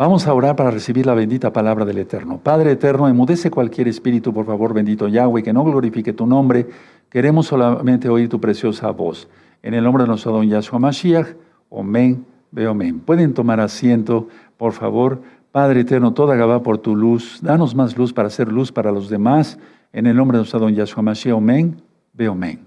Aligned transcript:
Vamos 0.00 0.26
a 0.26 0.32
orar 0.32 0.56
para 0.56 0.70
recibir 0.70 1.04
la 1.04 1.12
bendita 1.12 1.52
palabra 1.52 1.84
del 1.84 1.98
Eterno. 1.98 2.38
Padre 2.42 2.72
Eterno, 2.72 3.06
emudece 3.06 3.50
cualquier 3.50 3.86
espíritu, 3.86 4.32
por 4.32 4.46
favor, 4.46 4.72
bendito 4.72 5.08
Yahweh, 5.08 5.42
que 5.42 5.52
no 5.52 5.62
glorifique 5.62 6.14
tu 6.14 6.26
nombre. 6.26 6.66
Queremos 7.10 7.48
solamente 7.48 8.08
oír 8.08 8.30
tu 8.30 8.40
preciosa 8.40 8.90
voz. 8.92 9.28
En 9.62 9.74
el 9.74 9.84
nombre 9.84 10.04
de 10.04 10.08
nuestro 10.08 10.32
don 10.32 10.48
Yahshua 10.48 10.78
Mashiach, 10.78 11.26
Omen, 11.68 12.24
Beomen. 12.50 13.00
Pueden 13.00 13.34
tomar 13.34 13.60
asiento, 13.60 14.28
por 14.56 14.72
favor. 14.72 15.20
Padre 15.52 15.80
Eterno, 15.80 16.14
toda 16.14 16.34
Gabá 16.34 16.62
por 16.62 16.78
tu 16.78 16.96
luz. 16.96 17.40
Danos 17.42 17.74
más 17.74 17.98
luz 17.98 18.14
para 18.14 18.28
hacer 18.28 18.50
luz 18.50 18.72
para 18.72 18.92
los 18.92 19.10
demás. 19.10 19.58
En 19.92 20.06
el 20.06 20.16
nombre 20.16 20.38
de 20.38 20.40
nuestro 20.40 20.60
don 20.60 20.74
Yahshua 20.74 21.02
Mashiach, 21.02 21.36
Omen, 21.36 21.76
Beomen. 22.14 22.60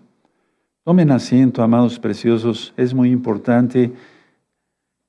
Tomen 0.84 1.10
asiento, 1.10 1.64
amados 1.64 1.98
preciosos. 1.98 2.76
Es 2.78 2.94
muy 2.94 3.10
importante 3.10 3.92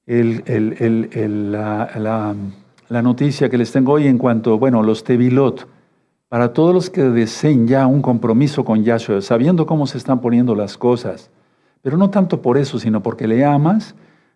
el, 0.06 1.52
la, 1.52 3.02
noticia 3.02 3.48
que 3.48 3.58
les 3.58 3.72
tengo 3.72 3.92
hoy 3.92 4.06
en 4.06 4.18
cuanto, 4.18 4.58
bueno, 4.58 4.82
los 4.82 5.04
tevilot, 5.04 5.66
para 6.28 6.52
todos 6.52 6.74
los 6.74 6.90
que 6.90 7.02
deseen 7.02 7.66
ya 7.66 7.86
un 7.86 8.02
compromiso 8.02 8.64
con 8.64 8.82
Yahshua, 8.82 9.20
sabiendo 9.20 9.66
cómo 9.66 9.86
se 9.86 9.98
están 9.98 10.20
poniendo 10.20 10.54
las 10.54 10.76
cosas, 10.76 11.30
pero 11.82 11.96
no 11.96 12.10
tanto 12.10 12.42
por 12.42 12.58
eso, 12.58 12.78
sino 12.78 13.02
porque 13.02 13.28
le 13.28 13.44
amas, 13.44 13.94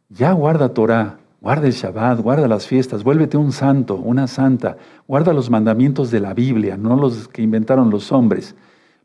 ya 0.09 0.33
guarda 0.33 0.69
Torah, 0.71 1.19
guarda 1.41 1.67
el 1.67 1.73
Shabbat, 1.73 2.21
guarda 2.21 2.49
las 2.49 2.67
fiestas, 2.67 3.05
vuélvete 3.05 3.37
un 3.37 3.53
santo, 3.53 3.97
una 3.97 4.27
santa, 4.27 4.77
guarda 5.07 5.33
los 5.33 5.51
mandamientos 5.51 6.11
de 6.11 6.21
la 6.21 6.35
Biblia, 6.35 6.77
no 6.77 6.97
los 6.97 7.29
que 7.29 7.43
inventaron 7.43 7.91
los 7.91 8.13
hombres. 8.13 8.55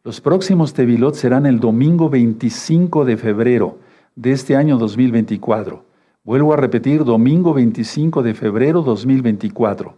Los 0.04 0.20
próximos 0.20 0.74
tevilot 0.74 1.16
serán 1.16 1.46
el 1.46 1.60
domingo 1.60 2.10
25 2.10 3.06
de 3.06 3.18
febrero 3.18 3.78
de 4.16 4.34
este 4.34 4.56
año 4.56 4.78
2024. 4.78 5.93
Vuelvo 6.26 6.54
a 6.54 6.56
repetir, 6.56 7.04
domingo 7.04 7.54
25 7.54 8.24
de 8.24 8.34
febrero 8.34 8.82
2024. 8.82 9.94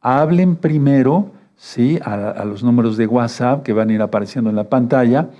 Hablen 0.00 0.56
primero, 0.56 1.30
¿sí? 1.56 2.00
A, 2.04 2.44
los 2.44 2.64
números 2.64 2.96
de 2.96 3.06
WhatsApp 3.06 3.62
que 3.62 3.72
van 3.72 3.90
a 3.90 3.92
ir 3.92 4.02
apareciendo 4.02 4.50
en 4.50 4.56
la 4.56 4.64
pantalla 4.64 5.30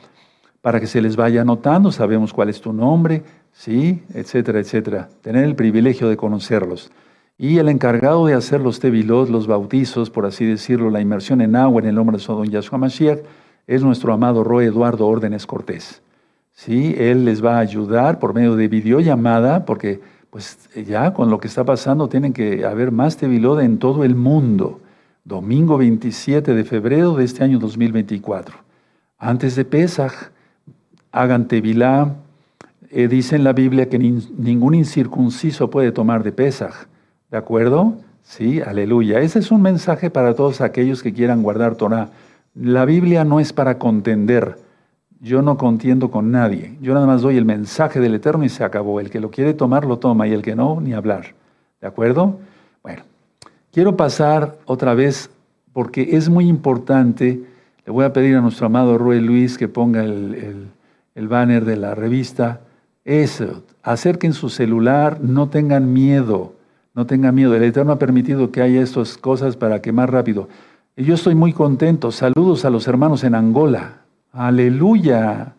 para 0.61 0.79
que 0.79 0.87
se 0.87 1.03
les 1.03 1.17
vaya 1.17 1.41
anotando, 1.41 1.91
sabemos 1.91 2.33
cuál 2.33 2.51
es 2.51 2.61
tu 2.61 2.73
nombre, 2.73 3.25
¿sí? 3.53 4.01
Etcétera, 4.15 4.61
etcétera. 4.61 5.09
Tener 5.23 5.43
el 5.43 5.57
privilegio 5.57 6.09
de 6.09 6.17
conocerlos. 6.17 6.93
Y 7.37 7.59
el 7.59 7.69
encargado 7.69 8.25
de 8.27 8.35
hacer 8.35 8.61
los 8.61 8.79
tevilot, 8.79 9.29
los 9.31 9.49
bautizos, 9.49 10.09
por 10.09 10.25
así 10.25 10.45
decirlo, 10.45 10.89
la 10.89 11.01
inmersión 11.01 11.41
en 11.41 11.57
agua 11.57 11.83
en 11.83 11.89
el 11.89 11.97
nombre 11.97 12.17
de 12.17 12.23
Sodom 12.23 12.47
Yahshua 12.47 12.79
Mashiach, 12.79 13.19
es 13.67 13.83
nuestro 13.83 14.13
amado 14.13 14.45
Roy 14.45 14.67
Eduardo 14.67 15.05
Órdenes 15.09 15.47
Cortés. 15.47 16.01
¿Sí? 16.53 16.95
Él 16.97 17.25
les 17.25 17.45
va 17.45 17.57
a 17.57 17.61
ayudar 17.61 18.21
por 18.21 18.35
medio 18.35 18.55
de 18.55 18.69
videollamada, 18.69 19.65
porque 19.65 20.01
pues 20.31 20.69
ya 20.87 21.15
con 21.15 21.31
lo 21.31 21.41
que 21.41 21.49
está 21.49 21.65
pasando 21.65 22.09
tienen 22.09 22.33
que 22.33 22.65
haber 22.65 22.93
más 22.93 23.17
Tevilot 23.17 23.61
en 23.61 23.79
todo 23.79 24.05
el 24.05 24.15
mundo. 24.15 24.81
Domingo 25.25 25.79
27 25.79 26.55
de 26.55 26.65
febrero 26.65 27.15
de 27.15 27.25
este 27.25 27.45
año 27.45 27.59
2024. 27.59 28.57
Antes 29.19 29.57
de 29.57 29.65
Pesach, 29.65 30.31
hagan 31.13 31.49
Tevilá. 31.49 32.15
Eh, 32.91 33.09
dice 33.09 33.37
en 33.37 33.45
la 33.45 33.53
Biblia 33.53 33.89
que 33.89 33.99
ningún 33.99 34.75
incircunciso 34.75 35.71
puede 35.71 35.93
tomar 35.93 36.23
de 36.23 36.33
Pesach. 36.33 36.89
¿De 37.31 37.37
acuerdo? 37.37 37.97
Sí, 38.23 38.61
aleluya. 38.61 39.21
Ese 39.21 39.39
es 39.39 39.51
un 39.51 39.63
mensaje 39.63 40.11
para 40.11 40.35
todos 40.35 40.61
aquellos 40.61 41.03
que 41.03 41.13
quieran 41.13 41.43
guardar 41.43 41.77
Torah. 41.77 42.11
La 42.55 42.85
Biblia 42.85 43.25
no 43.25 43.41
es 43.41 43.53
para 43.53 43.79
contender. 43.79 44.57
Yo 45.21 45.43
no 45.43 45.57
contiendo 45.57 46.11
con 46.11 46.31
nadie. 46.31 46.77
Yo 46.81 46.95
nada 46.95 47.07
más 47.07 47.23
doy 47.23 47.37
el 47.37 47.45
mensaje 47.45 47.99
del 47.99 48.15
Eterno 48.15 48.45
y 48.45 48.49
se 48.49 48.63
acabó. 48.63 49.01
El 49.01 49.11
que 49.11 49.21
lo 49.21 49.31
quiere 49.31 49.53
tomar, 49.53 49.85
lo 49.85 49.99
toma 49.99 50.29
y 50.29 50.33
el 50.33 50.43
que 50.43 50.55
no, 50.55 50.81
ni 50.81 50.93
hablar. 50.93 51.35
¿De 51.81 51.89
acuerdo? 51.89 52.39
Bueno, 52.83 53.03
quiero 53.73 53.97
pasar 53.97 54.59
otra 54.65 54.95
vez 54.95 55.31
porque 55.73 56.17
es 56.17 56.29
muy 56.29 56.49
importante. 56.49 57.41
Le 57.85 57.93
voy 57.93 58.05
a 58.05 58.13
pedir 58.13 58.37
a 58.37 58.41
nuestro 58.41 58.67
amado 58.67 58.97
Rue 58.97 59.21
Luis 59.21 59.59
que 59.59 59.67
ponga 59.67 60.05
el, 60.05 60.71
banner 61.15 61.65
de 61.65 61.77
la 61.77 61.97
revista. 61.97 62.61
Eso, 63.05 63.65
acerquen 63.83 64.35
su 64.35 64.51
celular, 64.51 65.21
no 65.21 65.49
tengan 65.49 65.93
miedo, 65.93 66.53
no 66.95 67.07
tengan 67.07 67.35
miedo. 67.35 67.57
El 67.57 67.65
Eterno 67.65 67.93
ha 67.93 67.99
permitido 67.99 68.53
que 68.53 68.63
haya 68.63 68.83
estas 68.83 69.19
cosas 69.19 69.57
para 69.57 69.83
que 69.83 69.91
más 69.91 70.09
rápido. 70.09 70.49
Y 70.97 71.05
yo 71.05 71.15
estoy 71.15 71.35
muy 71.35 71.53
contento. 71.53 72.13
Saludos 72.13 72.65
a 72.65 72.71
los 72.71 72.87
hermanos 72.87 73.25
en 73.25 73.35
Angola. 73.35 74.03
Aleluya. 74.33 75.55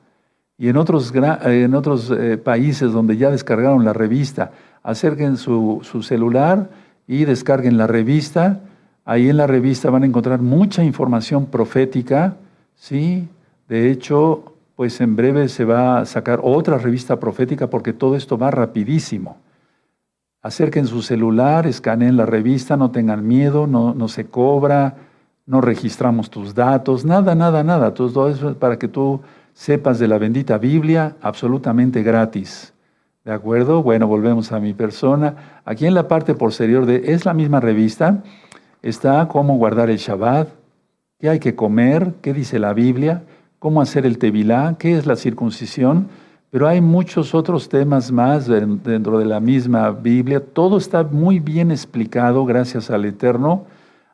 Y 0.57 0.67
en 0.67 0.77
otros, 0.77 1.13
en 1.15 1.73
otros 1.73 2.11
eh, 2.11 2.37
países 2.37 2.91
donde 2.91 3.17
ya 3.17 3.31
descargaron 3.31 3.85
la 3.85 3.93
revista, 3.93 4.51
acerquen 4.83 5.37
su, 5.37 5.79
su 5.83 6.03
celular 6.03 6.69
y 7.07 7.25
descarguen 7.25 7.77
la 7.77 7.87
revista. 7.87 8.59
Ahí 9.05 9.29
en 9.29 9.37
la 9.37 9.47
revista 9.47 9.89
van 9.89 10.03
a 10.03 10.05
encontrar 10.05 10.41
mucha 10.41 10.83
información 10.83 11.45
profética, 11.45 12.35
¿sí? 12.75 13.27
De 13.67 13.89
hecho, 13.89 14.53
pues 14.75 15.01
en 15.01 15.15
breve 15.15 15.49
se 15.49 15.65
va 15.65 15.99
a 15.99 16.05
sacar 16.05 16.39
otra 16.43 16.77
revista 16.77 17.19
profética 17.19 17.69
porque 17.69 17.93
todo 17.93 18.15
esto 18.15 18.37
va 18.37 18.51
rapidísimo. 18.51 19.37
Acerquen 20.41 20.87
su 20.87 21.01
celular, 21.01 21.67
escaneen 21.67 22.15
la 22.15 22.25
revista, 22.25 22.77
no 22.77 22.91
tengan 22.91 23.27
miedo, 23.27 23.67
no, 23.67 23.93
no 23.93 24.07
se 24.07 24.27
cobra, 24.27 24.95
no 25.49 25.61
registramos 25.61 26.29
tus 26.29 26.53
datos, 26.53 27.05
nada, 27.05 27.33
nada, 27.33 27.63
nada. 27.63 27.95
Todo 27.95 28.29
es 28.29 28.37
para 28.59 28.77
que 28.77 28.87
tú 28.87 29.19
sepas 29.55 29.97
de 29.97 30.07
la 30.07 30.19
bendita 30.19 30.59
Biblia 30.59 31.15
absolutamente 31.21 32.03
gratis. 32.03 32.71
¿De 33.25 33.31
acuerdo? 33.33 33.81
Bueno, 33.81 34.05
volvemos 34.05 34.51
a 34.51 34.59
mi 34.59 34.75
persona. 34.75 35.61
Aquí 35.65 35.87
en 35.87 35.95
la 35.95 36.07
parte 36.07 36.35
posterior 36.35 36.85
de, 36.85 37.01
es 37.13 37.25
la 37.25 37.33
misma 37.33 37.59
revista, 37.59 38.21
está 38.83 39.27
cómo 39.27 39.57
guardar 39.57 39.89
el 39.89 39.97
Shabbat, 39.97 40.49
qué 41.17 41.29
hay 41.29 41.39
que 41.39 41.55
comer, 41.55 42.13
qué 42.21 42.31
dice 42.31 42.59
la 42.59 42.73
Biblia, 42.73 43.23
cómo 43.57 43.81
hacer 43.81 44.05
el 44.05 44.19
Tevilá, 44.19 44.75
qué 44.77 44.99
es 44.99 45.07
la 45.07 45.15
circuncisión, 45.15 46.09
pero 46.51 46.67
hay 46.67 46.79
muchos 46.79 47.33
otros 47.33 47.69
temas 47.69 48.11
más 48.11 48.45
dentro 48.45 49.17
de 49.17 49.25
la 49.25 49.39
misma 49.39 49.89
Biblia. 49.89 50.43
Todo 50.45 50.77
está 50.77 51.03
muy 51.03 51.39
bien 51.39 51.71
explicado 51.71 52.45
gracias 52.45 52.91
al 52.91 53.05
Eterno 53.05 53.65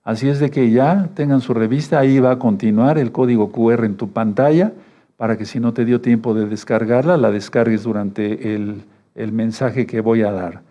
Así 0.06 0.30
es 0.30 0.40
de 0.40 0.52
que 0.52 0.70
ya 0.70 1.10
tengan 1.16 1.42
su 1.42 1.56
revista, 1.56 1.98
ahí 1.98 2.20
va 2.20 2.30
a 2.30 2.40
continuar 2.40 3.00
el 3.00 3.12
código 3.12 3.52
QR 3.52 3.86
en 3.86 3.98
tu 3.98 4.12
pantalla 4.12 4.72
para 5.18 5.36
que 5.36 5.46
si 5.46 5.60
no 5.60 5.74
te 5.74 5.84
dio 5.84 6.00
tiempo 6.00 6.36
de 6.36 6.46
descargarla, 6.46 7.18
la 7.18 7.32
descargues 7.32 7.82
durante 7.84 8.54
el, 8.54 8.84
mensaje 9.32 9.88
que 9.88 10.02
voy 10.02 10.22
a 10.22 10.32
dar. 10.32 10.62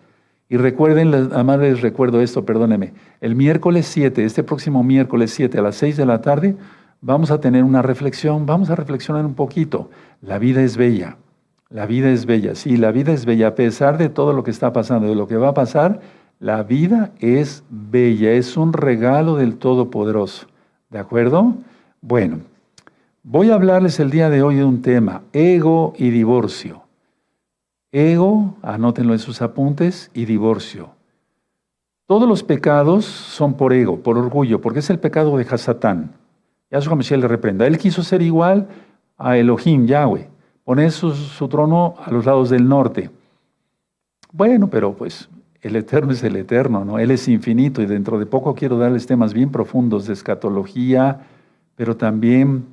Y 0.47 0.55
recuerden, 0.55 1.13
además 1.13 1.59
les 1.59 1.81
recuerdo 1.81 2.21
esto, 2.21 2.45
perdóneme, 2.45 2.93
el 3.19 3.35
miércoles 3.35 3.87
7, 3.87 4.23
este 4.23 4.41
próximo 4.41 4.83
miércoles 4.85 5.31
7 5.31 5.57
a 5.57 5.61
las 5.63 5.75
6 5.75 5.97
de 5.97 6.05
la 6.05 6.21
tarde, 6.21 6.55
vamos 7.01 7.29
a 7.29 7.41
tener 7.41 7.65
una 7.65 7.81
reflexión, 7.81 8.45
vamos 8.45 8.69
a 8.69 8.75
reflexionar 8.75 9.25
un 9.25 9.33
poquito. 9.33 9.89
La 10.21 10.39
vida 10.39 10.61
es 10.61 10.77
bella, 10.77 11.17
la 11.69 11.85
vida 11.85 12.09
es 12.09 12.25
bella, 12.25 12.55
sí, 12.55 12.77
la 12.77 12.93
vida 12.93 13.11
es 13.11 13.25
bella, 13.25 13.47
a 13.47 13.55
pesar 13.55 13.97
de 13.97 14.07
todo 14.07 14.31
lo 14.31 14.43
que 14.43 14.51
está 14.51 14.71
pasando, 14.71 15.09
de 15.09 15.15
lo 15.15 15.27
que 15.27 15.35
va 15.35 15.49
a 15.49 15.53
pasar, 15.53 15.99
la 16.39 16.63
vida 16.63 17.11
es 17.19 17.63
bella, 17.69 18.31
es 18.31 18.57
un 18.57 18.73
regalo 18.73 19.35
del 19.35 19.57
Todopoderoso. 19.57 20.47
¿De 20.89 20.99
acuerdo? 20.99 21.55
Bueno, 22.01 22.39
voy 23.23 23.49
a 23.49 23.55
hablarles 23.55 23.99
el 23.99 24.11
día 24.11 24.29
de 24.29 24.41
hoy 24.41 24.55
de 24.55 24.63
un 24.63 24.81
tema, 24.81 25.21
ego 25.33 25.93
y 25.97 26.09
divorcio. 26.09 26.83
Ego, 27.91 28.55
anótenlo 28.61 29.13
en 29.13 29.19
sus 29.19 29.41
apuntes, 29.41 30.11
y 30.13 30.25
divorcio. 30.25 30.89
Todos 32.05 32.27
los 32.27 32.43
pecados 32.43 33.05
son 33.05 33.55
por 33.55 33.73
ego, 33.73 34.01
por 34.01 34.17
orgullo, 34.17 34.61
porque 34.61 34.79
es 34.79 34.89
el 34.89 34.99
pecado 34.99 35.37
de 35.37 35.47
Hasatán. 35.49 36.11
Yahshua 36.69 36.95
Michel 36.95 37.21
le 37.21 37.27
reprenda. 37.27 37.65
Él 37.65 37.77
quiso 37.77 38.03
ser 38.03 38.21
igual 38.21 38.67
a 39.17 39.37
Elohim, 39.37 39.87
Yahweh, 39.87 40.29
poner 40.63 40.91
su, 40.91 41.13
su 41.13 41.47
trono 41.47 41.95
a 42.05 42.11
los 42.11 42.25
lados 42.25 42.49
del 42.49 42.67
norte. 42.67 43.09
Bueno, 44.31 44.69
pero 44.69 44.93
pues 44.93 45.29
el 45.65 45.75
Eterno 45.75 46.11
es 46.11 46.23
el 46.23 46.35
Eterno, 46.35 46.85
¿no? 46.85 46.99
Él 46.99 47.09
es 47.09 47.27
infinito 47.27 47.81
y 47.81 47.87
dentro 47.87 48.19
de 48.19 48.27
poco 48.27 48.53
quiero 48.53 48.77
darles 48.77 49.07
temas 49.07 49.33
bien 49.33 49.49
profundos 49.49 50.05
de 50.05 50.13
escatología, 50.13 51.21
pero 51.75 51.97
también 51.97 52.65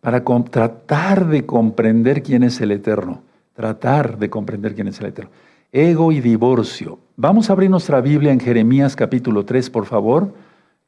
para 0.00 0.24
tratar 0.24 1.26
de 1.26 1.44
comprender 1.44 2.22
quién 2.22 2.44
es 2.44 2.62
el 2.62 2.70
Eterno, 2.70 3.20
tratar 3.52 4.16
de 4.18 4.30
comprender 4.30 4.74
quién 4.74 4.88
es 4.88 4.98
el 5.00 5.06
Eterno. 5.06 5.30
Ego 5.70 6.12
y 6.12 6.22
divorcio. 6.22 6.98
Vamos 7.14 7.50
a 7.50 7.52
abrir 7.52 7.68
nuestra 7.68 8.00
Biblia 8.00 8.32
en 8.32 8.40
Jeremías 8.40 8.96
capítulo 8.96 9.44
3, 9.44 9.68
por 9.68 9.84
favor, 9.84 10.32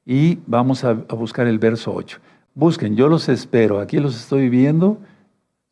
y 0.07 0.39
vamos 0.47 0.85
a, 0.85 0.95
buscar 0.95 1.47
el 1.49 1.59
verso 1.59 1.93
8. 1.95 2.19
Busquen, 2.55 2.97
yo 2.97 3.09
los 3.09 3.29
espero, 3.29 3.79
aquí 3.79 3.99
los 3.99 4.17
estoy 4.17 4.49
viendo, 4.49 4.97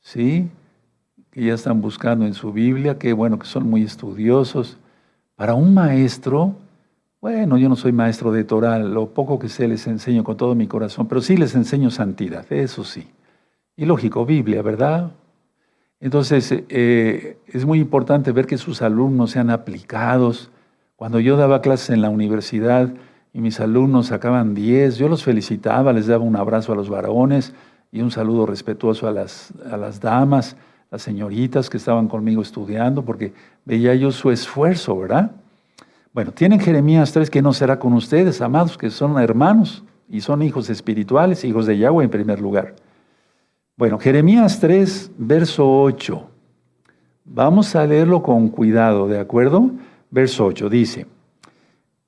¿sí? 0.02 0.50
que 1.30 1.42
ya 1.42 1.54
están 1.54 1.80
buscando 1.80 2.26
en 2.26 2.34
su 2.34 2.52
Biblia, 2.52 2.98
que 2.98 3.14
bueno, 3.14 3.38
que 3.38 3.46
son 3.46 3.68
muy 3.68 3.82
estudiosos. 3.82 4.78
Para 5.36 5.54
un 5.54 5.74
maestro, 5.74 6.54
bueno, 7.20 7.58
yo 7.58 7.68
no 7.68 7.74
soy 7.74 7.90
maestro 7.90 8.30
de 8.30 8.44
Torah, 8.44 8.78
lo 8.78 9.14
poco 9.14 9.38
que 9.38 9.48
sé 9.48 9.66
les 9.66 9.86
enseño 9.86 10.22
con 10.22 10.36
todo 10.36 10.54
mi 10.54 10.66
corazón, 10.66 11.08
pero 11.08 11.20
sí 11.20 11.36
les 11.36 11.54
enseño 11.54 11.90
santidad, 11.90 12.44
eso 12.52 12.84
sí. 12.84 13.08
Y 13.76 13.84
lógico, 13.84 14.24
Biblia, 14.24 14.62
¿verdad? 14.62 15.10
Entonces, 15.98 16.54
eh, 16.68 17.38
es 17.46 17.64
muy 17.64 17.80
importante 17.80 18.30
ver 18.30 18.46
que 18.46 18.58
sus 18.58 18.82
alumnos 18.82 19.30
sean 19.32 19.50
aplicados, 19.50 20.50
Cuando 20.96 21.18
yo 21.18 21.36
daba 21.36 21.60
clases 21.60 21.90
en 21.90 22.02
la 22.02 22.08
universidad 22.08 22.94
y 23.32 23.40
mis 23.40 23.58
alumnos 23.58 24.06
sacaban 24.06 24.54
10, 24.54 24.96
yo 24.96 25.08
los 25.08 25.24
felicitaba, 25.24 25.92
les 25.92 26.06
daba 26.06 26.22
un 26.22 26.36
abrazo 26.36 26.72
a 26.72 26.76
los 26.76 26.88
varones 26.88 27.52
y 27.90 28.00
un 28.00 28.12
saludo 28.12 28.46
respetuoso 28.46 29.08
a 29.08 29.10
las, 29.10 29.52
a 29.70 29.76
las 29.76 30.00
damas, 30.00 30.56
las 30.90 31.02
señoritas 31.02 31.68
que 31.68 31.78
estaban 31.78 32.06
conmigo 32.06 32.42
estudiando, 32.42 33.04
porque 33.04 33.32
veía 33.64 33.94
yo 33.94 34.12
su 34.12 34.30
esfuerzo, 34.30 34.98
¿verdad? 34.98 35.32
Bueno, 36.12 36.32
tienen 36.32 36.60
Jeremías 36.60 37.12
3 37.12 37.28
que 37.30 37.42
no 37.42 37.52
será 37.52 37.78
con 37.78 37.92
ustedes, 37.92 38.40
amados, 38.40 38.78
que 38.78 38.90
son 38.90 39.18
hermanos 39.18 39.82
y 40.08 40.20
son 40.20 40.42
hijos 40.42 40.70
espirituales, 40.70 41.44
hijos 41.44 41.66
de 41.66 41.78
Yahweh 41.78 42.04
en 42.04 42.10
primer 42.10 42.40
lugar. 42.40 42.76
Bueno, 43.76 43.98
Jeremías 43.98 44.60
3, 44.60 45.12
verso 45.18 45.82
8. 45.82 46.30
Vamos 47.24 47.74
a 47.74 47.86
leerlo 47.86 48.22
con 48.22 48.48
cuidado, 48.48 49.08
¿de 49.08 49.18
acuerdo? 49.18 49.70
Verso 50.10 50.46
8 50.46 50.68
dice, 50.68 51.06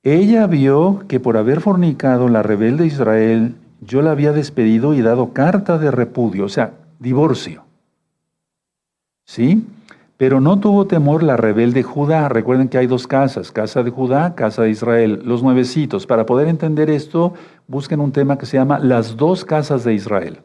ella 0.03 0.47
vio 0.47 1.03
que 1.09 1.19
por 1.19 1.35
haber 1.35 1.59
fornicado 1.59 2.29
la 2.29 2.43
rebelde 2.43 2.85
Israel, 2.85 3.55
yo 3.81 4.01
la 4.01 4.11
había 4.11 4.31
despedido 4.31 4.93
y 4.93 5.01
dado 5.01 5.33
carta 5.33 5.77
de 5.77 5.91
repudio, 5.91 6.45
o 6.45 6.49
sea, 6.49 6.73
divorcio. 6.99 7.65
¿Sí? 9.25 9.65
Pero 10.17 10.41
no 10.41 10.59
tuvo 10.59 10.87
temor 10.87 11.21
la 11.21 11.37
rebelde 11.37 11.83
Judá. 11.83 12.27
Recuerden 12.27 12.69
que 12.69 12.79
hay 12.79 12.87
dos 12.87 13.05
casas, 13.05 13.51
casa 13.51 13.83
de 13.83 13.91
Judá, 13.91 14.33
casa 14.33 14.63
de 14.63 14.71
Israel, 14.71 15.21
los 15.23 15.43
nuevecitos. 15.43 16.07
Para 16.07 16.25
poder 16.25 16.47
entender 16.47 16.89
esto, 16.89 17.33
busquen 17.67 17.99
un 17.99 18.11
tema 18.11 18.37
que 18.37 18.47
se 18.47 18.57
llama 18.57 18.79
las 18.79 19.15
dos 19.15 19.45
casas 19.45 19.83
de 19.83 19.93
Israel. 19.93 20.39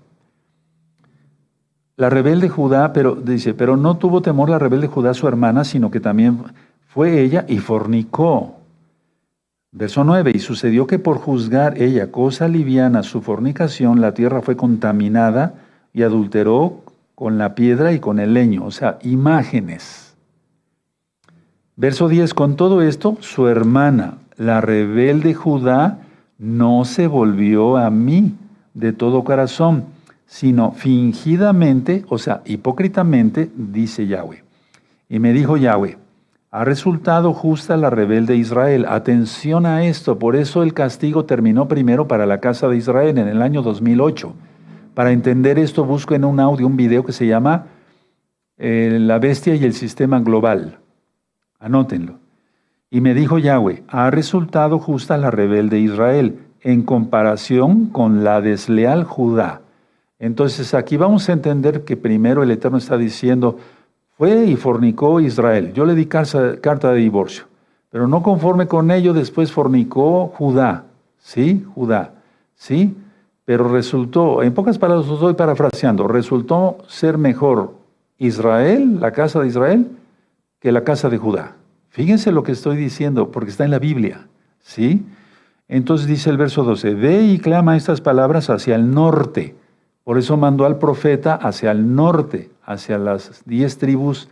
La 1.97 2.11
rebelde 2.11 2.51
Judá, 2.51 2.93
pero 2.93 3.15
dice, 3.15 3.55
pero 3.55 3.77
no 3.77 3.97
tuvo 3.97 4.21
temor 4.21 4.51
la 4.51 4.59
rebelde 4.59 4.89
Judá 4.89 5.15
su 5.15 5.27
hermana, 5.27 5.65
sino 5.65 5.91
que 5.91 6.01
también 6.01 6.39
fue 6.87 7.21
ella 7.21 7.47
y 7.49 7.59
fornicó. 7.59 8.57
Verso 9.71 10.05
9, 10.05 10.33
y 10.35 10.39
sucedió 10.39 10.87
que 10.87 10.99
por 10.99 11.17
juzgar 11.17 11.81
ella 11.81 12.11
cosa 12.11 12.47
liviana 12.47 13.03
su 13.03 13.23
fornicación, 13.23 14.03
la 14.03 14.13
tierra 14.13 14.43
fue 14.43 14.55
contaminada 14.55 15.55
y 15.95 16.03
adulteró 16.03 16.82
con 17.23 17.39
la 17.39 17.55
piedra 17.55 17.93
y 17.93 18.01
con 18.01 18.19
el 18.19 18.35
leño, 18.35 18.65
o 18.65 18.73
sea, 18.73 18.99
imágenes. 19.03 20.17
Verso 21.77 22.09
10, 22.09 22.35
con 22.35 22.57
todo 22.57 22.83
esto, 22.83 23.17
su 23.21 23.47
hermana, 23.47 24.15
la 24.37 24.61
rebelde 24.61 25.33
Judá, 25.33 26.01
no 26.37 26.85
se 26.85 27.07
volvió 27.07 27.77
a 27.77 27.91
mí 27.91 28.35
de 28.75 28.93
todo 28.93 29.23
corazón, 29.23 29.85
sino 30.27 30.73
fingidamente, 30.73 32.05
o 32.09 32.19
sea, 32.19 32.43
hipócritamente, 32.45 33.53
dice 33.55 34.09
Yahweh. 34.09 34.43
Y 35.09 35.21
me 35.21 35.33
dijo 35.33 35.57
Yahweh, 35.57 35.99
ha 36.51 36.65
resultado 36.65 37.33
justa 37.35 37.77
la 37.77 37.91
rebelde 37.91 38.35
Israel. 38.35 38.85
Atención 38.89 39.65
a 39.65 39.85
esto, 39.85 40.19
por 40.19 40.35
eso 40.35 40.65
el 40.65 40.75
castigo 40.75 41.25
terminó 41.25 41.69
primero 41.69 42.09
para 42.09 42.27
la 42.27 42.41
casa 42.41 42.67
de 42.67 42.79
Israel 42.79 43.17
en 43.17 43.29
el 43.29 43.43
año 43.43 43.63
2008. 43.63 44.35
Para 44.95 45.13
entender 45.13 45.59
esto, 45.59 45.85
busco 45.85 46.15
en 46.15 46.25
un 46.25 46.39
audio 46.39 46.67
un 46.67 46.77
video 46.77 47.05
que 47.05 47.13
se 47.13 47.27
llama 47.27 47.67
eh, 48.59 48.99
La 49.01 49.19
bestia 49.19 49.55
y 49.55 49.65
el 49.65 49.73
sistema 49.73 50.21
global. 50.21 50.79
Anótenlo. 51.59 52.19
Y 52.91 53.01
me 53.01 53.15
dijo 53.15 53.39
Yahweh, 53.39 53.85
ha 53.89 54.11
resultado 54.11 54.79
justa 54.79 55.17
la 55.17 55.31
rebelde 55.31 55.79
Israel 55.79 56.41
en 56.61 56.83
comparación 56.83 57.87
con 57.87 58.23
la 58.23 58.43
desleal 58.43 59.05
Judá. 59.05 59.63
Entonces 60.19 60.75
aquí 60.75 60.99
vamos 60.99 61.29
a 61.29 61.33
entender 61.33 61.85
que 61.85 61.97
primero 61.97 62.43
el 62.43 62.51
Eterno 62.51 62.77
está 62.77 62.99
diciendo, 62.99 63.57
fue 64.19 64.45
y 64.45 64.57
fornicó 64.57 65.21
Israel. 65.21 65.73
Yo 65.73 65.87
le 65.87 65.95
di 65.95 66.07
carta 66.07 66.93
de 66.93 66.99
divorcio. 66.99 67.45
Pero 67.91 68.07
no 68.07 68.23
conforme 68.23 68.67
con 68.69 68.91
ello, 68.91 69.15
después 69.15 69.51
fornicó 69.53 70.29
Judá. 70.29 70.85
¿Sí? 71.19 71.65
Judá. 71.75 72.15
¿Sí? 72.55 72.95
Pero 73.45 73.69
resultó, 73.69 74.43
en 74.43 74.55
pocas 74.55 74.79
palabras 74.79 75.09
estoy 75.09 75.35
parafraseando, 75.35 76.07
resultó 76.07 76.79
ser 76.87 77.19
mejor 77.19 77.75
Israel, 78.19 79.01
la 79.01 79.13
casa 79.13 79.41
de 79.41 79.49
Israel, 79.49 79.89
que 80.61 80.71
la 80.71 80.85
casa 80.85 81.09
de 81.09 81.19
Judá. 81.19 81.57
Fíjense 81.91 82.33
lo 82.33 82.43
que 82.43 82.53
estoy 82.53 82.77
diciendo, 82.77 83.31
porque 83.31 83.51
está 83.51 83.65
en 83.65 83.71
la 83.73 83.79
Biblia. 83.79 84.29
¿Sí? 84.61 85.05
Entonces 85.69 86.07
dice 86.07 86.31
el 86.31 86.37
verso 86.37 86.63
12, 86.63 86.95
ve 86.95 87.23
y 87.23 87.39
clama 87.39 87.77
estas 87.77 88.01
palabras 88.01 88.49
hacia 88.49 88.77
el 88.77 88.93
norte. 88.93 89.57
Por 90.05 90.19
eso 90.19 90.37
mandó 90.37 90.67
al 90.67 90.79
profeta 90.79 91.35
hacia 91.35 91.71
el 91.73 91.95
norte 91.95 92.51
hacia 92.65 92.99
las 92.99 93.43
diez 93.45 93.79
tribus, 93.79 94.29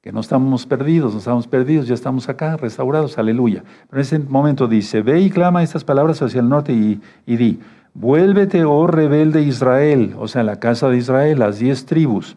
que 0.00 0.12
no 0.12 0.20
estamos 0.20 0.66
perdidos, 0.66 1.12
no 1.12 1.18
estamos 1.18 1.46
perdidos, 1.46 1.86
ya 1.86 1.94
estamos 1.94 2.28
acá, 2.28 2.56
restaurados, 2.56 3.18
aleluya. 3.18 3.62
Pero 3.88 4.00
en 4.00 4.02
ese 4.02 4.18
momento 4.18 4.66
dice, 4.66 5.02
ve 5.02 5.20
y 5.20 5.30
clama 5.30 5.62
estas 5.62 5.84
palabras 5.84 6.20
hacia 6.22 6.40
el 6.40 6.48
norte 6.48 6.72
y, 6.72 7.00
y 7.24 7.36
di, 7.36 7.60
vuélvete, 7.94 8.64
oh 8.64 8.86
rebelde 8.86 9.42
Israel, 9.42 10.14
o 10.18 10.28
sea, 10.28 10.42
la 10.42 10.60
casa 10.60 10.88
de 10.88 10.96
Israel, 10.96 11.38
las 11.38 11.58
diez 11.58 11.86
tribus. 11.86 12.36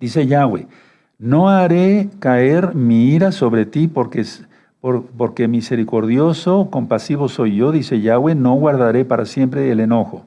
Dice 0.00 0.26
Yahweh, 0.26 0.66
no 1.18 1.48
haré 1.48 2.10
caer 2.20 2.74
mi 2.74 3.10
ira 3.10 3.32
sobre 3.32 3.66
ti 3.66 3.88
porque, 3.88 5.48
misericordioso, 5.48 6.70
compasivo 6.70 7.28
soy 7.28 7.56
yo, 7.56 7.72
dice 7.72 8.00
Yahweh, 8.00 8.36
no 8.36 8.54
guardaré 8.54 9.04
para 9.04 9.24
siempre 9.24 9.70
el 9.72 9.80
enojo. 9.80 10.26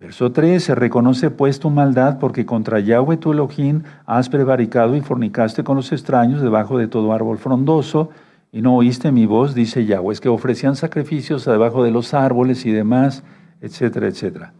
Verso 0.00 0.32
3, 0.32 0.64
se 0.64 0.74
reconoce 0.74 1.30
pues 1.30 1.60
tu 1.60 1.68
maldad 1.68 2.18
porque 2.18 2.46
contra 2.46 2.80
Yahweh 2.80 3.18
tu 3.18 3.32
Elohim 3.32 3.82
has 4.06 4.30
prevaricado 4.30 4.96
y 4.96 5.02
fornicaste 5.02 5.62
con 5.62 5.76
los 5.76 5.92
extraños 5.92 6.40
debajo 6.40 6.78
de 6.78 6.88
todo 6.88 7.12
árbol 7.12 7.36
frondoso 7.36 8.08
y 8.50 8.62
no 8.62 8.74
oíste 8.74 9.12
mi 9.12 9.26
voz, 9.26 9.54
dice 9.54 9.84
Yahweh. 9.84 10.14
Es 10.14 10.20
que 10.20 10.30
ofrecían 10.30 10.74
sacrificios 10.74 11.44
debajo 11.44 11.84
de 11.84 11.90
los 11.90 12.14
árboles 12.14 12.64
y 12.64 12.72
demás, 12.72 13.22
etcétera, 13.60 14.08
etcétera. 14.08 14.52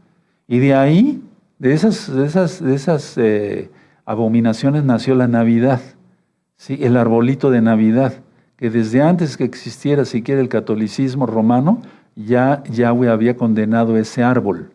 Y 0.46 0.58
de 0.58 0.74
ahí, 0.74 1.22
de 1.58 1.72
esas, 1.72 2.12
de 2.12 2.26
esas, 2.26 2.62
de 2.62 2.74
esas 2.74 3.16
eh, 3.18 3.70
abominaciones 4.04 4.84
nació 4.84 5.14
la 5.14 5.28
Navidad, 5.28 5.80
¿sí? 6.56 6.78
el 6.82 6.96
arbolito 6.96 7.50
de 7.50 7.62
Navidad, 7.62 8.14
que 8.56 8.70
desde 8.70 9.02
antes 9.02 9.36
que 9.36 9.44
existiera 9.44 10.04
siquiera 10.04 10.40
el 10.40 10.48
catolicismo 10.48 11.26
romano, 11.26 11.82
ya 12.16 12.62
Yahweh 12.64 13.08
había 13.08 13.36
condenado 13.36 13.96
ese 13.96 14.22
árbol. 14.22 14.70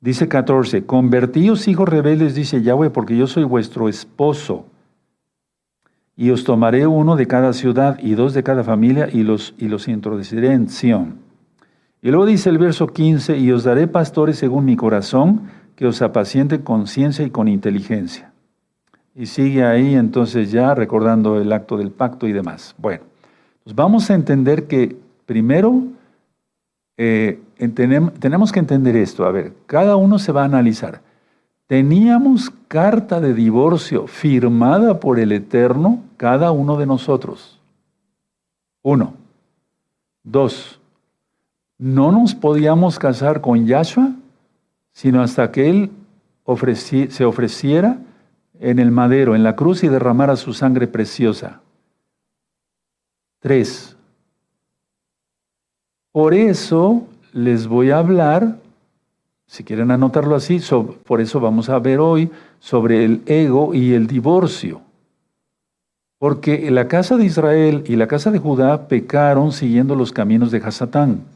Dice 0.00 0.26
14, 0.26 0.84
convertíos 0.84 1.68
hijos 1.68 1.88
rebeldes, 1.88 2.34
dice 2.34 2.60
Yahweh, 2.60 2.90
porque 2.90 3.16
yo 3.16 3.28
soy 3.28 3.44
vuestro 3.44 3.88
esposo. 3.88 4.66
Y 6.16 6.30
os 6.30 6.42
tomaré 6.42 6.88
uno 6.88 7.14
de 7.14 7.26
cada 7.26 7.52
ciudad 7.52 7.98
y 8.00 8.14
dos 8.14 8.34
de 8.34 8.42
cada 8.42 8.64
familia 8.64 9.08
y 9.12 9.22
los, 9.22 9.54
y 9.58 9.68
los 9.68 9.86
introduciré 9.86 10.52
en 10.52 10.68
Sión. 10.68 11.21
Y 12.02 12.10
luego 12.10 12.26
dice 12.26 12.50
el 12.50 12.58
verso 12.58 12.88
15, 12.88 13.38
y 13.38 13.52
os 13.52 13.62
daré 13.62 13.86
pastores 13.86 14.36
según 14.36 14.64
mi 14.64 14.74
corazón, 14.74 15.42
que 15.76 15.86
os 15.86 16.02
apacienten 16.02 16.62
con 16.62 16.88
ciencia 16.88 17.24
y 17.24 17.30
con 17.30 17.46
inteligencia. 17.46 18.32
Y 19.14 19.26
sigue 19.26 19.64
ahí 19.64 19.94
entonces 19.94 20.50
ya 20.50 20.74
recordando 20.74 21.40
el 21.40 21.52
acto 21.52 21.76
del 21.76 21.92
pacto 21.92 22.26
y 22.26 22.32
demás. 22.32 22.74
Bueno, 22.76 23.04
pues 23.62 23.76
vamos 23.76 24.10
a 24.10 24.14
entender 24.14 24.66
que 24.66 24.96
primero 25.26 25.84
eh, 26.96 27.40
tenemos 28.18 28.50
que 28.50 28.58
entender 28.58 28.96
esto. 28.96 29.24
A 29.24 29.30
ver, 29.30 29.52
cada 29.66 29.94
uno 29.94 30.18
se 30.18 30.32
va 30.32 30.42
a 30.42 30.46
analizar. 30.46 31.02
Teníamos 31.68 32.50
carta 32.68 33.20
de 33.20 33.32
divorcio 33.32 34.08
firmada 34.08 34.98
por 34.98 35.20
el 35.20 35.30
Eterno, 35.30 36.02
cada 36.16 36.50
uno 36.50 36.76
de 36.76 36.86
nosotros. 36.86 37.60
Uno. 38.82 39.14
Dos. 40.24 40.81
No 41.82 42.12
nos 42.12 42.36
podíamos 42.36 43.00
casar 43.00 43.40
con 43.40 43.66
Yahshua, 43.66 44.12
sino 44.92 45.20
hasta 45.20 45.50
que 45.50 45.68
Él 45.68 45.90
se 47.10 47.24
ofreciera 47.24 47.98
en 48.60 48.78
el 48.78 48.92
madero, 48.92 49.34
en 49.34 49.42
la 49.42 49.56
cruz 49.56 49.82
y 49.82 49.88
derramara 49.88 50.36
su 50.36 50.52
sangre 50.52 50.86
preciosa. 50.86 51.60
Tres. 53.40 53.96
Por 56.12 56.34
eso 56.34 57.08
les 57.32 57.66
voy 57.66 57.90
a 57.90 57.98
hablar, 57.98 58.58
si 59.46 59.64
quieren 59.64 59.90
anotarlo 59.90 60.36
así, 60.36 60.60
por 61.04 61.20
eso 61.20 61.40
vamos 61.40 61.68
a 61.68 61.80
ver 61.80 61.98
hoy 61.98 62.30
sobre 62.60 63.04
el 63.04 63.22
ego 63.26 63.74
y 63.74 63.94
el 63.94 64.06
divorcio. 64.06 64.82
Porque 66.18 66.70
la 66.70 66.86
casa 66.86 67.16
de 67.16 67.24
Israel 67.24 67.82
y 67.88 67.96
la 67.96 68.06
casa 68.06 68.30
de 68.30 68.38
Judá 68.38 68.86
pecaron 68.86 69.50
siguiendo 69.50 69.96
los 69.96 70.12
caminos 70.12 70.52
de 70.52 70.58
Hasatán. 70.58 71.31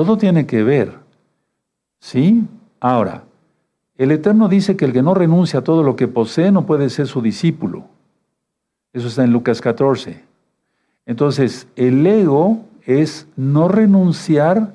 Todo 0.00 0.16
tiene 0.16 0.46
que 0.46 0.62
ver. 0.62 0.94
¿Sí? 1.98 2.44
Ahora, 2.80 3.24
el 3.98 4.12
Eterno 4.12 4.48
dice 4.48 4.74
que 4.74 4.86
el 4.86 4.94
que 4.94 5.02
no 5.02 5.12
renuncia 5.12 5.58
a 5.58 5.62
todo 5.62 5.82
lo 5.82 5.94
que 5.94 6.08
posee 6.08 6.50
no 6.50 6.64
puede 6.64 6.88
ser 6.88 7.06
su 7.06 7.20
discípulo. 7.20 7.84
Eso 8.94 9.08
está 9.08 9.24
en 9.24 9.32
Lucas 9.34 9.60
14. 9.60 10.24
Entonces, 11.04 11.68
el 11.76 12.06
ego 12.06 12.60
es 12.86 13.28
no 13.36 13.68
renunciar 13.68 14.72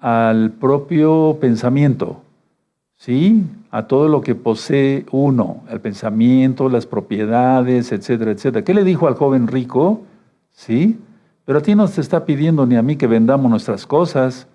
al 0.00 0.50
propio 0.50 1.38
pensamiento, 1.40 2.22
¿sí? 2.96 3.44
A 3.70 3.86
todo 3.86 4.08
lo 4.08 4.22
que 4.22 4.34
posee 4.34 5.06
uno, 5.12 5.62
el 5.70 5.80
pensamiento, 5.80 6.68
las 6.68 6.86
propiedades, 6.86 7.92
etcétera, 7.92 8.32
etcétera. 8.32 8.64
¿Qué 8.64 8.74
le 8.74 8.82
dijo 8.82 9.06
al 9.06 9.14
joven 9.14 9.46
rico? 9.46 10.00
¿Sí? 10.50 10.98
Pero 11.44 11.60
a 11.60 11.62
ti 11.62 11.76
no 11.76 11.86
te 11.86 12.00
está 12.00 12.24
pidiendo 12.24 12.66
ni 12.66 12.74
a 12.74 12.82
mí 12.82 12.96
que 12.96 13.06
vendamos 13.06 13.48
nuestras 13.48 13.86
cosas, 13.86 14.48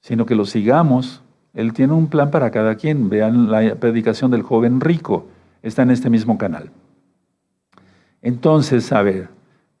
sino 0.00 0.26
que 0.26 0.34
lo 0.34 0.44
sigamos. 0.44 1.22
Él 1.54 1.72
tiene 1.72 1.92
un 1.92 2.08
plan 2.08 2.30
para 2.30 2.50
cada 2.50 2.76
quien. 2.76 3.08
Vean 3.08 3.50
la 3.50 3.74
predicación 3.76 4.30
del 4.30 4.42
joven 4.42 4.80
rico. 4.80 5.26
Está 5.62 5.82
en 5.82 5.90
este 5.90 6.10
mismo 6.10 6.38
canal. 6.38 6.70
Entonces, 8.22 8.92
a 8.92 9.02
ver, 9.02 9.28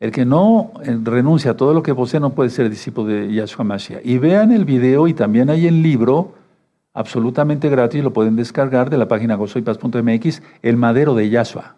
el 0.00 0.12
que 0.12 0.24
no 0.24 0.72
eh, 0.84 0.96
renuncia 1.02 1.52
a 1.52 1.56
todo 1.56 1.74
lo 1.74 1.82
que 1.82 1.94
posee 1.94 2.20
no 2.20 2.30
puede 2.30 2.50
ser 2.50 2.70
discípulo 2.70 3.08
de 3.08 3.32
Yahshua 3.32 3.64
Mashiach. 3.64 4.04
Y 4.04 4.18
vean 4.18 4.52
el 4.52 4.64
video 4.64 5.08
y 5.08 5.14
también 5.14 5.50
hay 5.50 5.66
el 5.66 5.82
libro, 5.82 6.34
absolutamente 6.94 7.68
gratis, 7.68 8.04
lo 8.04 8.12
pueden 8.12 8.36
descargar 8.36 8.90
de 8.90 8.98
la 8.98 9.08
página 9.08 9.34
gozoypaz.mx, 9.34 10.42
el 10.62 10.76
madero 10.76 11.14
de 11.14 11.28
Yahshua, 11.30 11.76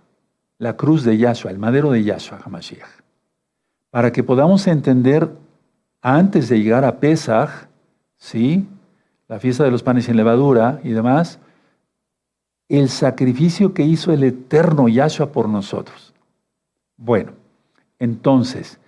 la 0.58 0.76
cruz 0.76 1.04
de 1.04 1.16
Yahshua, 1.16 1.50
el 1.50 1.58
madero 1.58 1.90
de 1.90 2.04
Yahshua 2.04 2.40
Hamashiach. 2.44 3.00
Para 3.90 4.12
que 4.12 4.22
podamos 4.22 4.66
entender 4.66 5.30
antes 6.02 6.48
de 6.50 6.62
llegar 6.62 6.84
a 6.84 7.00
Pesach, 7.00 7.69
¿sí? 8.20 8.68
la 9.30 9.38
fiesta 9.38 9.62
de 9.62 9.70
los 9.70 9.84
panes 9.84 10.06
sin 10.06 10.16
levadura 10.16 10.80
y 10.82 10.90
demás, 10.90 11.38
el 12.68 12.88
sacrificio 12.88 13.74
que 13.74 13.84
hizo 13.84 14.12
el 14.12 14.24
eterno 14.24 14.88
Yahshua 14.88 15.30
por 15.30 15.48
nosotros. 15.48 16.12
Bueno, 16.96 17.32
entonces, 18.00 18.80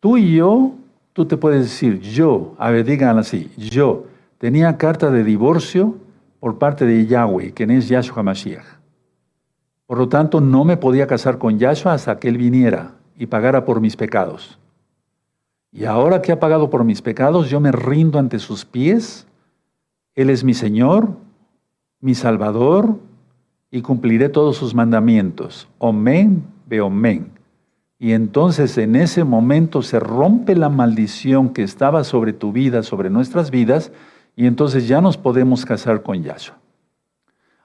tú 0.00 0.16
y 0.16 0.36
yo, 0.36 0.72
tú 1.12 1.26
te 1.26 1.36
puedes 1.36 1.64
decir, 1.64 2.00
yo, 2.00 2.54
a 2.58 2.70
ver, 2.70 2.86
digan 2.86 3.18
así, 3.18 3.50
yo 3.58 4.06
tenía 4.38 4.78
carta 4.78 5.10
de 5.10 5.24
divorcio 5.24 5.98
por 6.40 6.56
parte 6.58 6.86
de 6.86 7.06
Yahweh, 7.06 7.52
quien 7.52 7.70
es 7.70 7.88
Yahshua 7.88 8.22
Mashiach. 8.22 8.64
Por 9.84 9.98
lo 9.98 10.08
tanto, 10.08 10.40
no 10.40 10.64
me 10.64 10.78
podía 10.78 11.06
casar 11.06 11.36
con 11.36 11.58
Yahshua 11.58 11.92
hasta 11.92 12.18
que 12.18 12.28
él 12.28 12.38
viniera 12.38 12.94
y 13.18 13.26
pagara 13.26 13.66
por 13.66 13.82
mis 13.82 13.94
pecados. 13.94 14.58
Y 15.72 15.86
ahora 15.86 16.20
que 16.20 16.32
ha 16.32 16.38
pagado 16.38 16.68
por 16.68 16.84
mis 16.84 17.00
pecados, 17.00 17.48
yo 17.48 17.58
me 17.58 17.72
rindo 17.72 18.18
ante 18.18 18.38
sus 18.38 18.66
pies. 18.66 19.26
Él 20.14 20.28
es 20.28 20.44
mi 20.44 20.52
Señor, 20.52 21.16
mi 22.00 22.14
Salvador, 22.14 22.98
y 23.70 23.80
cumpliré 23.80 24.28
todos 24.28 24.58
sus 24.58 24.74
mandamientos. 24.74 25.66
Omen, 25.78 26.44
omen. 26.82 27.32
Y 27.98 28.12
entonces 28.12 28.76
en 28.78 28.96
ese 28.96 29.24
momento 29.24 29.80
se 29.80 29.98
rompe 29.98 30.54
la 30.56 30.68
maldición 30.68 31.50
que 31.50 31.62
estaba 31.62 32.04
sobre 32.04 32.32
tu 32.32 32.52
vida, 32.52 32.82
sobre 32.82 33.08
nuestras 33.08 33.50
vidas, 33.50 33.92
y 34.36 34.46
entonces 34.46 34.88
ya 34.88 35.00
nos 35.00 35.16
podemos 35.16 35.64
casar 35.64 36.02
con 36.02 36.22
Yahshua. 36.22 36.58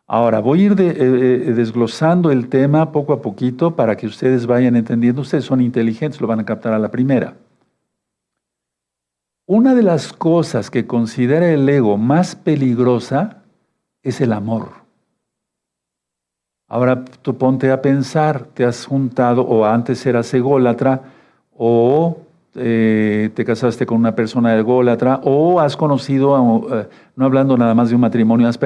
Ahora, 0.06 0.40
voy 0.40 0.62
a 0.62 0.64
ir 0.68 0.76
eh, 0.80 0.94
eh, 0.98 1.54
desglosando 1.54 2.32
el 2.32 2.48
tema 2.48 2.94
poco 2.94 3.12
a 3.12 3.22
poquito 3.22 3.76
para 3.76 3.98
que 3.98 4.08
ustedes 4.08 4.46
vayan 4.46 4.78
entendiendo. 4.78 5.22
Ustedes 5.22 5.44
son 5.44 5.60
inteligentes, 5.60 6.22
lo 6.22 6.28
van 6.28 6.40
a 6.40 6.46
captar 6.46 6.72
a 6.72 6.80
la 6.80 6.90
primera. 6.90 7.36
Una 9.50 9.75
de 9.75 9.82
las 9.82 10.12
cosas 10.12 10.70
que 10.70 10.88
considera 10.88 11.50
el 11.50 11.70
ego 11.70 11.98
más 11.98 12.36
peligrosa 12.36 13.44
es 14.04 14.20
el 14.20 14.34
amor. 14.34 14.72
Ahora 16.68 17.06
tú 17.22 17.38
ponte 17.38 17.72
a 17.72 17.82
pensar, 17.82 18.44
te 18.54 18.66
has 18.66 18.86
juntado 18.86 19.44
o 19.44 19.63
antes 19.63 20.06
eras 20.06 20.34
ególatra 20.34 21.01
o 21.56 22.18
eh, 22.56 23.30
te 23.36 23.46
casaste 23.46 23.86
con 23.86 24.00
una 24.00 24.16
persona 24.16 24.54
ególatra 24.54 25.22
o 25.24 25.62
has 25.62 25.77
conocido, 25.77 26.68
eh, 26.82 26.89
no 27.16 27.24
hablando 27.24 27.56
nada 27.56 27.74
más 27.74 27.88
de 27.88 27.96
un 27.96 28.01
matrimonio, 28.01 28.50
has, 28.50 28.60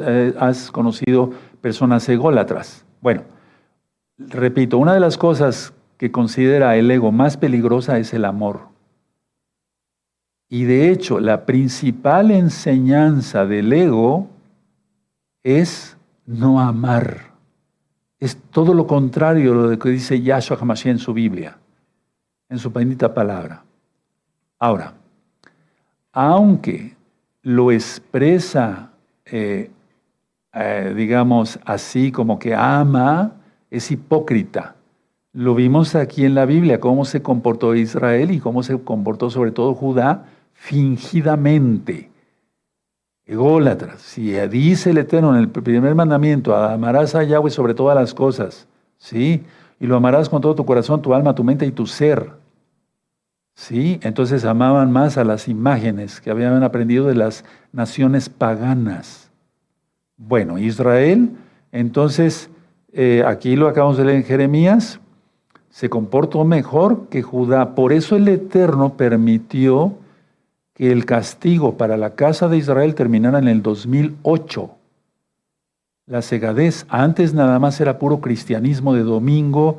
eh, 0.00 0.34
has 0.36 0.72
conocido 0.72 1.30
personas 1.60 2.08
ególatras. 2.08 2.84
Bueno, 3.00 3.22
repito, 4.18 4.78
una 4.78 4.94
de 4.94 5.00
las 5.00 5.16
cosas 5.16 5.72
que 5.96 6.10
considera 6.10 6.74
el 6.74 6.90
ego 6.90 7.12
más 7.12 7.36
peligrosa 7.36 8.00
es 8.00 8.12
el 8.14 8.24
amor. 8.24 8.71
Y 10.52 10.64
de 10.64 10.90
hecho, 10.90 11.18
la 11.18 11.46
principal 11.46 12.30
enseñanza 12.30 13.46
del 13.46 13.72
ego 13.72 14.28
es 15.42 15.96
no 16.26 16.60
amar. 16.60 17.32
Es 18.20 18.36
todo 18.50 18.74
lo 18.74 18.86
contrario 18.86 19.52
a 19.52 19.54
lo 19.54 19.78
que 19.78 19.88
dice 19.88 20.20
Yahshua 20.20 20.58
HaMashiach 20.60 20.92
en 20.92 20.98
su 20.98 21.14
Biblia, 21.14 21.56
en 22.50 22.58
su 22.58 22.70
bendita 22.70 23.14
palabra. 23.14 23.64
Ahora, 24.58 24.92
aunque 26.12 26.96
lo 27.40 27.72
expresa, 27.72 28.90
eh, 29.24 29.70
eh, 30.52 30.92
digamos 30.94 31.60
así, 31.64 32.12
como 32.12 32.38
que 32.38 32.54
ama, 32.54 33.32
es 33.70 33.90
hipócrita. 33.90 34.76
Lo 35.32 35.54
vimos 35.54 35.94
aquí 35.94 36.26
en 36.26 36.34
la 36.34 36.44
Biblia, 36.44 36.78
cómo 36.78 37.06
se 37.06 37.22
comportó 37.22 37.74
Israel 37.74 38.32
y 38.32 38.38
cómo 38.38 38.62
se 38.62 38.78
comportó 38.78 39.30
sobre 39.30 39.50
todo 39.50 39.74
Judá 39.74 40.26
fingidamente. 40.62 42.08
Ególatras. 43.26 44.00
Si 44.00 44.30
dice 44.48 44.90
el 44.90 44.98
Eterno 44.98 45.34
en 45.34 45.40
el 45.40 45.48
primer 45.48 45.96
mandamiento, 45.96 46.54
amarás 46.54 47.16
a 47.16 47.24
Yahweh 47.24 47.50
sobre 47.50 47.74
todas 47.74 47.96
las 47.96 48.14
cosas, 48.14 48.68
¿sí? 48.96 49.42
Y 49.80 49.86
lo 49.88 49.96
amarás 49.96 50.28
con 50.28 50.40
todo 50.40 50.54
tu 50.54 50.64
corazón, 50.64 51.02
tu 51.02 51.14
alma, 51.14 51.34
tu 51.34 51.42
mente 51.42 51.66
y 51.66 51.72
tu 51.72 51.86
ser. 51.86 52.30
¿Sí? 53.54 53.98
Entonces 54.02 54.44
amaban 54.44 54.92
más 54.92 55.18
a 55.18 55.24
las 55.24 55.48
imágenes 55.48 56.20
que 56.20 56.30
habían 56.30 56.62
aprendido 56.62 57.08
de 57.08 57.16
las 57.16 57.44
naciones 57.72 58.28
paganas. 58.28 59.30
Bueno, 60.16 60.58
Israel, 60.58 61.30
entonces, 61.72 62.50
eh, 62.92 63.24
aquí 63.26 63.56
lo 63.56 63.66
acabamos 63.66 63.98
de 63.98 64.04
leer 64.04 64.18
en 64.18 64.24
Jeremías, 64.24 65.00
se 65.70 65.90
comportó 65.90 66.44
mejor 66.44 67.08
que 67.08 67.22
Judá. 67.22 67.74
Por 67.74 67.92
eso 67.92 68.14
el 68.14 68.28
Eterno 68.28 68.96
permitió 68.96 69.96
el 70.90 71.04
castigo 71.04 71.76
para 71.76 71.96
la 71.96 72.14
casa 72.14 72.48
de 72.48 72.56
Israel 72.56 72.94
terminara 72.94 73.38
en 73.38 73.46
el 73.46 73.62
2008. 73.62 74.70
La 76.06 76.22
cegadez 76.22 76.86
antes 76.88 77.34
nada 77.34 77.58
más 77.60 77.80
era 77.80 77.98
puro 77.98 78.20
cristianismo 78.20 78.92
de 78.92 79.02
domingo, 79.02 79.78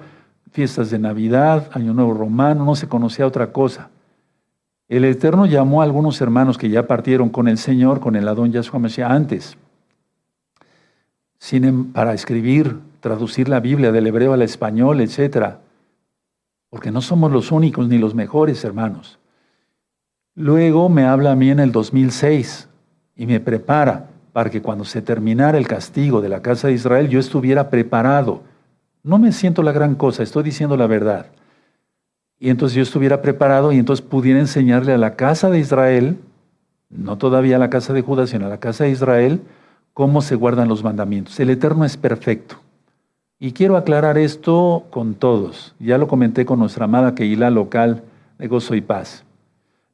fiestas 0.51 0.89
de 0.91 1.00
Navidad, 1.00 1.69
Año 1.74 1.93
Nuevo 1.93 2.13
Romano, 2.13 2.63
no 2.63 2.75
se 2.75 2.88
conocía 2.88 3.27
otra 3.27 3.51
cosa. 3.51 3.89
El 4.88 5.03
Eterno 5.03 5.45
llamó 5.45 5.81
a 5.81 5.83
algunos 5.83 6.22
hermanos 6.22 6.57
que 6.57 6.69
ya 6.69 6.88
partieron 6.88 7.29
con 7.29 7.48
el 7.48 7.57
Señor, 7.57 8.00
con 8.00 8.15
el 8.15 8.27
Adón 8.27 8.51
Yahshua 8.51 8.79
Mashiach 8.79 9.12
antes, 9.12 9.57
em, 11.51 11.91
para 11.91 12.13
escribir, 12.13 12.79
traducir 13.01 13.50
la 13.50 13.60
Biblia 13.60 13.91
del 13.91 14.07
hebreo 14.07 14.33
al 14.33 14.41
español, 14.41 15.01
etc. 15.01 15.57
Porque 16.69 16.91
no 16.91 17.01
somos 17.01 17.31
los 17.31 17.51
únicos 17.51 17.89
ni 17.89 17.98
los 17.98 18.15
mejores, 18.15 18.63
hermanos. 18.63 19.19
Luego 20.36 20.90
me 20.90 21.06
habla 21.06 21.32
a 21.32 21.36
mí 21.36 21.52
en 21.52 21.60
el 21.60 21.72
2006 21.72 22.68
y 23.16 23.28
me 23.28 23.40
prepara 23.40 24.08
para 24.32 24.50
que 24.50 24.63
cuando 24.63 24.84
se 24.84 25.04
terminara 25.04 25.60
el 25.60 25.68
castigo 25.68 26.22
de 26.22 26.30
la 26.30 26.42
casa 26.42 26.68
de 26.68 26.74
Israel 26.74 27.08
yo 27.08 27.20
estuviera 27.20 27.70
preparado. 27.70 28.42
No 29.04 29.20
me 29.20 29.32
siento 29.32 29.62
la 29.62 29.72
gran 29.72 29.94
cosa, 29.94 30.24
estoy 30.24 30.44
diciendo 30.44 30.75
la 30.75 30.88
verdad. 30.88 31.28
Y 32.40 32.50
entonces 32.50 32.75
yo 32.75 32.82
estuviera 32.82 33.22
preparado 33.22 33.72
y 33.72 33.78
entonces 33.78 34.04
pudiera 34.04 34.40
enseñarle 34.40 34.92
a 34.94 34.98
la 34.98 35.16
casa 35.16 35.52
de 35.52 35.60
Israel, 35.60 36.18
no 36.90 37.18
todavía 37.18 37.58
a 37.58 37.60
la 37.60 37.70
casa 37.70 37.94
de 37.94 38.02
Judá, 38.02 38.25
sino 38.25 38.48
a 38.48 38.50
la 38.50 38.60
casa 38.60 38.86
de 38.86 38.90
Israel, 38.90 39.42
cómo 39.94 40.22
se 40.22 40.36
guardan 40.36 40.68
los 40.68 40.84
mandamientos. 40.84 41.40
El 41.40 41.52
Eterno 41.52 41.86
es 41.86 41.96
perfecto. 41.96 42.56
Y 43.40 43.52
quiero 43.52 43.78
aclarar 43.78 44.18
esto 44.18 44.88
con 44.90 45.13
todos. 45.13 45.75
Ya 45.80 45.98
lo 46.00 46.08
comenté 46.08 46.46
con 46.46 46.60
nuestra 46.60 46.86
amada 46.86 47.13
Keilah 47.13 47.52
local 47.52 48.04
de 48.40 48.48
Gozo 48.48 48.74
y 48.74 48.82
Paz. 48.82 49.24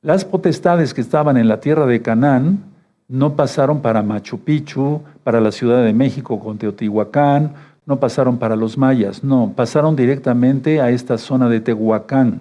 Las 0.01 0.23
potestades 0.23 0.93
que 0.93 1.01
estaban 1.01 1.35
en 1.35 1.49
la 1.49 1.59
tierra 1.59 1.85
de 1.85 2.01
Canaán 2.01 2.63
no 3.09 3.35
pasaron 3.35 3.81
para 3.81 4.01
Machu 4.01 4.39
Picchu, 4.39 5.01
para 5.25 5.41
la 5.41 5.51
Ciudad 5.51 5.83
de 5.83 5.91
México 5.91 6.39
con 6.39 6.57
Teotihuacán, 6.57 7.53
no 7.85 7.99
pasaron 7.99 8.37
para 8.37 8.55
los 8.55 8.77
mayas, 8.77 9.25
no, 9.25 9.51
pasaron 9.53 9.97
directamente 9.97 10.79
a 10.79 10.89
esta 10.89 11.17
zona 11.17 11.49
de 11.49 11.59
Tehuacán. 11.59 12.39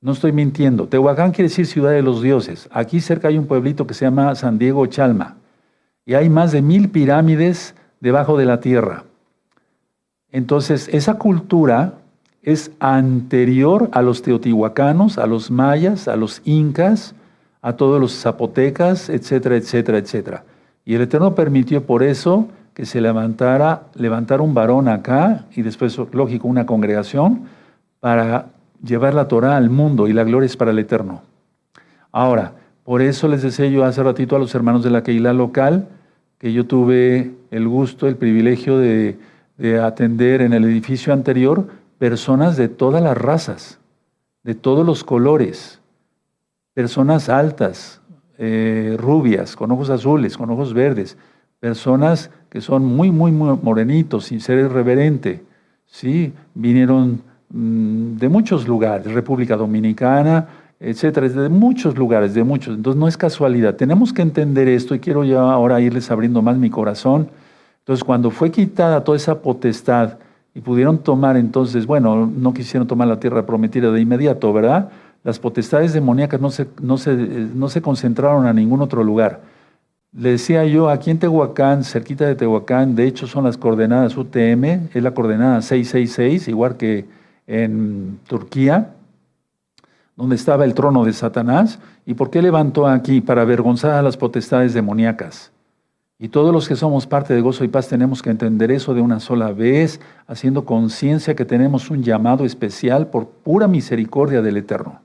No 0.00 0.12
estoy 0.12 0.32
mintiendo. 0.32 0.88
Tehuacán 0.88 1.32
quiere 1.32 1.50
decir 1.50 1.66
ciudad 1.66 1.90
de 1.90 2.00
los 2.00 2.22
dioses. 2.22 2.68
Aquí 2.72 3.00
cerca 3.00 3.28
hay 3.28 3.36
un 3.36 3.46
pueblito 3.46 3.86
que 3.86 3.92
se 3.92 4.06
llama 4.06 4.34
San 4.34 4.58
Diego 4.58 4.86
Chalma. 4.86 5.36
Y 6.06 6.14
hay 6.14 6.30
más 6.30 6.52
de 6.52 6.62
mil 6.62 6.88
pirámides 6.88 7.74
debajo 8.00 8.38
de 8.38 8.46
la 8.46 8.60
tierra. 8.60 9.04
Entonces, 10.30 10.88
esa 10.88 11.18
cultura 11.18 11.98
es 12.42 12.72
anterior 12.80 13.88
a 13.92 14.02
los 14.02 14.22
teotihuacanos, 14.22 15.18
a 15.18 15.26
los 15.26 15.50
mayas, 15.50 16.08
a 16.08 16.16
los 16.16 16.42
incas, 16.44 17.14
a 17.60 17.74
todos 17.74 18.00
los 18.00 18.20
zapotecas, 18.20 19.08
etcétera, 19.08 19.56
etcétera, 19.56 19.98
etcétera. 19.98 20.44
Y 20.84 20.94
el 20.94 21.02
Eterno 21.02 21.34
permitió 21.34 21.84
por 21.84 22.02
eso 22.02 22.48
que 22.74 22.86
se 22.86 23.00
levantara, 23.00 23.84
levantara 23.94 24.42
un 24.42 24.54
varón 24.54 24.88
acá 24.88 25.46
y 25.54 25.62
después, 25.62 25.96
lógico, 26.12 26.48
una 26.48 26.66
congregación 26.66 27.42
para 28.00 28.46
llevar 28.82 29.14
la 29.14 29.28
Torah 29.28 29.56
al 29.56 29.70
mundo 29.70 30.08
y 30.08 30.12
la 30.12 30.24
gloria 30.24 30.46
es 30.46 30.56
para 30.56 30.72
el 30.72 30.78
Eterno. 30.78 31.22
Ahora, 32.10 32.54
por 32.84 33.00
eso 33.00 33.28
les 33.28 33.42
decía 33.42 33.66
yo 33.68 33.84
hace 33.84 34.02
ratito 34.02 34.34
a 34.34 34.38
los 34.38 34.54
hermanos 34.54 34.82
de 34.82 34.90
la 34.90 35.02
Keilah 35.02 35.32
local 35.32 35.86
que 36.38 36.52
yo 36.52 36.66
tuve 36.66 37.30
el 37.52 37.68
gusto, 37.68 38.08
el 38.08 38.16
privilegio 38.16 38.78
de, 38.78 39.16
atender 39.80 40.42
en 40.42 40.52
el 40.54 40.64
edificio 40.64 41.12
anterior 41.12 41.68
personas 42.02 42.56
de 42.56 42.66
todas 42.66 43.00
las 43.00 43.16
razas, 43.16 43.78
de 44.42 44.56
todos 44.56 44.84
los 44.84 45.04
colores, 45.04 45.78
personas 46.74 47.28
altas, 47.28 48.00
eh, 48.38 48.96
rubias, 48.98 49.54
con 49.54 49.70
ojos 49.70 49.88
azules, 49.88 50.36
con 50.36 50.50
ojos 50.50 50.74
verdes, 50.74 51.16
personas 51.60 52.32
que 52.50 52.60
son 52.60 52.84
muy, 52.84 53.12
muy, 53.12 53.30
muy 53.30 53.56
morenitos, 53.62 54.24
sin 54.24 54.40
ser 54.40 54.58
irreverente. 54.58 55.44
¿sí? 55.86 56.32
Vinieron 56.54 57.22
mm, 57.50 58.16
de 58.16 58.28
muchos 58.28 58.66
lugares, 58.66 59.14
República 59.14 59.56
Dominicana, 59.56 60.48
etcétera, 60.80 61.28
de 61.28 61.48
muchos 61.50 61.96
lugares, 61.96 62.34
de 62.34 62.42
muchos. 62.42 62.74
Entonces 62.74 62.98
no 62.98 63.06
es 63.06 63.16
casualidad. 63.16 63.76
Tenemos 63.76 64.12
que 64.12 64.22
entender 64.22 64.66
esto 64.66 64.96
y 64.96 64.98
quiero 64.98 65.22
ya 65.22 65.40
ahora 65.40 65.80
irles 65.80 66.10
abriendo 66.10 66.42
más 66.42 66.56
mi 66.56 66.68
corazón. 66.68 67.28
Entonces 67.78 68.02
cuando 68.02 68.32
fue 68.32 68.50
quitada 68.50 69.04
toda 69.04 69.16
esa 69.16 69.40
potestad 69.40 70.18
y 70.54 70.60
pudieron 70.60 70.98
tomar 70.98 71.36
entonces, 71.36 71.86
bueno, 71.86 72.26
no 72.26 72.52
quisieron 72.52 72.86
tomar 72.86 73.08
la 73.08 73.18
tierra 73.18 73.46
prometida 73.46 73.90
de 73.90 74.00
inmediato, 74.00 74.52
¿verdad? 74.52 74.90
Las 75.24 75.38
potestades 75.38 75.92
demoníacas 75.92 76.40
no 76.40 76.50
se, 76.50 76.66
no 76.80 76.98
se, 76.98 77.14
no 77.14 77.68
se 77.68 77.80
concentraron 77.80 78.46
a 78.46 78.52
ningún 78.52 78.82
otro 78.82 79.02
lugar. 79.02 79.40
Le 80.14 80.32
decía 80.32 80.64
yo, 80.66 80.90
aquí 80.90 81.10
en 81.10 81.18
Tehuacán, 81.18 81.84
cerquita 81.84 82.26
de 82.26 82.34
Tehuacán, 82.34 82.94
de 82.94 83.06
hecho 83.06 83.26
son 83.26 83.44
las 83.44 83.56
coordenadas 83.56 84.16
UTM, 84.16 84.90
es 84.92 85.02
la 85.02 85.14
coordenada 85.14 85.62
666, 85.62 86.48
igual 86.48 86.76
que 86.76 87.06
en 87.46 88.18
Turquía, 88.26 88.90
donde 90.14 90.36
estaba 90.36 90.66
el 90.66 90.74
trono 90.74 91.04
de 91.04 91.14
Satanás. 91.14 91.78
¿Y 92.04 92.12
por 92.12 92.28
qué 92.28 92.42
levantó 92.42 92.86
aquí? 92.86 93.22
Para 93.22 93.42
avergonzar 93.42 93.92
a 93.92 94.02
las 94.02 94.18
potestades 94.18 94.74
demoníacas. 94.74 95.50
Y 96.22 96.28
todos 96.28 96.52
los 96.52 96.68
que 96.68 96.76
somos 96.76 97.08
parte 97.08 97.34
de 97.34 97.40
Gozo 97.40 97.64
y 97.64 97.68
Paz 97.68 97.88
tenemos 97.88 98.22
que 98.22 98.30
entender 98.30 98.70
eso 98.70 98.94
de 98.94 99.00
una 99.00 99.18
sola 99.18 99.50
vez, 99.50 100.00
haciendo 100.28 100.64
conciencia 100.64 101.34
que 101.34 101.44
tenemos 101.44 101.90
un 101.90 102.04
llamado 102.04 102.44
especial 102.44 103.08
por 103.08 103.26
pura 103.26 103.66
misericordia 103.66 104.40
del 104.40 104.58
Eterno. 104.58 105.00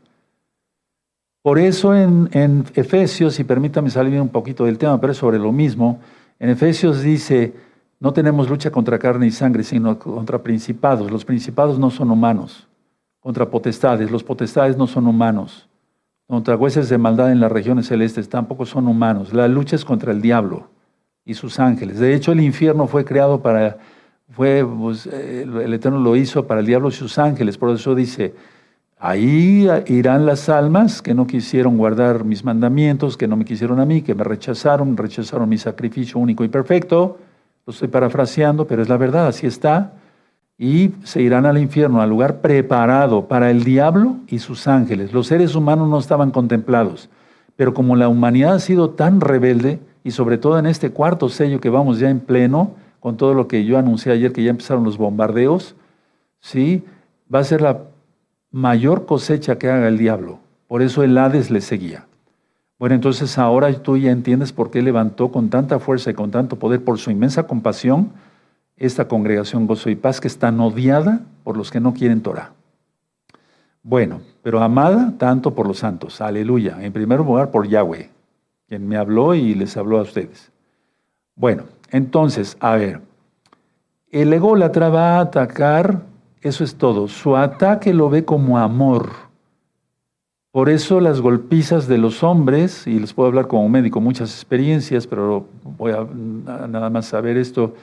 Por 1.41 1.57
eso 1.57 1.95
en, 1.95 2.29
en 2.33 2.65
Efesios, 2.75 3.39
y 3.39 3.43
permítame 3.43 3.89
salir 3.89 4.21
un 4.21 4.29
poquito 4.29 4.65
del 4.65 4.77
tema, 4.77 5.01
pero 5.01 5.11
es 5.11 5.17
sobre 5.17 5.39
lo 5.39 5.51
mismo, 5.51 5.99
en 6.37 6.51
Efesios 6.51 7.01
dice, 7.01 7.55
no 7.99 8.13
tenemos 8.13 8.47
lucha 8.47 8.69
contra 8.69 8.99
carne 8.99 9.25
y 9.25 9.31
sangre, 9.31 9.63
sino 9.63 9.97
contra 9.97 10.43
principados. 10.43 11.09
Los 11.09 11.25
principados 11.25 11.79
no 11.79 11.89
son 11.89 12.11
humanos 12.11 12.67
contra 13.21 13.49
potestades. 13.49 14.11
Los 14.11 14.23
potestades 14.23 14.77
no 14.77 14.85
son 14.85 15.07
humanos. 15.07 15.67
Contra 16.27 16.55
jueces 16.57 16.89
de 16.89 16.99
maldad 16.99 17.31
en 17.31 17.39
las 17.39 17.51
regiones 17.51 17.87
celestes 17.87 18.29
tampoco 18.29 18.67
son 18.67 18.87
humanos. 18.87 19.33
La 19.33 19.47
lucha 19.47 19.75
es 19.75 19.83
contra 19.83 20.11
el 20.11 20.21
diablo 20.21 20.76
y 21.27 21.35
sus 21.35 21.59
ángeles. 21.59 21.99
De 21.99 22.15
hecho, 22.15 22.31
el 22.31 22.41
infierno 22.41 22.87
fue 22.87 23.05
creado 23.05 23.41
para, 23.41 23.77
fue, 24.31 24.65
pues, 24.65 25.05
el 25.05 25.73
Eterno 25.73 25.99
lo 25.99 26.15
hizo 26.15 26.47
para 26.47 26.61
el 26.61 26.65
diablo 26.65 26.89
y 26.89 26.93
sus 26.93 27.19
ángeles. 27.19 27.57
Por 27.57 27.69
eso 27.69 27.93
dice, 27.93 28.33
ahí 28.97 29.67
irán 29.85 30.25
las 30.25 30.49
almas 30.49 31.03
que 31.03 31.13
no 31.13 31.27
quisieron 31.27 31.77
guardar 31.77 32.23
mis 32.23 32.43
mandamientos, 32.43 33.17
que 33.17 33.27
no 33.27 33.35
me 33.35 33.45
quisieron 33.45 33.79
a 33.79 33.85
mí, 33.85 34.01
que 34.01 34.15
me 34.15 34.23
rechazaron, 34.23 34.97
rechazaron 34.97 35.47
mi 35.47 35.57
sacrificio 35.59 36.19
único 36.19 36.43
y 36.43 36.47
perfecto. 36.47 37.19
Lo 37.65 37.73
estoy 37.73 37.89
parafraseando, 37.89 38.65
pero 38.65 38.81
es 38.81 38.89
la 38.89 38.97
verdad, 38.97 39.27
así 39.27 39.45
está 39.45 39.93
y 40.57 40.91
se 41.03 41.21
irán 41.21 41.45
al 41.45 41.57
infierno, 41.57 42.01
al 42.01 42.09
lugar 42.09 42.41
preparado 42.41 43.27
para 43.27 43.51
el 43.51 43.63
diablo 43.63 44.17
y 44.27 44.39
sus 44.39 44.67
ángeles. 44.67 45.13
Los 45.13 45.27
seres 45.27 45.53
humanos 45.55 45.87
no 45.87 45.99
estaban 45.99 46.31
contemplados, 46.31 47.09
pero 47.55 47.73
como 47.73 47.95
la 47.95 48.07
humanidad 48.07 48.55
ha 48.55 48.59
sido 48.59 48.89
tan 48.91 49.21
rebelde, 49.21 49.79
y 50.07 50.11
sobre 50.11 50.37
todo 50.37 50.57
en 50.57 50.67
este 50.67 50.91
cuarto 50.91 51.27
sello 51.27 51.59
que 51.59 51.69
vamos 51.69 51.99
ya 51.99 52.09
en 52.09 52.21
pleno, 52.21 52.71
con 53.01 53.17
todo 53.17 53.33
lo 53.33 53.49
que 53.49 53.65
yo 53.65 53.77
anuncié 53.77 54.13
ayer, 54.13 54.31
que 54.31 54.41
ya 54.41 54.51
empezaron 54.51 54.85
los 54.85 54.97
bombardeos, 54.97 55.75
¿sí? 56.39 56.85
va 57.33 57.39
a 57.39 57.43
ser 57.43 57.61
la 57.61 57.81
mayor 58.49 59.05
cosecha 59.05 59.57
que 59.57 59.69
haga 59.69 59.89
el 59.89 59.97
diablo. 59.97 60.39
Por 60.69 60.81
eso 60.81 61.03
el 61.03 61.17
Hades 61.17 61.51
le 61.51 61.59
seguía. 61.59 62.05
Bueno, 62.79 62.95
entonces 62.95 63.37
ahora 63.37 63.73
tú 63.83 63.97
ya 63.97 64.11
entiendes 64.11 64.53
por 64.53 64.71
qué 64.71 64.81
levantó 64.81 65.29
con 65.29 65.49
tanta 65.49 65.77
fuerza 65.77 66.11
y 66.11 66.13
con 66.13 66.31
tanto 66.31 66.55
poder, 66.57 66.81
por 66.85 66.99
su 66.99 67.11
inmensa 67.11 67.43
compasión, 67.43 68.13
esta 68.77 69.09
congregación 69.09 69.67
Gozo 69.67 69.89
y 69.89 69.97
Paz 69.97 70.21
que 70.21 70.29
está 70.29 70.51
odiada 70.51 71.19
por 71.43 71.57
los 71.57 71.69
que 71.69 71.81
no 71.81 71.93
quieren 71.93 72.21
Torah. 72.21 72.53
Bueno, 73.83 74.21
pero 74.41 74.63
amada 74.63 75.15
tanto 75.17 75.53
por 75.53 75.67
los 75.67 75.79
santos. 75.79 76.21
Aleluya. 76.21 76.77
En 76.79 76.93
primer 76.93 77.19
lugar 77.19 77.51
por 77.51 77.67
Yahweh, 77.67 78.11
quien 78.67 78.87
me 78.87 78.97
habló 78.97 79.33
y 79.33 79.53
les 79.55 79.77
habló 79.77 79.99
a 79.99 80.03
ustedes. 80.03 80.51
Bueno, 81.35 81.63
entonces, 81.91 82.57
a 82.59 82.75
ver, 82.75 83.01
el 84.11 84.33
ególatra 84.33 84.89
va 84.89 85.17
a 85.17 85.21
atacar, 85.21 86.03
eso 86.41 86.63
es 86.63 86.75
todo. 86.75 87.07
Su 87.07 87.35
ataque 87.35 87.93
lo 87.93 88.09
ve 88.09 88.25
como 88.25 88.57
amor. 88.57 89.11
Por 90.51 90.69
eso 90.69 90.99
las 90.99 91.21
golpizas 91.21 91.87
de 91.87 91.97
los 91.97 92.23
hombres, 92.23 92.87
y 92.87 92.99
les 92.99 93.13
puedo 93.13 93.27
hablar 93.27 93.47
como 93.47 93.69
médico 93.69 94.01
muchas 94.01 94.31
experiencias, 94.31 95.05
pero 95.05 95.45
voy 95.63 95.91
a 95.91 96.07
nada 96.67 96.89
más 96.89 97.05
saber 97.05 97.37
esto 97.37 97.73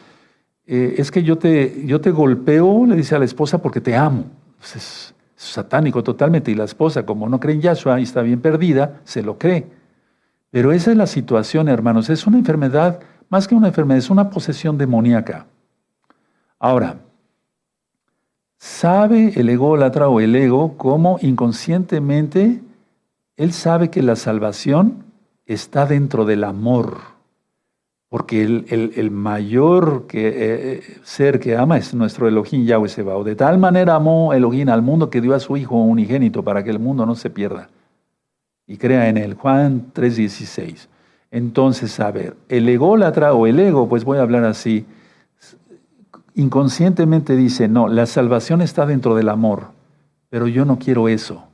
eh, 0.67 0.95
es 0.99 1.11
que 1.11 1.23
yo 1.23 1.37
te, 1.37 1.85
yo 1.87 2.01
te 2.01 2.11
golpeo, 2.11 2.87
le 2.87 2.97
dice 2.97 3.15
a 3.15 3.19
la 3.19 3.25
esposa, 3.25 3.59
porque 3.59 3.81
te 3.81 3.97
amo. 3.97 4.25
es, 4.61 5.15
satánico 5.37 6.03
totalmente. 6.03 6.51
Y 6.51 6.55
la 6.55 6.65
esposa, 6.65 7.05
como 7.05 7.29
no 7.29 7.39
cree 7.39 7.55
en 7.55 7.61
Yahshua 7.61 8.01
y 8.01 8.05
está 8.05 8.23
bien 8.23 8.41
perdida, 8.41 9.01
se 9.05 9.23
lo 9.23 9.39
cree. 9.39 9.67
Pero 10.55 10.71
esa 10.71 10.93
es 10.93 10.97
la 10.97 11.09
situación, 11.09 11.69
hermanos. 11.69 12.09
Es 12.11 12.29
una 12.29 12.39
enfermedad, 12.39 13.01
más 13.29 13.49
que 13.49 13.57
una 13.57 13.67
enfermedad, 13.67 13.99
es 13.99 14.09
una 14.09 14.31
posesión 14.31 14.79
demoníaca. 14.79 15.47
Ahora, 16.61 17.01
sabe 18.57 19.33
el 19.35 19.49
ególatra 19.49 20.07
o 20.07 20.21
el 20.21 20.37
ego 20.37 20.77
cómo 20.77 21.19
inconscientemente 21.23 22.63
él 23.37 23.53
sabe 23.53 23.91
que 23.91 24.01
la 24.01 24.15
salvación 24.15 25.03
está 25.45 25.87
dentro 25.87 26.25
del 26.25 26.45
amor. 26.45 26.99
Porque 28.09 28.45
el, 28.45 29.11
mayor 29.11 30.07
que, 30.07 30.29
eh, 30.29 30.35
eh, 30.37 30.83
ser 31.03 31.41
que 31.41 31.57
ama 31.57 31.79
es 31.79 31.93
nuestro 31.95 32.29
Elohim 32.29 32.65
Yahweh 32.65 32.89
Sebao. 32.89 33.25
De 33.25 33.35
tal 33.35 33.59
manera 33.59 33.97
amó 33.97 34.33
Elohim 34.33 34.69
al 34.69 34.83
mundo 34.83 35.11
que 35.11 35.21
dio 35.21 35.35
a 35.35 35.41
su 35.41 35.57
Hijo 35.57 35.75
unigénito 35.75 36.45
para 36.45 36.63
que 36.63 36.71
el 36.71 36.79
mundo 36.79 37.05
no 37.05 37.17
se 37.17 37.29
pierda 37.29 37.71
y 38.67 38.77
crea 38.77 39.09
en 39.09 39.17
él. 39.17 39.35
Juan 39.35 39.93
3:16. 39.93 40.89
Entonces, 41.31 41.99
a 42.01 42.11
ver, 42.11 42.37
el 42.49 42.69
ególatra 42.69 43.35
o 43.35 43.47
el 43.47 43.59
ego, 43.59 43.89
pues 43.89 44.05
voy 44.05 44.19
a 44.19 44.23
hablar 44.23 44.45
así, 44.45 44.87
inconscientemente 46.35 47.37
dice, 47.37 47.69
no, 47.69 47.89
la 47.89 48.07
salvación 48.07 48.63
está 48.63 48.87
dentro 48.87 49.15
del 49.15 49.29
amor, 49.29 49.69
pero 50.31 50.47
yo 50.49 50.65
no 50.65 50.79
quiero 50.79 51.09
eso. 51.09 51.45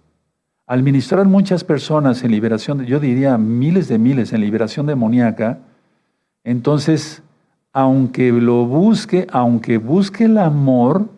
Al 0.66 0.82
ministrar 0.82 1.26
muchas 1.26 1.64
personas 1.64 2.22
en 2.22 2.30
liberación, 2.30 2.84
yo 2.84 3.00
diría 3.00 3.38
miles 3.38 3.88
de 3.88 3.98
miles 3.98 4.32
en 4.32 4.40
liberación 4.40 4.86
demoníaca, 4.86 5.58
entonces, 6.44 7.22
aunque 7.72 8.32
lo 8.32 8.66
busque, 8.66 9.26
aunque 9.32 9.78
busque 9.78 10.24
el 10.24 10.38
amor, 10.38 11.08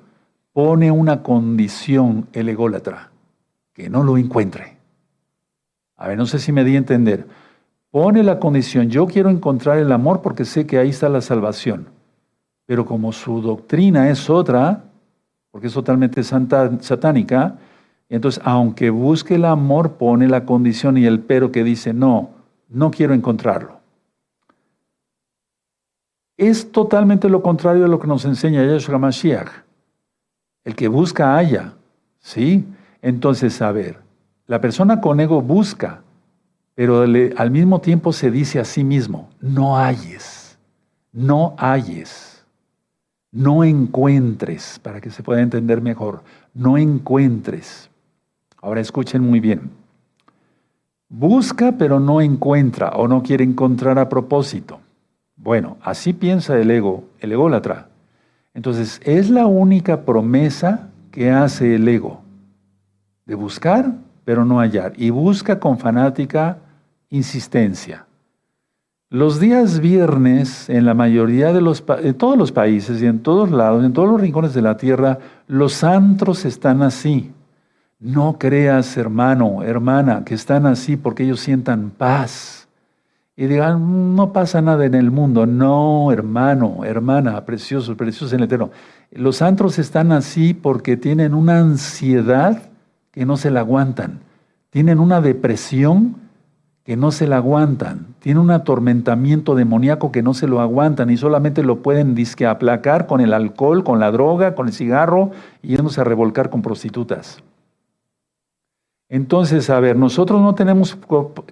pone 0.52 0.90
una 0.90 1.22
condición 1.22 2.28
el 2.32 2.48
ególatra, 2.48 3.10
que 3.72 3.88
no 3.88 4.02
lo 4.02 4.18
encuentre. 4.18 4.71
A 6.02 6.08
ver, 6.08 6.18
no 6.18 6.26
sé 6.26 6.38
si 6.38 6.52
me 6.52 6.64
di 6.64 6.74
a 6.74 6.78
entender. 6.78 7.26
Pone 7.90 8.22
la 8.22 8.38
condición, 8.38 8.88
yo 8.88 9.06
quiero 9.06 9.30
encontrar 9.30 9.78
el 9.78 9.92
amor 9.92 10.22
porque 10.22 10.44
sé 10.44 10.66
que 10.66 10.78
ahí 10.78 10.90
está 10.90 11.08
la 11.08 11.20
salvación. 11.20 11.88
Pero 12.66 12.86
como 12.86 13.12
su 13.12 13.40
doctrina 13.40 14.10
es 14.10 14.30
otra, 14.30 14.84
porque 15.50 15.66
es 15.66 15.72
totalmente 15.74 16.22
satánica, 16.22 17.58
entonces 18.08 18.42
aunque 18.44 18.90
busque 18.90 19.36
el 19.36 19.44
amor, 19.44 19.92
pone 19.92 20.28
la 20.28 20.44
condición 20.44 20.96
y 20.96 21.04
el 21.04 21.20
pero 21.20 21.52
que 21.52 21.64
dice, 21.64 21.92
no, 21.92 22.30
no 22.68 22.90
quiero 22.90 23.14
encontrarlo 23.14 23.82
es 26.48 26.72
totalmente 26.72 27.28
lo 27.28 27.42
contrario 27.42 27.82
de 27.82 27.88
lo 27.88 28.00
que 28.00 28.06
nos 28.06 28.24
enseña 28.24 28.64
Yahshua 28.64 28.98
Mashiach. 28.98 29.48
El 30.64 30.74
que 30.74 30.88
busca 30.88 31.36
haya, 31.36 31.74
¿sí? 32.18 32.66
Entonces, 33.00 33.60
a 33.62 33.72
ver, 33.72 33.98
la 34.46 34.60
persona 34.60 35.00
con 35.00 35.20
ego 35.20 35.40
busca, 35.40 36.02
pero 36.74 37.02
al 37.02 37.50
mismo 37.50 37.80
tiempo 37.80 38.12
se 38.12 38.30
dice 38.30 38.58
a 38.58 38.64
sí 38.64 38.82
mismo, 38.82 39.28
no 39.40 39.78
hayes, 39.78 40.58
no 41.12 41.54
hayes, 41.58 42.44
no 43.30 43.64
encuentres, 43.64 44.78
para 44.78 45.00
que 45.00 45.10
se 45.10 45.22
pueda 45.22 45.42
entender 45.42 45.80
mejor, 45.80 46.22
no 46.54 46.78
encuentres. 46.78 47.90
Ahora 48.60 48.80
escuchen 48.80 49.22
muy 49.22 49.40
bien. 49.40 49.70
Busca 51.08 51.72
pero 51.72 52.00
no 52.00 52.20
encuentra 52.20 52.90
o 52.90 53.06
no 53.06 53.22
quiere 53.22 53.44
encontrar 53.44 53.98
a 53.98 54.08
propósito. 54.08 54.80
Bueno, 55.36 55.76
así 55.82 56.12
piensa 56.12 56.58
el 56.58 56.70
ego, 56.70 57.04
el 57.20 57.32
ególatra. 57.32 57.88
Entonces, 58.54 59.00
es 59.04 59.28
la 59.28 59.46
única 59.46 60.02
promesa 60.02 60.90
que 61.10 61.30
hace 61.30 61.74
el 61.74 61.88
ego, 61.88 62.22
de 63.26 63.34
buscar, 63.34 63.94
pero 64.24 64.44
no 64.44 64.58
hallar, 64.58 64.92
y 64.96 65.10
busca 65.10 65.58
con 65.58 65.78
fanática 65.78 66.58
insistencia. 67.10 68.06
Los 69.12 69.38
días 69.38 69.80
viernes, 69.80 70.70
en 70.70 70.86
la 70.86 70.94
mayoría 70.94 71.52
de 71.52 71.60
los 71.60 71.84
todos 72.16 72.38
los 72.38 72.50
países 72.50 73.02
y 73.02 73.06
en 73.06 73.20
todos 73.20 73.50
lados, 73.50 73.84
en 73.84 73.92
todos 73.92 74.08
los 74.08 74.18
rincones 74.18 74.54
de 74.54 74.62
la 74.62 74.78
tierra, 74.78 75.18
los 75.46 75.84
antros 75.84 76.46
están 76.46 76.80
así. 76.80 77.30
No 78.00 78.38
creas, 78.38 78.96
hermano, 78.96 79.62
hermana, 79.62 80.24
que 80.24 80.34
están 80.34 80.64
así 80.64 80.96
porque 80.96 81.24
ellos 81.24 81.40
sientan 81.40 81.90
paz. 81.90 82.66
Y 83.36 83.44
digan, 83.46 84.16
no 84.16 84.32
pasa 84.32 84.62
nada 84.62 84.86
en 84.86 84.94
el 84.94 85.10
mundo. 85.10 85.44
No, 85.44 86.10
hermano, 86.10 86.84
hermana, 86.84 87.44
precioso, 87.44 87.94
precioso 87.96 88.34
en 88.34 88.40
el 88.40 88.46
eterno. 88.46 88.70
Los 89.10 89.42
antros 89.42 89.78
están 89.78 90.10
así 90.10 90.54
porque 90.54 90.96
tienen 90.96 91.34
una 91.34 91.58
ansiedad 91.58 92.71
que 93.12 93.24
no 93.24 93.36
se 93.36 93.50
la 93.50 93.60
aguantan. 93.60 94.20
Tienen 94.70 94.98
una 94.98 95.20
depresión 95.20 96.16
que 96.84 96.96
no 96.96 97.12
se 97.12 97.28
la 97.28 97.36
aguantan. 97.36 98.14
Tienen 98.18 98.42
un 98.42 98.50
atormentamiento 98.50 99.54
demoníaco 99.54 100.10
que 100.10 100.22
no 100.22 100.34
se 100.34 100.48
lo 100.48 100.60
aguantan 100.60 101.10
y 101.10 101.16
solamente 101.16 101.62
lo 101.62 101.82
pueden 101.82 102.14
disque 102.14 102.46
aplacar 102.46 103.06
con 103.06 103.20
el 103.20 103.32
alcohol, 103.34 103.84
con 103.84 104.00
la 104.00 104.10
droga, 104.10 104.54
con 104.54 104.66
el 104.66 104.72
cigarro 104.72 105.30
y 105.62 105.68
yéndose 105.68 106.00
a 106.00 106.04
revolcar 106.04 106.50
con 106.50 106.62
prostitutas. 106.62 107.42
Entonces, 109.08 109.70
a 109.70 109.78
ver, 109.78 109.96
nosotros 109.96 110.40
no 110.40 110.54
tenemos 110.54 110.98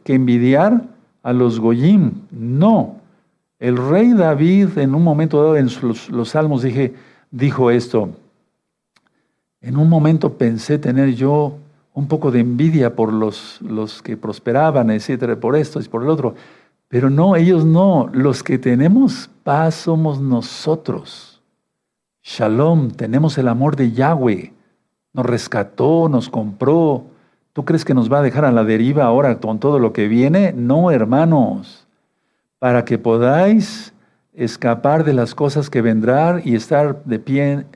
que 0.03 0.14
envidiar 0.14 0.83
a 1.23 1.33
los 1.33 1.61
Goyim, 1.61 2.12
no. 2.31 2.96
El 3.59 3.77
rey 3.77 4.14
David 4.14 4.79
en 4.79 4.94
un 4.94 5.05
momento 5.05 5.42
dado 5.42 5.57
en 5.57 5.68
los, 5.83 6.29
salmos 6.31 6.62
dije, 6.62 6.94
dijo 7.31 7.70
esto, 7.70 8.09
en 9.61 9.77
un 9.77 9.88
momento 9.88 10.35
pensé 10.35 10.79
tener 10.79 11.14
yo 11.14 11.59
un 11.92 12.09
poco 12.09 12.31
de 12.31 12.40
envidia 12.40 12.94
por 12.94 13.12
los, 13.12 13.61
los 13.61 14.03
que 14.03 14.16
prosperaban, 14.16 14.90
etcétera, 14.90 15.38
por 15.38 15.57
esto 15.57 15.81
y 15.81 15.85
por 15.85 16.03
el 16.03 16.09
otro. 16.09 16.35
Pero 16.88 17.11
no, 17.11 17.37
ellos 17.37 17.64
no. 17.64 18.09
Los 18.12 18.42
que 18.42 18.59
tenemos 18.59 19.31
paz 19.44 19.75
somos 19.75 20.20
nosotros. 20.20 21.42
Shalom, 22.23 22.90
tenemos 22.90 23.38
el 23.38 23.49
amor 23.49 23.77
de 23.77 23.92
Yahweh. 23.92 24.53
Nos 25.12 25.27
rescató, 25.27 26.09
nos 26.09 26.29
compró. 26.29 27.05
¿Tú 27.53 27.64
crees 27.64 27.85
que 27.85 27.94
nos 27.94 28.11
va 28.11 28.18
a 28.18 28.23
dejar 28.23 28.44
a 28.44 28.53
la 28.53 28.64
deriva 28.64 29.05
ahora 29.05 29.38
con 29.38 29.59
todo 29.59 29.79
lo 29.79 29.92
que 29.92 30.09
viene? 30.09 30.53
No, 30.53 30.90
hermanos. 30.90 31.87
Para 32.59 32.85
que 32.85 32.99
podáis 32.99 33.92
escapar 34.35 35.05
de 35.05 35.12
las 35.12 35.35
cosas 35.35 35.70
que 35.70 35.83
vendrán 35.83 36.42
y 36.44 36.55
estar 36.55 37.05
de 37.05 37.18
pie, 37.18 37.66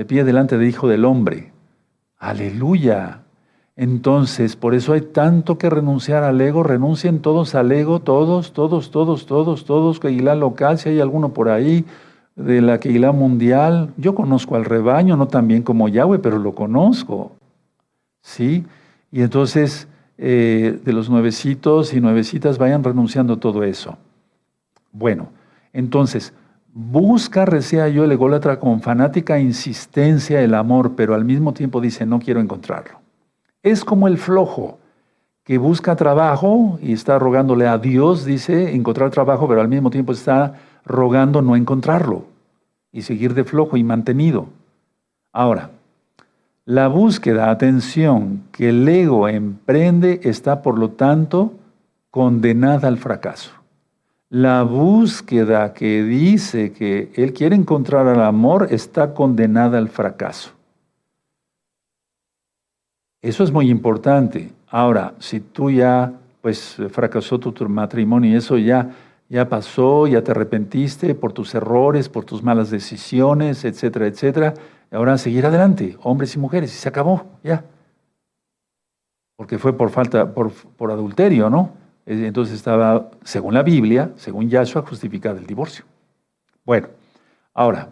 de 0.00 0.06
pie 0.06 0.24
delante 0.24 0.56
del 0.56 0.66
Hijo 0.66 0.88
del 0.88 1.04
Hombre. 1.04 1.52
Aleluya. 2.16 3.20
Entonces, 3.76 4.56
por 4.56 4.74
eso 4.74 4.94
hay 4.94 5.02
tanto 5.02 5.58
que 5.58 5.68
renunciar 5.68 6.22
al 6.22 6.40
ego. 6.40 6.62
Renuncien 6.62 7.20
todos 7.20 7.54
al 7.54 7.70
ego, 7.70 8.00
todos, 8.00 8.54
todos, 8.54 8.90
todos, 8.90 9.26
todos, 9.26 9.66
todos. 9.66 10.00
Keilah 10.00 10.36
local, 10.36 10.78
si 10.78 10.88
hay 10.88 11.00
alguno 11.00 11.34
por 11.34 11.50
ahí, 11.50 11.84
de 12.34 12.62
la 12.62 12.80
Keilah 12.80 13.12
mundial. 13.12 13.92
Yo 13.98 14.14
conozco 14.14 14.56
al 14.56 14.64
rebaño, 14.64 15.18
no 15.18 15.28
tan 15.28 15.46
bien 15.46 15.62
como 15.62 15.86
Yahweh, 15.86 16.20
pero 16.20 16.38
lo 16.38 16.54
conozco. 16.54 17.32
¿Sí? 18.22 18.64
Y 19.12 19.20
entonces, 19.20 19.86
eh, 20.16 20.80
de 20.82 20.92
los 20.94 21.10
nuevecitos 21.10 21.92
y 21.92 22.00
nuevecitas, 22.00 22.56
vayan 22.56 22.82
renunciando 22.82 23.36
todo 23.36 23.64
eso. 23.64 23.98
Bueno, 24.92 25.28
entonces, 25.74 26.32
busca, 26.72 27.44
recea 27.44 27.88
yo 27.88 28.04
el 28.04 28.12
ególatra 28.12 28.58
con 28.58 28.80
fanática 28.80 29.40
insistencia 29.40 30.40
el 30.40 30.54
amor, 30.54 30.94
pero 30.96 31.14
al 31.14 31.24
mismo 31.24 31.52
tiempo 31.52 31.80
dice, 31.80 32.06
no 32.06 32.20
quiero 32.20 32.40
encontrarlo. 32.40 33.00
Es 33.62 33.84
como 33.84 34.08
el 34.08 34.18
flojo 34.18 34.78
que 35.44 35.58
busca 35.58 35.96
trabajo 35.96 36.78
y 36.82 36.92
está 36.92 37.18
rogándole 37.18 37.66
a 37.66 37.78
Dios, 37.78 38.24
dice, 38.24 38.74
encontrar 38.74 39.10
trabajo, 39.10 39.48
pero 39.48 39.60
al 39.60 39.68
mismo 39.68 39.90
tiempo 39.90 40.12
está 40.12 40.54
rogando 40.84 41.42
no 41.42 41.56
encontrarlo 41.56 42.24
y 42.92 43.02
seguir 43.02 43.34
de 43.34 43.44
flojo 43.44 43.76
y 43.76 43.84
mantenido. 43.84 44.48
Ahora, 45.32 45.70
la 46.64 46.88
búsqueda, 46.88 47.50
atención, 47.50 48.44
que 48.52 48.68
el 48.68 48.88
ego 48.88 49.28
emprende 49.28 50.20
está 50.24 50.62
por 50.62 50.78
lo 50.78 50.90
tanto 50.90 51.54
condenada 52.10 52.88
al 52.88 52.98
fracaso. 52.98 53.59
La 54.30 54.62
búsqueda 54.62 55.74
que 55.74 56.04
dice 56.04 56.72
que 56.72 57.10
él 57.16 57.32
quiere 57.32 57.56
encontrar 57.56 58.06
al 58.06 58.22
amor 58.22 58.68
está 58.70 59.12
condenada 59.12 59.76
al 59.76 59.88
fracaso. 59.88 60.52
Eso 63.20 63.42
es 63.42 63.50
muy 63.50 63.68
importante. 63.68 64.52
Ahora, 64.68 65.14
si 65.18 65.40
tú 65.40 65.72
ya 65.72 66.12
pues 66.40 66.76
fracasó 66.90 67.40
tu, 67.40 67.68
matrimonio 67.68 68.30
y 68.30 68.36
eso 68.36 68.56
ya 68.56 68.90
ya 69.28 69.48
pasó, 69.48 70.06
ya 70.06 70.22
te 70.22 70.30
arrepentiste 70.30 71.14
por 71.14 71.32
tus 71.32 71.54
errores, 71.54 72.08
por 72.08 72.24
tus 72.24 72.42
malas 72.42 72.70
decisiones, 72.70 73.64
etcétera, 73.64 74.06
etcétera. 74.06 74.54
Ahora 74.92 75.18
seguir 75.18 75.46
adelante, 75.46 75.96
hombres 76.02 76.34
y 76.34 76.38
mujeres, 76.38 76.74
y 76.74 76.78
se 76.78 76.88
acabó, 76.88 77.26
ya. 77.44 77.64
Porque 79.36 79.58
fue 79.58 79.72
por 79.72 79.90
falta, 79.90 80.34
por, 80.34 80.52
por 80.52 80.90
adulterio, 80.90 81.48
¿no? 81.48 81.70
Entonces 82.10 82.56
estaba, 82.56 83.08
según 83.22 83.54
la 83.54 83.62
Biblia, 83.62 84.10
según 84.16 84.48
Yahshua, 84.48 84.82
justificado 84.82 85.38
el 85.38 85.46
divorcio. 85.46 85.84
Bueno, 86.64 86.88
ahora, 87.54 87.90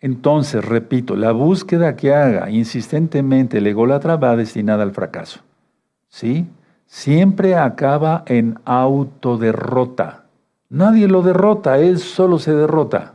entonces, 0.00 0.64
repito, 0.64 1.14
la 1.14 1.30
búsqueda 1.30 1.94
que 1.94 2.12
haga 2.12 2.50
insistentemente 2.50 3.58
el 3.58 3.66
ególatra 3.68 4.16
va 4.16 4.34
destinada 4.34 4.82
al 4.82 4.90
fracaso. 4.90 5.40
¿Sí? 6.08 6.46
Siempre 6.86 7.54
acaba 7.54 8.24
en 8.26 8.58
autoderrota. 8.64 10.24
Nadie 10.68 11.06
lo 11.06 11.22
derrota, 11.22 11.78
él 11.78 12.00
solo 12.00 12.40
se 12.40 12.52
derrota. 12.52 13.14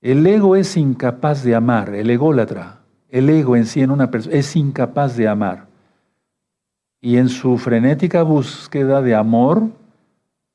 El 0.00 0.26
ego 0.26 0.56
es 0.56 0.76
incapaz 0.76 1.44
de 1.44 1.54
amar, 1.54 1.94
el 1.94 2.10
ególatra, 2.10 2.80
el 3.08 3.30
ego 3.30 3.54
en 3.54 3.66
sí 3.66 3.80
en 3.80 3.92
una 3.92 4.10
persona 4.10 4.34
es 4.36 4.56
incapaz 4.56 5.16
de 5.16 5.28
amar. 5.28 5.66
Y 7.00 7.18
en 7.18 7.28
su 7.28 7.58
frenética 7.58 8.22
búsqueda 8.22 9.02
de 9.02 9.14
amor 9.14 9.68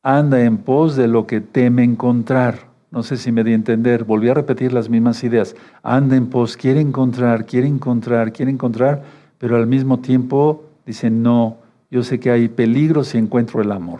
anda 0.04 0.42
en 0.42 0.58
pos 0.58 0.96
de 0.96 1.08
lo 1.08 1.28
que 1.28 1.42
teme 1.42 1.84
encontrar. 1.84 2.72
No 2.90 3.04
sé 3.04 3.18
si 3.18 3.32
me 3.32 3.44
di 3.44 3.52
a 3.52 3.56
entender, 3.56 4.04
volví 4.04 4.28
a 4.30 4.34
repetir 4.34 4.74
las 4.74 4.90
mismas 4.90 5.24
ideas. 5.24 5.56
Anda 5.84 6.16
en 6.16 6.28
pos, 6.28 6.58
quiere 6.58 6.82
encontrar, 6.82 7.46
quiere 7.46 7.68
encontrar, 7.68 8.34
quiere 8.34 8.52
encontrar, 8.52 9.04
pero 9.38 9.56
al 9.56 9.68
mismo 9.68 10.00
tiempo 10.00 10.66
dice, 10.86 11.10
no, 11.10 11.58
yo 11.90 12.04
sé 12.04 12.20
que 12.20 12.32
hay 12.32 12.50
peligro 12.50 13.04
si 13.04 13.18
encuentro 13.18 13.62
el 13.62 13.72
amor. 13.72 14.00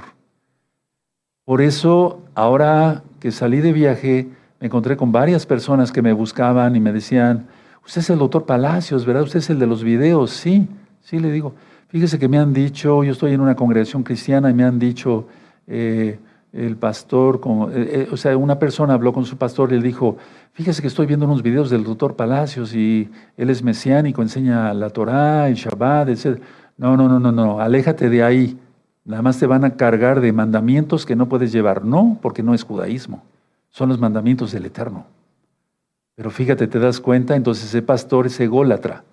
Por 1.46 1.62
eso, 1.62 2.22
ahora 2.36 3.04
que 3.20 3.32
salí 3.32 3.62
de 3.62 3.74
viaje, 3.74 4.30
me 4.60 4.68
encontré 4.68 4.98
con 4.98 5.12
varias 5.12 5.46
personas 5.46 5.92
que 5.92 6.02
me 6.02 6.14
buscaban 6.14 6.76
y 6.76 6.80
me 6.80 6.92
decían, 6.92 7.48
usted 7.86 8.02
es 8.02 8.10
el 8.10 8.20
doctor 8.20 8.46
Palacios, 8.46 9.06
¿verdad? 9.06 9.24
Usted 9.24 9.40
es 9.40 9.50
el 9.50 9.60
de 9.60 9.68
los 9.68 9.84
videos. 9.84 10.32
Sí, 10.32 10.68
sí, 11.02 11.20
le 11.20 11.32
digo. 11.32 11.54
Fíjese 11.92 12.18
que 12.18 12.30
me 12.30 12.38
han 12.38 12.54
dicho, 12.54 13.04
yo 13.04 13.12
estoy 13.12 13.34
en 13.34 13.42
una 13.42 13.54
congregación 13.54 14.04
cristiana 14.04 14.50
y 14.50 14.54
me 14.54 14.64
han 14.64 14.80
dicho, 14.80 15.28
eh, 15.68 16.18
el 16.54 16.78
pastor, 16.78 17.42
eh, 17.74 17.90
eh, 17.92 18.08
o 18.10 18.16
sea, 18.16 18.38
una 18.38 18.58
persona 18.60 18.94
habló 18.94 19.12
con 19.12 19.26
su 19.26 19.36
pastor 19.36 19.74
y 19.74 19.76
le 19.76 19.84
dijo, 19.84 20.16
fíjese 20.54 20.82
que 20.82 20.88
estoy 20.88 21.06
viendo 21.06 21.26
unos 21.26 21.44
videos 21.44 21.70
del 21.70 21.84
doctor 21.84 22.16
Palacios 22.16 22.74
y 22.74 23.10
él 23.36 23.50
es 23.50 23.62
mesiánico, 23.62 24.22
enseña 24.22 24.74
la 24.74 24.90
Torá, 24.90 25.50
el 25.50 25.56
Shabbat, 25.56 26.08
etc. 26.08 26.42
No, 26.78 26.96
no, 26.96 27.10
no, 27.10 27.20
no, 27.20 27.34
no, 27.34 27.60
aléjate 27.60 28.10
de 28.10 28.24
ahí. 28.24 28.58
Nada 29.04 29.22
más 29.22 29.38
te 29.38 29.46
van 29.46 29.66
a 29.66 29.76
cargar 29.76 30.22
de 30.22 30.32
mandamientos 30.32 31.06
que 31.06 31.18
no 31.18 31.28
puedes 31.28 31.52
llevar. 31.52 31.84
No, 31.84 32.18
porque 32.22 32.42
no 32.42 32.54
es 32.54 32.64
judaísmo. 32.64 33.22
Son 33.70 33.90
los 33.90 34.00
mandamientos 34.00 34.54
del 34.54 34.66
Eterno. 34.66 35.08
Pero 36.16 36.32
fíjate, 36.32 36.68
te 36.68 36.80
das 36.80 37.02
cuenta, 37.02 37.36
entonces 37.36 37.66
ese 37.66 37.82
pastor 37.82 38.28
es 38.28 38.40
ególatra. 38.40 39.04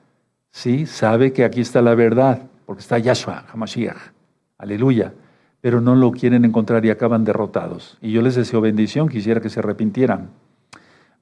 ¿Sí? 0.53 0.87
Sabe 0.87 1.33
que 1.33 1.45
aquí 1.45 1.61
está 1.61 1.83
la 1.83 1.97
verdad, 1.97 2.43
porque 2.69 2.83
está 2.83 2.99
Yahshua, 2.99 3.47
Hamashiach. 3.51 4.13
Aleluya 4.59 5.15
pero 5.61 5.81
no 5.81 5.95
lo 5.95 6.13
quieren 6.13 6.45
encontrar 6.45 6.85
y 6.85 6.91
acaban 6.91 7.25
derrotados. 7.25 7.99
Y 8.01 8.13
yo 8.13 8.23
les 8.23 8.37
deseo 8.37 8.61
bendición, 8.61 9.09
quisiera 9.09 9.41
que 9.41 9.51
se 9.51 9.61
arrepintieran. 9.61 10.31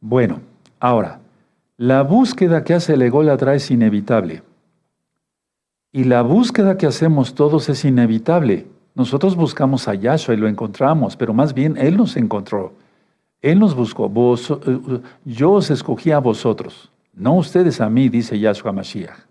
Bueno, 0.01 0.41
ahora, 0.79 1.21
la 1.77 2.03
búsqueda 2.03 2.65
que 2.65 2.75
hace 2.75 2.95
el 2.95 3.03
ególatra 3.03 3.55
es 3.55 3.71
inevitable. 3.71 4.43
Y 5.93 6.05
la 6.05 6.23
búsqueda 6.23 6.77
que 6.77 6.87
hacemos 6.87 7.35
todos 7.35 7.69
es 7.69 7.85
inevitable. 7.85 8.67
Nosotros 8.95 9.37
buscamos 9.37 9.89
a 9.89 9.95
Yahshua 9.95 10.35
y 10.35 10.39
lo 10.39 10.49
encontramos, 10.49 11.17
pero 11.17 11.33
más 11.33 11.55
bien 11.55 11.77
Él 11.79 11.97
nos 11.97 12.17
encontró. 12.17 12.75
Él 13.41 13.59
nos 13.59 13.75
buscó. 13.75 14.07
Eh, 14.07 15.01
yo 15.25 15.53
os 15.53 15.71
escogí 15.71 16.11
a 16.11 16.19
vosotros, 16.19 16.91
no 17.15 17.35
ustedes 17.37 17.81
a 17.81 17.89
mí, 17.89 18.09
dice 18.09 18.39
Yahshua 18.39 18.73
Mashiach. 18.73 19.26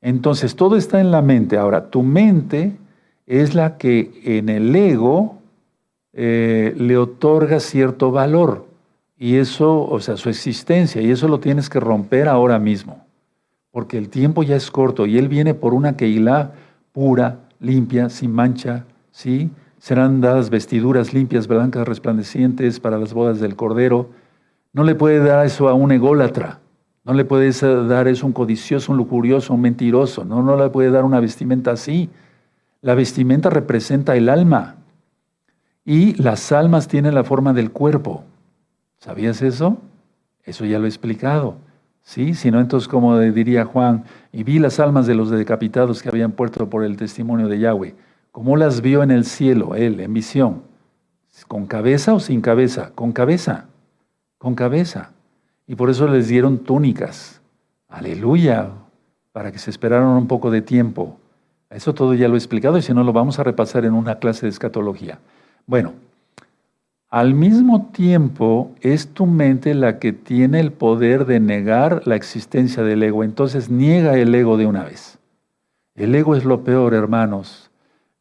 Entonces, 0.00 0.56
todo 0.56 0.76
está 0.76 1.00
en 1.00 1.10
la 1.10 1.22
mente. 1.22 1.56
Ahora, 1.56 1.90
tu 1.90 2.02
mente 2.02 2.76
es 3.26 3.54
la 3.54 3.76
que 3.76 4.20
en 4.24 4.48
el 4.48 4.74
ego 4.74 5.38
eh, 6.12 6.74
le 6.76 6.96
otorga 6.96 7.60
cierto 7.60 8.10
valor. 8.10 8.66
Y 9.18 9.36
eso, 9.36 9.82
o 9.88 10.00
sea, 10.00 10.16
su 10.16 10.28
existencia, 10.28 11.00
y 11.00 11.10
eso 11.10 11.26
lo 11.28 11.40
tienes 11.40 11.68
que 11.68 11.80
romper 11.80 12.28
ahora 12.28 12.58
mismo. 12.58 13.04
Porque 13.70 13.98
el 13.98 14.08
tiempo 14.08 14.42
ya 14.42 14.56
es 14.56 14.70
corto 14.70 15.06
y 15.06 15.18
Él 15.18 15.28
viene 15.28 15.54
por 15.54 15.74
una 15.74 15.96
Keilah 15.96 16.52
pura, 16.92 17.40
limpia, 17.60 18.08
sin 18.08 18.32
mancha, 18.32 18.84
¿sí? 19.10 19.50
serán 19.78 20.20
dadas 20.20 20.50
vestiduras 20.50 21.12
limpias, 21.12 21.46
blancas, 21.46 21.86
resplandecientes 21.86 22.80
para 22.80 22.98
las 22.98 23.12
bodas 23.12 23.40
del 23.40 23.56
Cordero. 23.56 24.10
No 24.72 24.82
le 24.82 24.94
puede 24.94 25.20
dar 25.20 25.46
eso 25.46 25.68
a 25.68 25.74
un 25.74 25.92
ególatra. 25.92 26.60
No 27.06 27.14
le 27.14 27.24
puedes 27.24 27.60
dar 27.60 28.08
eso 28.08 28.24
a 28.24 28.26
un 28.26 28.32
codicioso, 28.32 28.90
un 28.90 28.98
lujurioso, 28.98 29.54
un 29.54 29.60
mentiroso. 29.60 30.24
No, 30.24 30.42
no 30.42 30.56
le 30.56 30.68
puede 30.70 30.90
dar 30.90 31.04
una 31.04 31.20
vestimenta 31.20 31.70
así. 31.70 32.10
La 32.82 32.96
vestimenta 32.96 33.48
representa 33.48 34.16
el 34.16 34.28
alma. 34.28 34.74
Y 35.84 36.20
las 36.20 36.50
almas 36.50 36.88
tienen 36.88 37.14
la 37.14 37.22
forma 37.22 37.52
del 37.52 37.70
cuerpo. 37.70 38.24
¿Sabías 38.98 39.40
eso? 39.40 39.78
Eso 40.42 40.64
ya 40.64 40.80
lo 40.80 40.86
he 40.86 40.88
explicado. 40.88 41.58
¿Sí? 42.02 42.34
Si 42.34 42.50
no, 42.50 42.60
entonces, 42.60 42.88
como 42.88 43.18
diría 43.20 43.64
Juan, 43.64 44.04
y 44.32 44.42
vi 44.42 44.58
las 44.58 44.80
almas 44.80 45.06
de 45.06 45.14
los 45.14 45.30
decapitados 45.30 46.02
que 46.02 46.08
habían 46.08 46.32
puesto 46.32 46.68
por 46.68 46.82
el 46.82 46.96
testimonio 46.96 47.46
de 47.46 47.60
Yahweh. 47.60 47.94
¿Cómo 48.32 48.56
las 48.56 48.80
vio 48.80 49.04
en 49.04 49.12
el 49.12 49.24
cielo, 49.24 49.76
él, 49.76 50.00
en 50.00 50.12
visión? 50.12 50.62
¿Con 51.46 51.66
cabeza 51.66 52.14
o 52.14 52.20
sin 52.20 52.40
cabeza? 52.40 52.90
Con 52.96 53.12
cabeza. 53.12 53.66
Con 54.38 54.56
cabeza. 54.56 55.12
Y 55.66 55.74
por 55.74 55.90
eso 55.90 56.06
les 56.08 56.28
dieron 56.28 56.58
túnicas. 56.58 57.40
Aleluya. 57.88 58.70
Para 59.32 59.52
que 59.52 59.58
se 59.58 59.70
esperaran 59.70 60.08
un 60.08 60.26
poco 60.26 60.50
de 60.50 60.62
tiempo. 60.62 61.18
Eso 61.70 61.94
todo 61.94 62.14
ya 62.14 62.28
lo 62.28 62.34
he 62.34 62.38
explicado 62.38 62.78
y 62.78 62.82
si 62.82 62.94
no 62.94 63.04
lo 63.04 63.12
vamos 63.12 63.38
a 63.38 63.42
repasar 63.42 63.84
en 63.84 63.94
una 63.94 64.18
clase 64.18 64.46
de 64.46 64.50
escatología. 64.50 65.18
Bueno, 65.66 65.94
al 67.08 67.34
mismo 67.34 67.90
tiempo 67.92 68.72
es 68.80 69.08
tu 69.08 69.26
mente 69.26 69.74
la 69.74 69.98
que 69.98 70.12
tiene 70.12 70.60
el 70.60 70.72
poder 70.72 71.26
de 71.26 71.40
negar 71.40 72.02
la 72.06 72.16
existencia 72.16 72.82
del 72.82 73.02
ego. 73.02 73.24
Entonces 73.24 73.68
niega 73.70 74.16
el 74.16 74.34
ego 74.34 74.56
de 74.56 74.66
una 74.66 74.84
vez. 74.84 75.18
El 75.94 76.14
ego 76.14 76.36
es 76.36 76.44
lo 76.44 76.62
peor, 76.62 76.94
hermanos. 76.94 77.70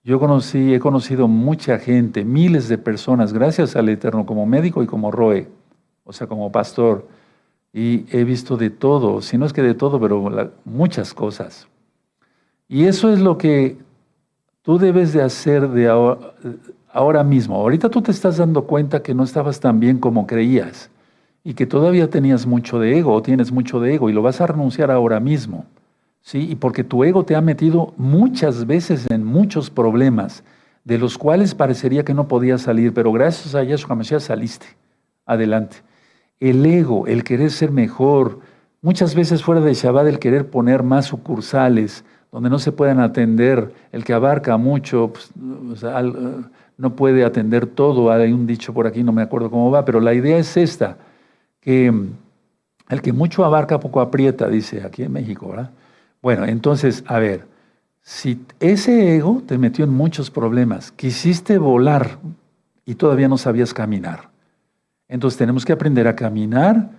Yo 0.04 0.20
conocí, 0.20 0.74
he 0.74 0.80
conocido 0.80 1.28
mucha 1.28 1.80
gente, 1.80 2.24
miles 2.24 2.70
de 2.70 2.78
personas, 2.78 3.34
gracias 3.34 3.76
al 3.76 3.90
Eterno, 3.90 4.26
como 4.26 4.46
médico 4.46 4.84
y 4.84 4.86
como 4.86 5.10
Roe, 5.12 5.48
o 6.04 6.14
sea, 6.14 6.28
como 6.28 6.52
pastor, 6.52 7.08
y 7.78 8.06
he 8.10 8.24
visto 8.24 8.56
de 8.56 8.70
todo, 8.70 9.22
si 9.22 9.38
no 9.38 9.46
es 9.46 9.52
que 9.52 9.62
de 9.62 9.74
todo, 9.74 10.00
pero 10.00 10.54
muchas 10.64 11.14
cosas. 11.14 11.68
Y 12.70 12.86
eso 12.86 13.12
es 13.12 13.20
lo 13.20 13.38
que 13.38 13.78
tú 14.62 14.78
debes 14.78 15.12
de 15.12 15.22
hacer 15.22 15.68
de 15.68 15.90
ahora, 15.90 16.34
ahora 16.90 17.22
mismo. 17.26 17.58
Ahorita 17.58 17.90
tú 17.90 18.02
te 18.02 18.12
estás 18.12 18.38
dando 18.38 18.64
cuenta 18.64 19.04
que 19.04 19.14
no 19.14 19.26
estabas 19.26 19.60
tan 19.60 19.82
bien 19.82 20.00
como 20.00 20.26
creías 20.26 20.90
y 21.44 21.54
que 21.54 21.66
todavía 21.66 22.10
tenías 22.10 22.46
mucho 22.46 22.80
de 22.80 22.98
ego 22.98 23.12
o 23.12 23.22
tienes 23.22 23.52
mucho 23.52 23.82
de 23.82 23.96
ego 23.96 24.10
y 24.10 24.14
lo 24.14 24.22
vas 24.22 24.40
a 24.40 24.48
renunciar 24.48 24.90
ahora 24.90 25.20
mismo. 25.20 25.66
¿Sí? 26.22 26.50
Y 26.50 26.56
porque 26.56 26.86
tu 26.86 27.04
ego 27.04 27.26
te 27.26 27.36
ha 27.36 27.42
metido 27.42 27.94
muchas 27.98 28.66
veces 28.66 29.06
en 29.12 29.26
muchos 29.26 29.70
problemas 29.70 30.46
de 30.86 30.98
los 30.98 31.18
cuales 31.18 31.54
parecería 31.54 32.06
que 32.06 32.14
no 32.14 32.30
podías 32.30 32.62
salir, 32.62 32.94
pero 32.94 33.12
gracias 33.12 33.54
a 33.54 33.64
Yahshua 33.64 33.98
Mashiach 33.98 34.22
saliste 34.22 34.66
adelante. 35.26 35.84
El 36.40 36.66
ego, 36.66 37.08
el 37.08 37.24
querer 37.24 37.52
ser 37.52 37.72
mejor, 37.72 38.40
muchas 38.82 39.16
veces 39.16 39.44
fuera 39.44 39.62
de 39.62 39.74
Shabbat 39.74 40.08
el 40.08 40.20
querer 40.20 40.50
poner 40.50 40.84
más 40.84 41.06
sucursales 41.06 42.04
donde 42.32 42.50
no 42.50 42.60
se 42.60 42.74
puedan 42.74 43.00
atender, 43.00 43.74
el 43.94 44.04
que 44.04 44.12
abarca 44.12 44.58
mucho, 44.58 45.14
pues, 45.14 45.32
no 46.78 46.96
puede 46.98 47.24
atender 47.24 47.66
todo. 47.66 48.12
Hay 48.12 48.34
un 48.34 48.46
dicho 48.46 48.74
por 48.74 48.88
aquí, 48.88 49.04
no 49.04 49.14
me 49.14 49.22
acuerdo 49.22 49.50
cómo 49.50 49.72
va, 49.72 49.86
pero 49.86 50.02
la 50.02 50.14
idea 50.14 50.38
es 50.38 50.58
esta, 50.58 50.98
que 51.62 51.94
el 52.90 53.02
que 53.02 53.14
mucho 53.14 53.46
abarca, 53.46 53.80
poco 53.80 54.02
aprieta, 54.02 54.50
dice 54.50 54.84
aquí 54.84 55.04
en 55.04 55.14
México, 55.14 55.48
¿verdad? 55.48 55.72
Bueno, 56.22 56.44
entonces, 56.44 57.06
a 57.08 57.20
ver, 57.20 57.46
si 58.02 58.42
ese 58.60 59.16
ego 59.16 59.42
te 59.48 59.58
metió 59.58 59.86
en 59.86 59.92
muchos 59.92 60.30
problemas, 60.30 60.92
quisiste 60.92 61.58
volar 61.58 62.18
y 62.86 62.96
todavía 62.96 63.30
no 63.30 63.38
sabías 63.38 63.74
caminar, 63.74 64.30
entonces 65.08 65.38
tenemos 65.38 65.66
que 65.66 65.74
aprender 65.74 66.08
a 66.08 66.16
caminar, 66.16 66.90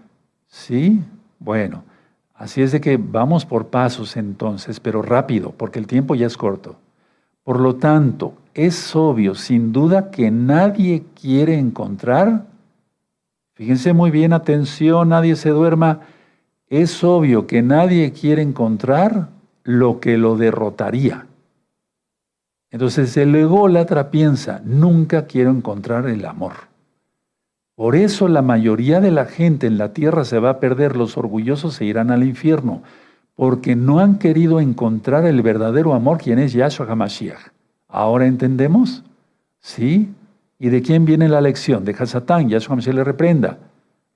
¿sí? 0.47 1.03
Bueno, 1.39 1.85
así 2.35 2.63
es 2.63 2.73
de 2.73 2.81
que 2.81 2.97
vamos 2.97 3.45
por 3.45 3.69
pasos 3.69 4.17
entonces, 4.17 4.81
pero 4.81 5.03
rápido, 5.03 5.53
porque 5.53 5.79
el 5.79 5.87
tiempo 5.87 6.15
ya 6.15 6.27
es 6.27 6.37
corto. 6.37 6.77
Por 7.43 7.61
lo 7.61 7.77
tanto, 7.77 8.35
es 8.55 8.97
obvio, 8.97 9.35
sin 9.35 9.73
duda, 9.73 10.11
que 10.11 10.31
nadie 10.31 11.05
quiere 11.21 11.59
encontrar, 11.59 12.47
fíjense 13.55 13.93
muy 13.93 14.11
bien, 14.11 14.33
atención, 14.33 15.11
nadie 15.11 15.37
se 15.37 15.51
duerma, 15.51 16.01
es 16.69 17.05
obvio 17.05 17.47
que 17.47 17.63
nadie 17.63 18.13
quiere 18.13 18.43
encontrar 18.43 19.29
lo 19.63 20.01
que 20.01 20.17
lo 20.17 20.37
derrotaría. 20.37 21.27
Entonces 22.71 23.17
el 23.17 23.35
ególatra 23.35 24.11
piensa, 24.11 24.61
nunca 24.65 25.27
quiero 25.27 25.51
encontrar 25.51 26.07
el 26.09 26.25
amor. 26.25 26.55
Por 27.77 27.95
eso 27.95 28.27
la 28.27 28.41
mayoría 28.41 29.03
de 29.03 29.11
la 29.11 29.27
gente 29.27 29.67
en 29.67 29.77
la 29.77 29.93
tierra 29.93 30.25
se 30.25 30.39
va 30.39 30.49
a 30.49 30.61
perder, 30.61 30.97
los 30.97 31.19
orgullosos 31.19 31.75
se 31.75 31.85
irán 31.85 32.11
al 32.11 32.25
infierno, 32.25 32.83
porque 33.35 33.77
no 33.77 33.99
han 34.01 34.19
querido 34.19 34.61
encontrar 34.61 35.27
el 35.27 35.43
verdadero 35.43 35.93
amor, 35.93 36.17
quien 36.17 36.39
es 36.39 36.55
Yahshua 36.55 36.87
HaMashiach. 36.91 37.51
¿Ahora 37.89 38.27
entendemos? 38.27 39.05
¿Sí? 39.61 40.09
¿Y 40.59 40.71
de 40.71 40.81
quién 40.81 41.05
viene 41.05 41.29
la 41.29 41.43
lección? 41.43 41.85
De 41.85 41.93
Hasatán, 41.93 42.49
Yahshua 42.49 42.81
se 42.81 42.95
le 42.95 43.05
reprenda. 43.05 43.59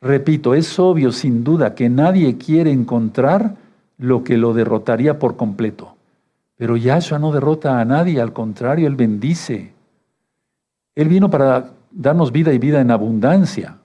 Repito, 0.00 0.54
es 0.54 0.78
obvio 0.78 1.12
sin 1.12 1.44
duda 1.44 1.74
que 1.74 1.90
nadie 1.90 2.38
quiere 2.38 2.72
encontrar 2.72 3.56
lo 3.98 4.24
que 4.24 4.38
lo 4.38 4.54
derrotaría 4.54 5.18
por 5.18 5.36
completo. 5.36 5.96
Pero 6.56 6.78
Yahshua 6.78 7.18
no 7.18 7.30
derrota 7.30 7.78
a 7.78 7.84
nadie, 7.84 8.22
al 8.22 8.32
contrario, 8.32 8.86
Él 8.86 8.96
bendice. 8.96 9.72
Él 10.94 11.08
vino 11.08 11.28
para 11.28 11.72
darnos 11.90 12.32
vida 12.32 12.52
y 12.52 12.58
vida 12.58 12.80
en 12.80 12.90
abundancia. 12.90 13.78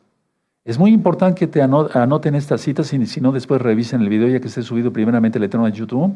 Es 0.63 0.80
muy 0.80 0.91
importante 0.91 1.39
que 1.39 1.48
te 1.48 1.62
anoten 1.62 2.36
estas 2.36 2.62
citas 2.62 2.91
y 2.91 3.06
si 3.06 3.22
no 3.22 3.32
después 3.32 3.62
revisen 3.62 4.02
el 4.02 4.10
video 4.10 4.28
ya 4.28 4.39
que 4.39 4.48
esté 4.48 4.63
subido 4.63 4.91
primeramente 4.91 5.38
el 5.38 5.44
Eterno 5.44 5.68
en 5.68 5.74
YouTube. 5.74 6.15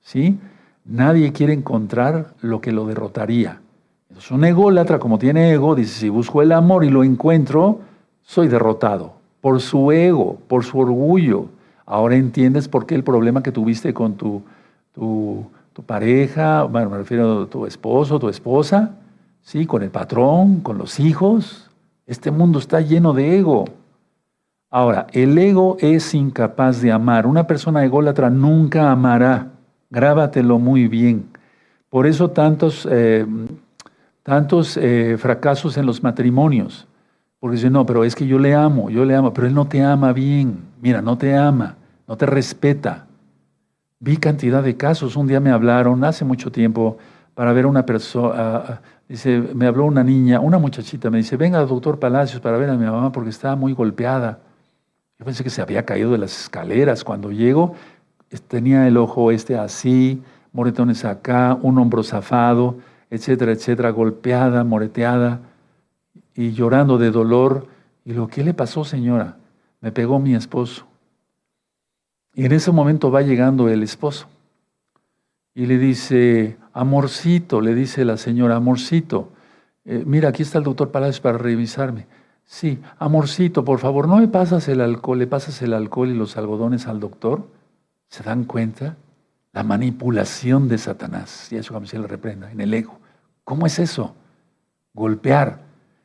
¿Sí? 0.00 0.38
Nadie 0.84 1.32
quiere 1.32 1.52
encontrar 1.52 2.34
lo 2.42 2.60
que 2.60 2.70
lo 2.70 2.86
derrotaría. 2.86 3.60
Es 4.16 4.30
un 4.30 4.44
ególatra, 4.44 5.00
como 5.00 5.18
tiene 5.18 5.50
ego, 5.50 5.74
dice, 5.74 5.98
si 5.98 6.08
busco 6.08 6.42
el 6.42 6.52
amor 6.52 6.84
y 6.84 6.90
lo 6.90 7.02
encuentro, 7.02 7.80
soy 8.22 8.46
derrotado. 8.46 9.14
Por 9.40 9.60
su 9.60 9.90
ego, 9.90 10.38
por 10.46 10.64
su 10.64 10.78
orgullo. 10.78 11.46
Ahora 11.84 12.14
entiendes 12.14 12.68
por 12.68 12.86
qué 12.86 12.94
el 12.94 13.04
problema 13.04 13.42
que 13.42 13.52
tuviste 13.52 13.92
con 13.92 14.14
tu, 14.14 14.42
tu, 14.94 15.48
pareja, 15.84 16.62
bueno, 16.64 16.90
me 16.90 16.98
refiero 16.98 17.42
a 17.42 17.46
tu 17.46 17.66
esposo, 17.66 18.18
tu 18.18 18.28
esposa, 18.28 18.94
¿sí? 19.46 19.64
con 19.64 19.82
el 19.82 19.90
patrón, 19.90 20.60
con 20.60 20.76
los 20.76 21.00
hijos. 21.00 21.70
Este 22.04 22.30
mundo 22.30 22.58
está 22.58 22.80
lleno 22.80 23.14
de 23.14 23.38
ego. 23.38 23.64
Ahora, 24.70 25.06
el 25.12 25.38
ego 25.38 25.76
es 25.80 26.14
incapaz 26.14 26.82
de 26.82 26.92
amar. 26.92 27.26
Una 27.26 27.46
persona 27.46 27.84
ególatra 27.84 28.28
nunca 28.28 28.90
amará. 28.90 29.52
Grábatelo 29.88 30.58
muy 30.58 30.88
bien. 30.88 31.28
Por 31.88 32.06
eso 32.06 32.30
tantos, 32.30 32.86
eh, 32.90 33.24
tantos 34.24 34.76
eh, 34.76 35.16
fracasos 35.16 35.76
en 35.76 35.86
los 35.86 36.02
matrimonios. 36.02 36.88
Porque 37.38 37.56
dicen, 37.56 37.72
no, 37.72 37.86
pero 37.86 38.02
es 38.02 38.16
que 38.16 38.26
yo 38.26 38.40
le 38.40 38.52
amo, 38.54 38.90
yo 38.90 39.04
le 39.04 39.14
amo, 39.14 39.32
pero 39.32 39.46
él 39.46 39.54
no 39.54 39.66
te 39.68 39.80
ama 39.80 40.12
bien. 40.12 40.58
Mira, 40.82 41.00
no 41.00 41.16
te 41.16 41.36
ama, 41.36 41.76
no 42.08 42.16
te 42.16 42.26
respeta. 42.26 43.06
Vi 44.00 44.16
cantidad 44.16 44.62
de 44.64 44.76
casos. 44.76 45.14
Un 45.14 45.28
día 45.28 45.38
me 45.38 45.50
hablaron 45.50 46.02
hace 46.02 46.24
mucho 46.24 46.50
tiempo 46.50 46.98
para 47.36 47.52
ver 47.52 47.66
a 47.66 47.68
una 47.68 47.84
persona. 47.84 48.80
Dice, 49.06 49.38
me 49.54 49.66
habló 49.66 49.84
una 49.84 50.02
niña, 50.02 50.40
una 50.40 50.58
muchachita, 50.58 51.10
me 51.10 51.18
dice, 51.18 51.36
venga, 51.36 51.60
doctor 51.66 51.98
Palacios, 52.00 52.40
para 52.40 52.56
ver 52.56 52.70
a 52.70 52.76
mi 52.76 52.86
mamá 52.86 53.12
porque 53.12 53.28
estaba 53.28 53.54
muy 53.54 53.74
golpeada. 53.74 54.40
Yo 55.18 55.24
pensé 55.26 55.44
que 55.44 55.50
se 55.50 55.60
había 55.60 55.84
caído 55.84 56.12
de 56.12 56.18
las 56.18 56.40
escaleras. 56.40 57.04
Cuando 57.04 57.30
llego, 57.30 57.74
tenía 58.48 58.88
el 58.88 58.96
ojo 58.96 59.30
este 59.30 59.58
así, 59.58 60.22
moretones 60.52 61.04
acá, 61.04 61.58
un 61.60 61.78
hombro 61.78 62.02
zafado, 62.02 62.78
etcétera, 63.10 63.52
etcétera, 63.52 63.90
golpeada, 63.90 64.64
moreteada 64.64 65.40
y 66.34 66.52
llorando 66.52 66.96
de 66.96 67.10
dolor. 67.10 67.66
Y 68.06 68.14
lo 68.14 68.28
que 68.28 68.42
le 68.42 68.54
pasó, 68.54 68.82
señora, 68.82 69.36
me 69.82 69.92
pegó 69.92 70.18
mi 70.18 70.34
esposo. 70.34 70.86
Y 72.34 72.46
en 72.46 72.52
ese 72.52 72.72
momento 72.72 73.10
va 73.10 73.20
llegando 73.20 73.68
el 73.68 73.82
esposo 73.82 74.26
y 75.54 75.66
le 75.66 75.76
dice, 75.76 76.56
amorcito, 76.76 77.62
le 77.62 77.74
dice 77.74 78.04
la 78.04 78.18
señora, 78.18 78.56
amorcito, 78.56 79.30
eh, 79.86 80.02
mira, 80.04 80.28
aquí 80.28 80.42
está 80.42 80.58
el 80.58 80.64
doctor 80.64 80.90
Palacios 80.90 81.20
para 81.20 81.38
revisarme. 81.38 82.06
Sí, 82.44 82.80
amorcito, 82.98 83.64
por 83.64 83.78
favor, 83.78 84.06
¿no 84.06 84.18
me 84.18 84.28
pasas 84.28 84.68
el 84.68 84.82
alcohol, 84.82 85.18
le 85.18 85.26
pasas 85.26 85.62
el 85.62 85.72
alcohol 85.72 86.10
y 86.10 86.14
los 86.14 86.36
algodones 86.36 86.86
al 86.86 87.00
doctor? 87.00 87.48
¿Se 88.08 88.22
dan 88.22 88.44
cuenta? 88.44 88.96
La 89.54 89.62
manipulación 89.62 90.68
de 90.68 90.76
Satanás. 90.76 91.50
Y 91.50 91.56
eso 91.56 91.72
como 91.72 91.86
se 91.86 91.98
le 91.98 92.06
reprenda, 92.06 92.52
en 92.52 92.60
el 92.60 92.74
ego. 92.74 92.98
¿Cómo 93.42 93.64
es 93.64 93.78
eso? 93.78 94.14
Golpear. 94.92 95.60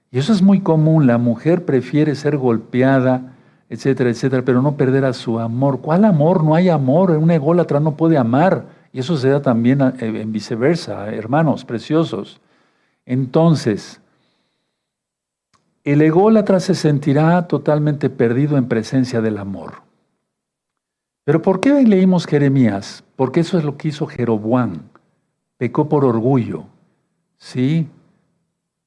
Y 0.10 0.20
eso 0.20 0.32
es 0.32 0.42
muy 0.42 0.62
común. 0.62 1.06
La 1.06 1.18
mujer 1.18 1.66
prefiere 1.66 2.16
ser 2.16 2.38
golpeada, 2.38 3.34
etcétera, 3.70 4.10
etcétera, 4.10 4.44
pero 4.46 4.62
no 4.62 4.78
perder 4.78 5.04
a 5.04 5.12
su 5.12 5.38
amor. 5.38 5.82
¿Cuál 5.82 6.06
amor? 6.06 6.46
No 6.46 6.56
hay 6.56 6.70
amor. 6.70 7.12
Un 7.12 7.30
ególatra 7.30 7.82
no 7.82 7.98
puede 7.98 8.18
amar. 8.18 8.81
Y 8.93 8.99
eso 8.99 9.17
se 9.17 9.30
da 9.30 9.41
también 9.41 9.82
eh, 9.82 9.93
en 9.99 10.32
viceversa, 10.32 11.10
hermanos 11.10 11.65
preciosos. 11.65 12.41
Entonces, 13.06 14.01
el 15.84 16.01
ególatra 16.01 16.60
se 16.60 16.75
sentirá 16.75 17.47
totalmente 17.47 18.10
perdido 18.10 18.58
en 18.58 18.67
presencia 18.67 19.21
del 19.21 19.38
amor. 19.38 19.82
Pero 21.23 21.41
¿por 21.41 21.60
qué 21.60 21.82
leímos 21.84 22.25
Jeremías? 22.25 23.04
Porque 23.15 23.39
eso 23.39 23.58
es 23.58 23.63
lo 23.63 23.77
que 23.77 23.89
hizo 23.89 24.08
Jeroboam. 24.08 24.80
Pecó 25.58 25.88
por 25.88 26.04
orgullo. 26.04 26.65
Sí. 27.38 27.88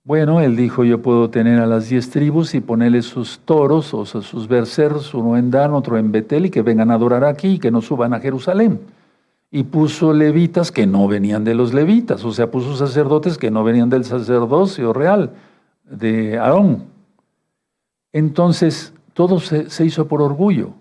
Bueno, 0.05 0.41
él 0.41 0.55
dijo, 0.55 0.85
yo 0.85 1.01
puedo 1.01 1.31
tener 1.31 1.59
a 1.61 1.67
las 1.67 1.89
diez 1.89 2.11
tribus 2.11 2.55
y 2.55 2.61
ponerle 2.61 3.03
sus 3.03 3.39
toros, 3.39 3.95
o 3.95 4.05
sus 4.05 4.47
berceros, 4.49 5.15
uno 5.15 5.37
en 5.37 5.51
Dan, 5.51 5.73
otro 5.73 5.97
en 5.97 6.13
Betel, 6.13 6.47
y 6.47 6.51
que 6.51 6.63
vengan 6.63 6.91
a 6.91 6.95
adorar 6.95 7.25
aquí 7.25 7.55
y 7.55 7.59
que 7.59 7.71
no 7.71 7.81
suban 7.81 8.13
a 8.13 8.21
Jerusalén. 8.21 8.81
Y 9.51 9.65
puso 9.65 10.13
levitas 10.13 10.73
que 10.73 10.87
no 10.87 11.07
venían 11.07 11.45
de 11.45 11.55
los 11.55 11.73
levitas, 11.73 12.25
o 12.25 12.33
sea, 12.33 12.51
puso 12.51 12.77
sacerdotes 12.77 13.39
que 13.39 13.51
no 13.51 13.63
venían 13.63 13.89
del 13.89 14.05
sacerdocio 14.05 14.93
real 14.93 15.31
de 15.85 16.39
Aarón. 16.39 16.85
Entonces, 18.13 18.93
todo 19.13 19.41
se, 19.41 19.85
hizo 19.85 20.09
por 20.09 20.23
orgullo. 20.23 20.75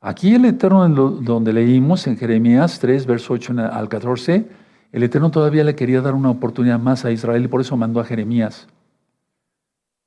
Aquí 0.00 0.34
el 0.34 0.44
Eterno, 0.44 0.88
donde 0.88 1.52
leímos 1.52 2.06
en 2.06 2.16
Jeremías 2.16 2.78
3, 2.78 3.06
verso 3.06 3.34
8 3.34 3.54
al 3.72 3.88
14, 3.88 4.46
el 4.92 5.02
Eterno 5.02 5.30
todavía 5.30 5.64
le 5.64 5.74
quería 5.74 6.00
dar 6.00 6.14
una 6.14 6.30
oportunidad 6.30 6.78
más 6.78 7.04
a 7.04 7.10
Israel 7.10 7.44
y 7.44 7.48
por 7.48 7.60
eso 7.60 7.76
mandó 7.76 8.00
a 8.00 8.04
Jeremías. 8.04 8.68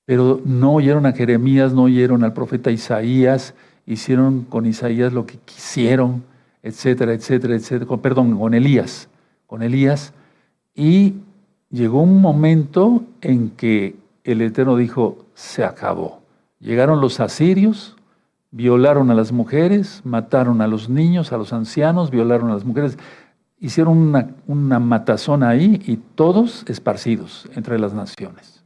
Pero 0.05 0.41
no 0.43 0.73
oyeron 0.73 1.05
a 1.05 1.13
Jeremías, 1.13 1.73
no 1.73 1.83
oyeron 1.83 2.23
al 2.23 2.33
profeta 2.33 2.71
Isaías, 2.71 3.53
hicieron 3.85 4.43
con 4.43 4.65
Isaías 4.65 5.13
lo 5.13 5.25
que 5.25 5.37
quisieron, 5.37 6.23
etcétera, 6.63 7.13
etcétera, 7.13 7.55
etcétera. 7.55 7.97
Perdón, 7.97 8.37
con 8.37 8.53
Elías, 8.53 9.09
con 9.47 9.63
Elías. 9.63 10.13
Y 10.75 11.15
llegó 11.69 12.01
un 12.01 12.21
momento 12.21 13.03
en 13.21 13.49
que 13.51 13.95
el 14.23 14.41
Eterno 14.41 14.75
dijo, 14.75 15.25
se 15.33 15.63
acabó. 15.63 16.21
Llegaron 16.59 17.01
los 17.01 17.19
asirios, 17.19 17.95
violaron 18.51 19.09
a 19.09 19.15
las 19.15 19.31
mujeres, 19.31 20.01
mataron 20.03 20.61
a 20.61 20.67
los 20.67 20.89
niños, 20.89 21.31
a 21.31 21.37
los 21.37 21.53
ancianos, 21.53 22.11
violaron 22.11 22.51
a 22.51 22.53
las 22.53 22.65
mujeres. 22.65 22.97
Hicieron 23.59 23.97
una, 23.97 24.29
una 24.47 24.79
matazón 24.79 25.43
ahí 25.43 25.81
y 25.85 25.97
todos 25.97 26.63
esparcidos 26.67 27.49
entre 27.55 27.79
las 27.79 27.93
naciones. 27.93 28.63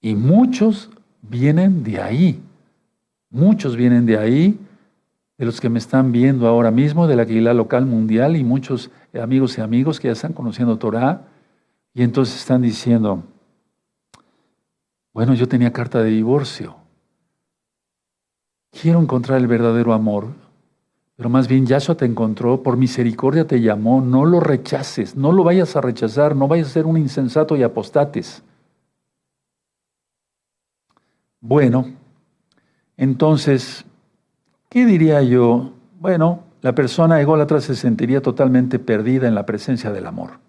Y 0.00 0.14
muchos 0.14 0.90
vienen 1.22 1.82
de 1.82 2.00
ahí. 2.00 2.42
Muchos 3.30 3.76
vienen 3.76 4.04
de 4.04 4.18
ahí, 4.18 4.58
de 5.42 5.46
los 5.46 5.60
que 5.60 5.68
me 5.68 5.80
están 5.80 6.12
viendo 6.12 6.46
ahora 6.46 6.70
mismo, 6.70 7.08
de 7.08 7.16
la 7.16 7.24
Aquila 7.24 7.52
local 7.52 7.84
mundial 7.84 8.36
y 8.36 8.44
muchos 8.44 8.92
amigos 9.12 9.58
y 9.58 9.60
amigos 9.60 9.98
que 9.98 10.06
ya 10.06 10.12
están 10.12 10.34
conociendo 10.34 10.78
Torah. 10.78 11.22
Y 11.92 12.04
entonces 12.04 12.36
están 12.36 12.62
diciendo, 12.62 13.24
bueno, 15.12 15.34
yo 15.34 15.48
tenía 15.48 15.72
carta 15.72 16.00
de 16.00 16.10
divorcio. 16.10 16.76
Quiero 18.70 19.00
encontrar 19.00 19.40
el 19.40 19.48
verdadero 19.48 19.92
amor, 19.92 20.28
pero 21.16 21.28
más 21.28 21.48
bien 21.48 21.66
Yahshua 21.66 21.96
te 21.96 22.04
encontró, 22.04 22.62
por 22.62 22.76
misericordia 22.76 23.44
te 23.44 23.60
llamó, 23.60 24.00
no 24.00 24.24
lo 24.24 24.38
rechaces, 24.38 25.16
no 25.16 25.32
lo 25.32 25.42
vayas 25.42 25.74
a 25.74 25.80
rechazar, 25.80 26.36
no 26.36 26.46
vayas 26.46 26.68
a 26.68 26.74
ser 26.74 26.86
un 26.86 26.98
insensato 26.98 27.56
y 27.56 27.64
apostates. 27.64 28.44
Bueno, 31.40 31.86
entonces, 32.96 33.84
¿qué 34.72 34.86
diría 34.86 35.22
yo? 35.22 35.72
Bueno, 36.00 36.44
la 36.62 36.74
persona 36.74 37.20
ególatra 37.20 37.60
se 37.60 37.76
sentiría 37.76 38.22
totalmente 38.22 38.78
perdida 38.78 39.28
en 39.28 39.34
la 39.34 39.44
presencia 39.44 39.92
del 39.92 40.06
amor. 40.06 40.40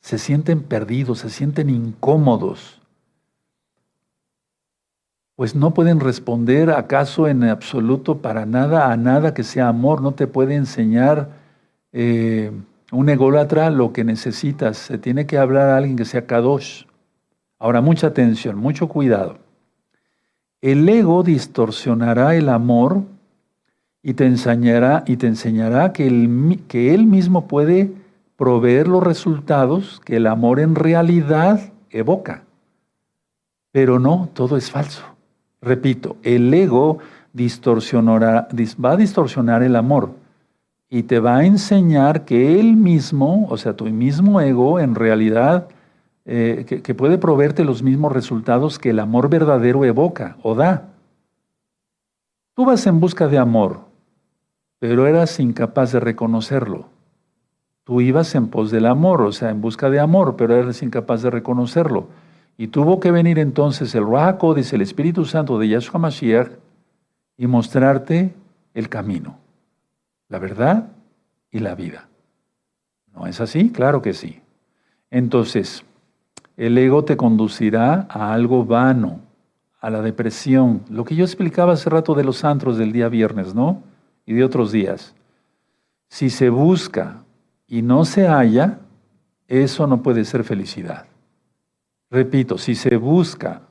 Se 0.00 0.18
sienten 0.18 0.62
perdidos, 0.62 1.18
se 1.18 1.28
sienten 1.28 1.68
incómodos 1.68 2.80
pues 5.36 5.54
no 5.54 5.74
pueden 5.74 6.00
responder 6.00 6.70
acaso 6.70 7.28
en 7.28 7.44
absoluto 7.44 8.22
para 8.22 8.46
nada 8.46 8.90
a 8.90 8.96
nada 8.96 9.34
que 9.34 9.44
sea 9.44 9.68
amor, 9.68 10.00
no 10.00 10.12
te 10.12 10.26
puede 10.26 10.54
enseñar 10.54 11.28
eh, 11.92 12.50
un 12.90 13.08
ególatra 13.10 13.68
lo 13.68 13.92
que 13.92 14.02
necesitas, 14.02 14.78
se 14.78 14.96
tiene 14.96 15.26
que 15.26 15.36
hablar 15.36 15.68
a 15.68 15.76
alguien 15.76 15.96
que 15.96 16.06
sea 16.06 16.26
kadosh. 16.26 16.84
Ahora, 17.58 17.82
mucha 17.82 18.06
atención, 18.06 18.56
mucho 18.56 18.88
cuidado. 18.88 19.38
El 20.62 20.88
ego 20.88 21.22
distorsionará 21.22 22.34
el 22.34 22.48
amor 22.48 23.02
y 24.06 24.14
te 24.14 24.24
enseñará, 24.24 25.02
y 25.04 25.16
te 25.16 25.26
enseñará 25.26 25.92
que, 25.92 26.60
que 26.68 26.94
él 26.94 27.06
mismo 27.06 27.48
puede 27.48 27.90
proveer 28.36 28.86
los 28.86 29.02
resultados 29.02 30.00
que 30.04 30.18
el 30.18 30.28
amor 30.28 30.60
en 30.60 30.76
realidad 30.76 31.72
evoca. 31.90 32.44
Pero 33.72 33.98
no, 33.98 34.28
todo 34.32 34.56
es 34.56 34.70
falso. 34.70 35.02
Repito, 35.60 36.18
el 36.22 36.54
ego 36.54 36.98
distorsionará, 37.32 38.46
va 38.82 38.92
a 38.92 38.96
distorsionar 38.96 39.64
el 39.64 39.74
amor 39.74 40.12
y 40.88 41.02
te 41.02 41.18
va 41.18 41.38
a 41.38 41.44
enseñar 41.44 42.24
que 42.24 42.60
él 42.60 42.76
mismo, 42.76 43.48
o 43.50 43.56
sea, 43.56 43.74
tu 43.74 43.86
mismo 43.86 44.40
ego, 44.40 44.78
en 44.78 44.94
realidad, 44.94 45.66
eh, 46.26 46.80
que 46.80 46.94
puede 46.94 47.18
proveerte 47.18 47.64
los 47.64 47.82
mismos 47.82 48.12
resultados 48.12 48.78
que 48.78 48.90
el 48.90 49.00
amor 49.00 49.28
verdadero 49.28 49.84
evoca 49.84 50.36
o 50.44 50.54
da. 50.54 50.90
Tú 52.54 52.64
vas 52.64 52.86
en 52.86 53.00
busca 53.00 53.26
de 53.26 53.38
amor, 53.38 53.85
pero 54.78 55.06
eras 55.06 55.40
incapaz 55.40 55.92
de 55.92 56.00
reconocerlo. 56.00 56.88
Tú 57.84 58.00
ibas 58.00 58.34
en 58.34 58.48
pos 58.48 58.70
del 58.70 58.86
amor, 58.86 59.22
o 59.22 59.32
sea, 59.32 59.50
en 59.50 59.60
busca 59.60 59.90
de 59.90 60.00
amor, 60.00 60.36
pero 60.36 60.56
eras 60.56 60.82
incapaz 60.82 61.22
de 61.22 61.30
reconocerlo. 61.30 62.08
Y 62.58 62.68
tuvo 62.68 63.00
que 63.00 63.10
venir 63.10 63.38
entonces 63.38 63.94
el 63.94 64.04
Ruach 64.04 64.42
dice 64.56 64.76
el 64.76 64.82
Espíritu 64.82 65.24
Santo 65.24 65.58
de 65.58 65.68
Yahshua 65.68 66.00
Mashiach, 66.00 66.48
y 67.36 67.46
mostrarte 67.46 68.34
el 68.74 68.88
camino, 68.88 69.38
la 70.28 70.38
verdad 70.38 70.88
y 71.50 71.58
la 71.58 71.74
vida. 71.74 72.08
¿No 73.14 73.26
es 73.26 73.40
así? 73.40 73.70
Claro 73.70 74.02
que 74.02 74.14
sí. 74.14 74.40
Entonces, 75.10 75.84
el 76.56 76.76
ego 76.78 77.04
te 77.04 77.16
conducirá 77.16 78.06
a 78.10 78.32
algo 78.32 78.64
vano, 78.64 79.20
a 79.80 79.90
la 79.90 80.02
depresión, 80.02 80.82
lo 80.90 81.04
que 81.04 81.14
yo 81.14 81.24
explicaba 81.24 81.74
hace 81.74 81.90
rato 81.90 82.14
de 82.14 82.24
los 82.24 82.44
antros 82.44 82.78
del 82.78 82.92
día 82.92 83.08
viernes, 83.08 83.54
¿no? 83.54 83.82
Y 84.26 84.34
de 84.34 84.44
otros 84.44 84.72
días. 84.72 85.14
Si 86.08 86.28
se 86.28 86.50
busca 86.50 87.24
y 87.66 87.82
no 87.82 88.04
se 88.04 88.26
halla, 88.26 88.80
eso 89.48 89.86
no 89.86 90.02
puede 90.02 90.24
ser 90.24 90.44
felicidad. 90.44 91.06
Repito, 92.10 92.58
si 92.58 92.74
se 92.74 92.96
busca 92.96 93.62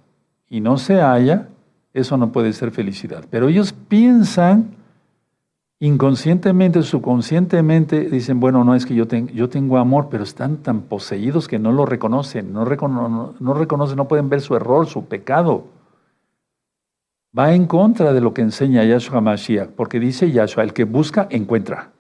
y 0.50 0.62
no 0.62 0.78
se 0.78 1.02
halla, 1.02 1.50
eso 1.94 2.18
no 2.18 2.32
puede 2.32 2.54
ser 2.54 2.72
felicidad. 2.72 3.26
Pero 3.30 3.48
ellos 3.48 3.74
piensan 3.74 4.76
inconscientemente, 5.80 6.82
subconscientemente, 6.84 8.10
dicen, 8.10 8.40
bueno, 8.40 8.64
no 8.64 8.76
es 8.76 8.86
que 8.86 8.96
yo, 8.96 9.06
yo 9.08 9.50
tengo 9.50 9.78
amor, 9.78 10.08
pero 10.10 10.24
están 10.24 10.58
tan 10.58 10.82
poseídos 10.82 11.48
que 11.48 11.60
no 11.60 11.72
lo 11.72 11.86
reconocen, 11.86 12.54
no, 12.54 12.66
no, 13.40 13.54
reconocen, 13.54 13.98
no 13.98 14.08
pueden 14.08 14.30
ver 14.30 14.42
su 14.42 14.56
error, 14.56 14.88
su 14.88 15.06
pecado. 15.06 15.66
Va 17.38 17.54
en 17.54 17.66
contra 17.66 18.14
de 18.14 18.22
lo 18.22 18.34
que 18.34 18.42
enseña 18.42 18.84
Yahshua 18.86 19.20
Mashiach, 19.20 19.70
porque 19.70 20.00
dice 20.00 20.32
Yahshua, 20.32 20.64
el 20.64 20.74
que 20.74 20.86
busca, 20.86 21.28
encuentra. 21.30 21.92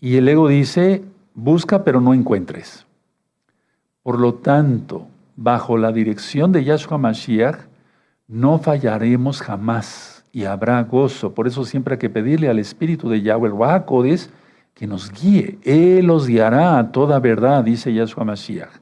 Y 0.00 0.16
el 0.16 0.28
ego 0.28 0.48
dice, 0.48 1.04
busca 1.34 1.84
pero 1.84 2.00
no 2.00 2.14
encuentres. 2.14 2.86
Por 4.02 4.18
lo 4.18 4.34
tanto, 4.34 5.08
bajo 5.36 5.76
la 5.76 5.92
dirección 5.92 6.52
de 6.52 6.64
Yahshua 6.64 6.96
Mashiach, 6.96 7.58
no 8.26 8.58
fallaremos 8.58 9.42
jamás 9.42 10.24
y 10.32 10.44
habrá 10.44 10.82
gozo. 10.84 11.34
Por 11.34 11.46
eso 11.46 11.64
siempre 11.64 11.94
hay 11.94 11.98
que 11.98 12.10
pedirle 12.10 12.48
al 12.48 12.58
Espíritu 12.58 13.10
de 13.10 13.20
Yahweh 13.20 13.50
el 13.50 14.20
que 14.72 14.86
nos 14.86 15.12
guíe. 15.12 15.58
Él 15.62 16.06
los 16.06 16.26
guiará 16.26 16.78
a 16.78 16.90
toda 16.90 17.20
verdad, 17.20 17.62
dice 17.62 17.92
Yahshua 17.92 18.24
Mashiach. 18.24 18.80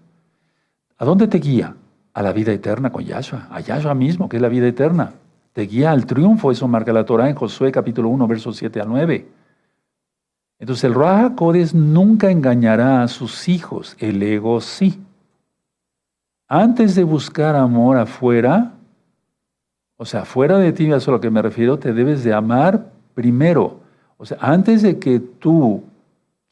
¿A 0.97 1.05
dónde 1.05 1.27
te 1.27 1.39
guía? 1.39 1.75
A 2.15 2.23
la 2.23 2.33
vida 2.33 2.53
eterna 2.53 2.91
con 2.91 3.05
Yahshua, 3.05 3.49
a 3.51 3.61
Yahshua 3.61 3.95
mismo, 3.95 4.29
que 4.29 4.37
es 4.37 4.43
la 4.43 4.49
vida 4.49 4.67
eterna. 4.67 5.13
Te 5.53 5.63
guía 5.63 5.91
al 5.91 6.07
triunfo, 6.07 6.51
eso 6.51 6.69
marca 6.69 6.93
la 6.93 7.05
Torah 7.05 7.29
en 7.29 7.35
Josué 7.35 7.73
capítulo 7.73 8.09
1, 8.09 8.27
versos 8.27 8.57
7 8.57 8.81
al 8.81 8.89
9. 8.89 9.27
Entonces 10.59 10.85
el 10.85 10.95
Ruach 10.95 11.33
nunca 11.75 12.31
engañará 12.31 13.03
a 13.03 13.09
sus 13.09 13.49
hijos, 13.49 13.97
el 13.99 14.23
ego 14.23 14.61
sí. 14.61 15.01
Antes 16.47 16.95
de 16.95 17.03
buscar 17.03 17.57
amor 17.57 17.97
afuera, 17.97 18.73
o 19.97 20.05
sea, 20.05 20.25
fuera 20.25 20.59
de 20.59 20.73
ti, 20.73 20.87
eso 20.87 20.97
es 20.97 21.09
a 21.09 21.13
lo 21.13 21.21
que 21.21 21.31
me 21.31 21.43
refiero, 21.43 21.79
te 21.79 21.93
debes 21.93 22.25
de 22.25 22.33
amar 22.33 22.93
primero. 23.15 23.81
O 24.19 24.25
sea, 24.25 24.39
antes 24.41 24.83
de 24.83 24.99
que 24.99 25.19
tú 25.19 25.83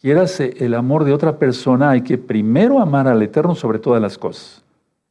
quieras 0.00 0.40
el 0.40 0.74
amor 0.74 1.04
de 1.04 1.12
otra 1.12 1.38
persona, 1.38 1.90
hay 1.90 2.02
que 2.02 2.18
primero 2.18 2.80
amar 2.80 3.06
al 3.06 3.22
Eterno 3.22 3.54
sobre 3.54 3.78
todas 3.78 4.02
las 4.02 4.18
cosas. 4.18 4.59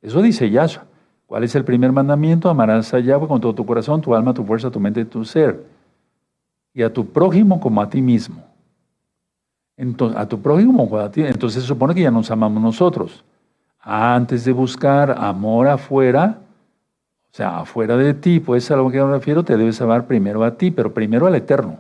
Eso 0.02 0.22
dice 0.22 0.50
Yahshua. 0.50 0.86
¿Cuál 1.26 1.44
es 1.44 1.54
el 1.54 1.64
primer 1.64 1.92
mandamiento? 1.92 2.50
Amarás 2.50 2.92
a 2.94 3.00
Yahweh 3.00 3.28
con 3.28 3.40
todo 3.40 3.54
tu 3.54 3.64
corazón, 3.64 4.02
tu 4.02 4.16
alma, 4.16 4.34
tu 4.34 4.44
fuerza, 4.44 4.72
tu 4.72 4.80
mente 4.80 5.06
tu 5.06 5.24
ser. 5.24 5.64
Y 6.74 6.82
a 6.82 6.92
tu 6.92 7.06
prójimo 7.06 7.60
como 7.60 7.82
a 7.82 7.90
ti 7.90 8.02
mismo. 8.02 8.44
Entonces, 9.78 10.18
a 10.18 10.28
tu 10.28 10.42
prójimo 10.42 10.90
como 10.90 10.98
a 10.98 11.12
ti. 11.12 11.22
Entonces 11.22 11.62
se 11.62 11.68
supone 11.68 11.94
que 11.94 12.02
ya 12.02 12.10
nos 12.10 12.32
amamos 12.32 12.64
nosotros. 12.64 13.24
Antes 13.80 14.44
de 14.44 14.52
buscar 14.54 15.16
amor 15.20 15.68
afuera, 15.68 16.40
o 17.32 17.36
sea, 17.36 17.60
afuera 17.60 17.96
de 17.96 18.16
ti, 18.16 18.40
pues 18.40 18.72
a 18.72 18.76
lo 18.76 18.90
que 18.90 19.00
me 19.02 19.12
refiero, 19.12 19.44
te 19.44 19.56
debes 19.56 19.80
amar 19.82 20.08
primero 20.08 20.44
a 20.44 20.58
ti, 20.58 20.72
pero 20.72 20.96
primero 20.96 21.28
al 21.28 21.36
Eterno. 21.36 21.78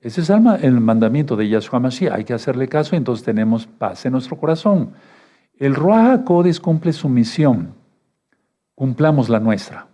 Ese 0.00 0.20
es 0.20 0.30
el 0.30 0.80
mandamiento 0.80 1.36
de 1.36 1.48
Yahshua 1.48 1.78
Mashiach. 1.78 2.12
Hay 2.12 2.24
que 2.24 2.34
hacerle 2.34 2.68
caso 2.68 2.96
y 2.96 2.98
entonces 2.98 3.24
tenemos 3.24 3.66
paz 3.66 4.04
en 4.04 4.12
nuestro 4.12 4.36
corazón. 4.36 4.90
El 5.64 5.74
Ruach 5.74 6.24
Kodesh 6.24 6.60
cumple 6.60 6.92
su 6.92 7.08
misión. 7.08 7.72
Cumplamos 8.74 9.30
la 9.30 9.40
nuestra. 9.40 9.86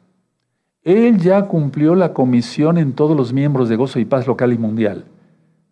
Él 0.83 1.19
ya 1.19 1.43
cumplió 1.43 1.95
la 1.95 2.13
comisión 2.13 2.77
en 2.77 2.93
todos 2.93 3.17
los 3.17 3.33
miembros 3.33 3.69
de 3.69 3.77
Gozo 3.77 4.01
y 4.01 4.05
Paz 4.05 4.27
local 4.27 4.53
y 4.53 4.59
mundial. 4.59 5.05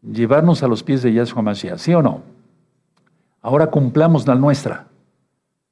Llevarnos 0.02 0.62
a 0.62 0.68
los 0.68 0.84
pies 0.84 1.02
de 1.02 1.12
Yahshua 1.12 1.42
Mashiach, 1.42 1.78
¿sí 1.78 1.94
o 1.94 2.00
no? 2.00 2.22
Ahora 3.42 3.72
cumplamos 3.72 4.24
la 4.28 4.36
nuestra. 4.36 4.86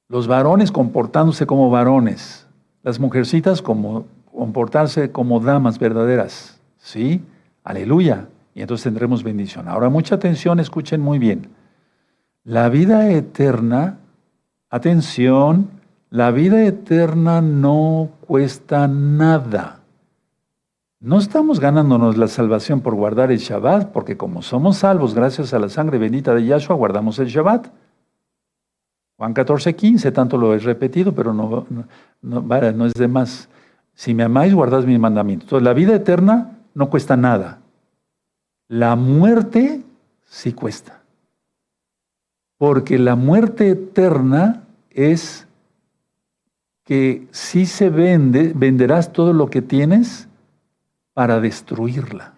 Los 0.08 0.26
varones 0.26 0.72
comportándose 0.72 1.46
como 1.46 1.70
varones. 1.70 2.48
Las 2.82 2.98
mujercitas 2.98 3.62
como, 3.62 4.06
comportarse 4.34 5.12
como 5.12 5.38
damas 5.38 5.78
verdaderas. 5.78 6.60
¿Sí? 6.78 7.22
Aleluya 7.62 8.26
y 8.56 8.62
entonces 8.62 8.82
tendremos 8.82 9.22
bendición. 9.22 9.68
Ahora, 9.68 9.88
mucha 9.88 10.16
atención, 10.16 10.58
escuchen 10.58 11.00
muy 11.00 11.20
bien. 11.20 11.46
La 12.42 12.68
vida 12.68 13.08
eterna, 13.08 14.00
atención, 14.70 15.70
la 16.10 16.30
vida 16.30 16.64
eterna 16.64 17.40
no 17.40 18.10
cuesta 18.26 18.88
nada. 18.88 19.80
No 21.00 21.18
estamos 21.18 21.60
ganándonos 21.60 22.16
la 22.16 22.26
salvación 22.26 22.80
por 22.80 22.94
guardar 22.94 23.30
el 23.30 23.38
Shabbat, 23.38 23.92
porque 23.92 24.16
como 24.16 24.42
somos 24.42 24.78
salvos 24.78 25.14
gracias 25.14 25.52
a 25.52 25.58
la 25.58 25.68
sangre 25.68 25.98
bendita 25.98 26.34
de 26.34 26.46
Yahshua, 26.46 26.74
guardamos 26.74 27.18
el 27.18 27.28
Shabbat. 27.28 27.68
Juan 29.16 29.32
14, 29.32 29.74
15, 29.76 30.12
tanto 30.12 30.36
lo 30.36 30.54
he 30.54 30.58
repetido, 30.58 31.14
pero 31.14 31.32
no, 31.32 31.66
es 32.86 32.94
de 32.94 33.08
más. 33.08 33.48
Si 33.94 34.14
me 34.14 34.24
amáis, 34.24 34.54
guardad 34.54 34.84
mis 34.84 34.98
mandamientos. 34.98 35.46
Entonces, 35.46 35.64
la 35.64 35.72
vida 35.72 35.94
eterna 35.94 36.58
no 36.74 36.90
cuesta 36.90 37.16
nada. 37.16 37.60
La 38.68 38.94
muerte 38.94 39.82
sí 40.24 40.52
cuesta. 40.52 41.00
Porque 42.58 42.98
la 42.98 43.16
muerte 43.16 43.70
eterna 43.70 44.62
es 44.90 45.46
que 46.84 47.26
si 47.30 47.66
se 47.66 47.90
vende, 47.90 48.52
venderás 48.54 49.12
todo 49.12 49.32
lo 49.32 49.50
que 49.50 49.62
tienes 49.62 50.28
para 51.12 51.40
destruirla. 51.40 52.34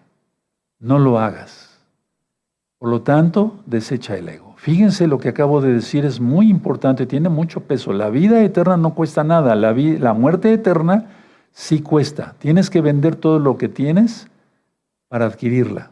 No 0.79 0.99
lo 0.99 1.19
hagas. 1.19 1.79
Por 2.79 2.89
lo 2.89 3.01
tanto, 3.01 3.59
desecha 3.65 4.17
el 4.17 4.29
ego. 4.29 4.55
Fíjense 4.57 5.07
lo 5.07 5.19
que 5.19 5.29
acabo 5.29 5.61
de 5.61 5.73
decir, 5.73 6.05
es 6.05 6.19
muy 6.19 6.49
importante, 6.49 7.05
tiene 7.05 7.29
mucho 7.29 7.61
peso. 7.61 7.93
La 7.93 8.09
vida 8.09 8.41
eterna 8.41 8.77
no 8.77 8.95
cuesta 8.95 9.23
nada, 9.23 9.55
la, 9.55 9.73
la 9.73 10.13
muerte 10.13 10.53
eterna 10.53 11.07
sí 11.51 11.81
cuesta. 11.81 12.35
Tienes 12.39 12.69
que 12.69 12.81
vender 12.81 13.15
todo 13.15 13.39
lo 13.39 13.57
que 13.57 13.69
tienes 13.69 14.27
para 15.07 15.25
adquirirla 15.25 15.91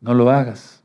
no 0.00 0.14
lo 0.14 0.30
hagas. 0.30 0.79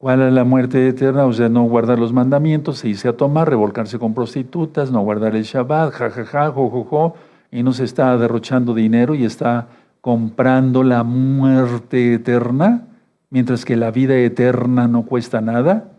¿Cuál 0.00 0.22
es 0.22 0.32
la 0.32 0.44
muerte 0.44 0.88
eterna? 0.88 1.26
O 1.26 1.32
sea, 1.34 1.50
no 1.50 1.64
guardar 1.64 1.98
los 1.98 2.10
mandamientos, 2.10 2.78
se 2.78 2.88
irse 2.88 3.06
a 3.06 3.18
tomar, 3.18 3.50
revolcarse 3.50 3.98
con 3.98 4.14
prostitutas, 4.14 4.90
no 4.90 5.02
guardar 5.02 5.36
el 5.36 5.42
Shabbat, 5.42 5.92
jajaja, 5.92 6.52
jojojo, 6.52 7.16
y 7.50 7.62
no 7.62 7.74
se 7.74 7.84
está 7.84 8.16
derrochando 8.16 8.72
dinero 8.72 9.14
y 9.14 9.26
está 9.26 9.68
comprando 10.00 10.84
la 10.84 11.02
muerte 11.02 12.14
eterna, 12.14 12.86
mientras 13.28 13.66
que 13.66 13.76
la 13.76 13.90
vida 13.90 14.16
eterna 14.16 14.88
no 14.88 15.02
cuesta 15.02 15.42
nada. 15.42 15.90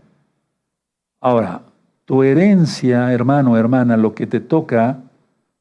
Ahora, 1.19 1.61
tu 2.05 2.23
herencia, 2.23 3.13
hermano, 3.13 3.55
hermana, 3.55 3.97
lo 3.97 4.15
que 4.15 4.25
te 4.25 4.39
toca, 4.39 4.97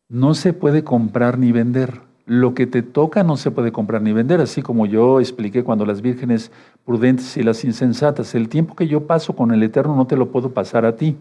no 0.08 0.32
se 0.32 0.54
puede 0.54 0.82
comprar 0.82 1.36
ni 1.36 1.52
vender 1.52 2.00
lo 2.30 2.54
que 2.54 2.68
te 2.68 2.82
toca 2.82 3.24
no 3.24 3.36
se 3.36 3.50
puede 3.50 3.72
comprar 3.72 4.02
ni 4.02 4.12
vender, 4.12 4.40
así 4.40 4.62
como 4.62 4.86
yo 4.86 5.18
expliqué 5.18 5.64
cuando 5.64 5.84
las 5.84 6.00
vírgenes 6.00 6.52
prudentes 6.84 7.36
y 7.36 7.42
las 7.42 7.64
insensatas, 7.64 8.36
el 8.36 8.48
tiempo 8.48 8.76
que 8.76 8.86
yo 8.86 9.04
paso 9.08 9.34
con 9.34 9.50
el 9.50 9.60
Eterno 9.64 9.96
no 9.96 10.06
te 10.06 10.16
lo 10.16 10.30
puedo 10.30 10.54
pasar 10.54 10.86
a 10.86 10.94
ti, 10.94 11.16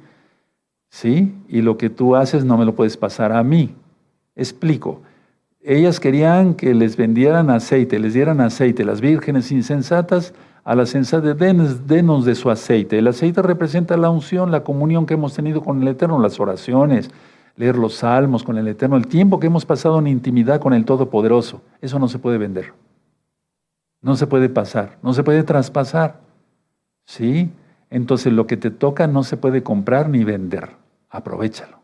¿sí? 0.91 1.33
Y 1.47 1.63
lo 1.63 1.79
que 1.79 1.89
tú 1.89 2.15
haces 2.15 2.45
no 2.45 2.59
me 2.59 2.65
lo 2.65 2.75
puedes 2.75 2.95
pasar 2.95 3.31
a 3.31 3.41
mí. 3.41 3.73
Explico. 4.35 5.01
Ellas 5.63 5.99
querían 5.99 6.53
que 6.53 6.75
les 6.75 6.95
vendieran 6.95 7.49
aceite, 7.49 7.97
les 7.97 8.13
dieran 8.13 8.39
aceite. 8.39 8.85
Las 8.85 9.01
vírgenes 9.01 9.51
insensatas 9.51 10.35
a 10.63 10.75
las 10.75 10.89
sensatas, 10.89 11.35
denos, 11.39 11.87
denos 11.87 12.23
de 12.23 12.35
su 12.35 12.51
aceite. 12.51 12.99
El 12.99 13.07
aceite 13.07 13.41
representa 13.41 13.97
la 13.97 14.11
unción, 14.11 14.51
la 14.51 14.63
comunión 14.63 15.07
que 15.07 15.15
hemos 15.15 15.33
tenido 15.33 15.63
con 15.63 15.81
el 15.81 15.87
Eterno, 15.87 16.19
las 16.19 16.39
oraciones, 16.39 17.09
leer 17.55 17.77
los 17.77 17.95
salmos 17.95 18.43
con 18.43 18.57
el 18.57 18.67
Eterno, 18.67 18.95
el 18.95 19.07
tiempo 19.07 19.39
que 19.39 19.47
hemos 19.47 19.65
pasado 19.65 19.99
en 19.99 20.07
intimidad 20.07 20.61
con 20.61 20.73
el 20.73 20.85
Todopoderoso. 20.85 21.61
Eso 21.81 21.99
no 21.99 22.07
se 22.07 22.19
puede 22.19 22.37
vender. 22.37 22.73
No 24.01 24.15
se 24.15 24.27
puede 24.27 24.49
pasar, 24.49 24.97
no 25.01 25.13
se 25.13 25.23
puede 25.23 25.43
traspasar. 25.43 26.19
¿Sí? 27.05 27.51
Entonces 27.89 28.31
lo 28.31 28.47
que 28.47 28.57
te 28.57 28.71
toca 28.71 29.07
no 29.07 29.23
se 29.23 29.37
puede 29.37 29.63
comprar 29.63 30.09
ni 30.09 30.23
vender. 30.23 30.69
Aprovechalo. 31.09 31.79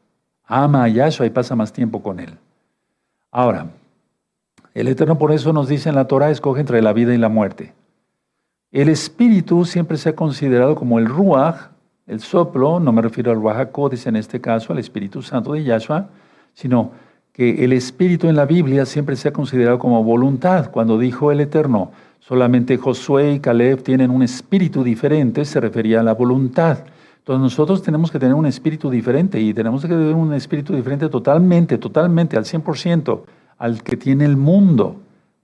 Ama 0.46 0.84
a 0.84 0.88
Yahshua 0.88 1.26
y 1.26 1.32
pasa 1.32 1.56
más 1.56 1.74
tiempo 1.74 2.04
con 2.04 2.20
él. 2.20 2.38
Ahora, 3.32 3.68
el 4.74 4.88
Eterno 4.88 5.18
por 5.18 5.32
eso 5.32 5.52
nos 5.52 5.68
dice 5.68 5.90
en 5.90 5.96
la 5.96 6.08
Torah, 6.08 6.30
escoge 6.30 6.62
entre 6.62 6.82
la 6.82 6.94
vida 6.94 7.14
y 7.14 7.18
la 7.18 7.30
muerte. 7.30 7.74
El 8.72 8.90
espíritu 8.90 9.66
siempre 9.66 9.98
se 9.98 10.10
ha 10.10 10.16
considerado 10.16 10.76
como 10.76 11.00
el 11.00 11.06
ruach, 11.06 11.70
el 12.08 12.20
soplo, 12.20 12.80
no 12.80 12.92
me 12.92 13.02
refiero 13.02 13.32
al 13.32 13.38
Ruach 13.38 13.70
en 14.06 14.16
este 14.16 14.40
caso, 14.40 14.74
al 14.74 14.80
Espíritu 14.80 15.22
Santo 15.22 15.54
de 15.54 15.64
Yahshua, 15.64 16.08
sino 16.54 16.92
que 17.34 17.66
el 17.66 17.74
Espíritu 17.74 18.28
en 18.28 18.36
la 18.36 18.46
Biblia 18.46 18.86
siempre 18.86 19.16
se 19.16 19.28
ha 19.28 19.34
considerado 19.34 19.80
como 19.80 20.04
voluntad. 20.04 20.72
Cuando 20.72 20.98
dijo 20.98 21.32
el 21.32 21.42
Eterno, 21.42 21.92
solamente 22.20 22.78
Josué 22.78 23.34
y 23.34 23.40
Caleb 23.40 23.84
tienen 23.84 24.12
un 24.12 24.24
espíritu 24.24 24.84
diferente, 24.84 25.44
se 25.46 25.60
refería 25.60 26.00
a 26.00 26.04
la 26.04 26.14
voluntad. 26.14 26.80
Entonces 27.18 27.42
nosotros 27.42 27.82
tenemos 27.82 28.12
que 28.12 28.20
tener 28.20 28.36
un 28.36 28.46
espíritu 28.46 28.90
diferente 28.90 29.40
y 29.40 29.54
tenemos 29.54 29.82
que 29.82 29.88
tener 29.88 30.14
un 30.14 30.34
espíritu 30.34 30.76
diferente 30.76 31.10
totalmente, 31.10 31.78
totalmente, 31.80 32.38
al 32.38 32.46
100%, 32.46 33.22
al 33.58 33.82
que 33.82 33.98
tiene 33.98 34.26
el 34.26 34.38
mundo, 34.38 34.98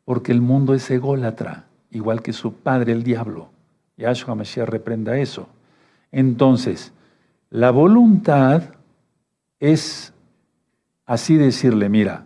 porque 0.06 0.32
el 0.32 0.42
mundo 0.42 0.76
es 0.76 0.90
ególatra, 0.92 1.66
igual 1.90 2.22
que 2.22 2.34
su 2.34 2.54
padre 2.54 2.94
el 2.94 3.04
diablo. 3.04 3.50
Yahshua 3.98 4.36
Mashiach 4.36 4.70
reprenda 4.70 5.18
eso. 5.18 5.48
Entonces, 6.12 6.92
la 7.50 7.72
voluntad 7.72 8.64
es 9.60 10.14
así 11.06 11.36
decirle, 11.36 11.90
mira, 11.90 12.26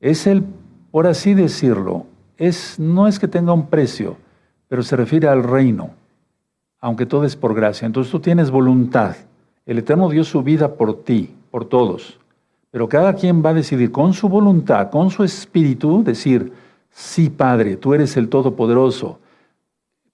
es 0.00 0.26
el, 0.26 0.44
por 0.90 1.06
así 1.06 1.34
decirlo, 1.34 2.06
es, 2.36 2.78
no 2.78 3.06
es 3.06 3.18
que 3.18 3.28
tenga 3.28 3.52
un 3.52 3.66
precio, 3.66 4.16
pero 4.68 4.82
se 4.82 4.96
refiere 4.96 5.28
al 5.28 5.42
reino, 5.42 5.90
aunque 6.80 7.06
todo 7.06 7.24
es 7.24 7.36
por 7.36 7.54
gracia. 7.54 7.86
Entonces 7.86 8.10
tú 8.10 8.20
tienes 8.20 8.50
voluntad. 8.50 9.16
El 9.66 9.78
Eterno 9.78 10.08
dio 10.08 10.24
su 10.24 10.42
vida 10.42 10.74
por 10.74 11.04
ti, 11.04 11.34
por 11.50 11.64
todos. 11.64 12.18
Pero 12.70 12.88
cada 12.88 13.14
quien 13.14 13.44
va 13.44 13.50
a 13.50 13.54
decidir 13.54 13.90
con 13.90 14.14
su 14.14 14.28
voluntad, 14.28 14.90
con 14.90 15.10
su 15.10 15.24
espíritu, 15.24 16.02
decir, 16.02 16.52
sí, 16.90 17.28
Padre, 17.28 17.76
tú 17.76 17.94
eres 17.94 18.16
el 18.16 18.28
Todopoderoso 18.28 19.18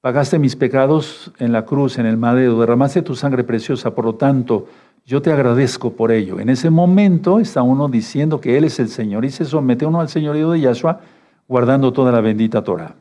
Pagaste 0.07 0.39
mis 0.39 0.55
pecados 0.55 1.33
en 1.41 1.51
la 1.51 1.65
cruz, 1.65 1.99
en 1.99 2.07
el 2.07 2.17
madero, 2.17 2.61
derramaste 2.61 3.03
tu 3.03 3.17
sangre 3.17 3.43
preciosa, 3.43 3.93
por 3.93 4.05
lo 4.05 4.15
tanto, 4.15 4.69
yo 5.05 5.21
te 5.21 5.33
agradezco 5.33 5.95
por 5.95 6.13
ello. 6.13 6.39
En 6.39 6.49
ese 6.49 6.71
momento 6.71 7.41
está 7.41 7.63
uno 7.63 7.89
diciendo 7.89 8.41
que 8.41 8.57
Él 8.57 8.63
es 8.63 8.79
el 8.79 8.89
Señor 8.89 9.25
y 9.25 9.31
se 9.31 9.45
somete 9.45 9.85
uno 9.85 10.01
al 10.01 10.09
señorío 10.09 10.53
de 10.53 10.61
Yahshua 10.61 11.01
guardando 11.49 11.93
toda 11.93 12.13
la 12.13 12.21
bendita 12.21 12.63
Torah. 12.63 12.95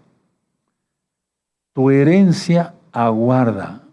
Tu 1.74 1.92
herencia 1.92 2.74
aguarda, 2.92 3.84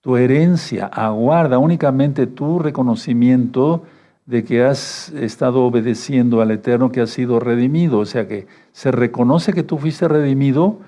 tu 0.00 0.16
herencia 0.16 0.86
aguarda 0.86 1.58
únicamente 1.58 2.28
tu 2.28 2.60
reconocimiento 2.60 3.82
de 4.26 4.44
que 4.44 4.62
has 4.62 5.08
estado 5.08 5.64
obedeciendo 5.64 6.40
al 6.40 6.52
Eterno, 6.52 6.92
que 6.92 7.00
has 7.00 7.10
sido 7.10 7.40
redimido. 7.40 7.98
O 7.98 8.06
sea 8.06 8.28
que 8.28 8.46
se 8.70 8.92
reconoce 8.92 9.52
que 9.52 9.64
tú 9.64 9.76
fuiste 9.76 10.06
redimido 10.06 10.78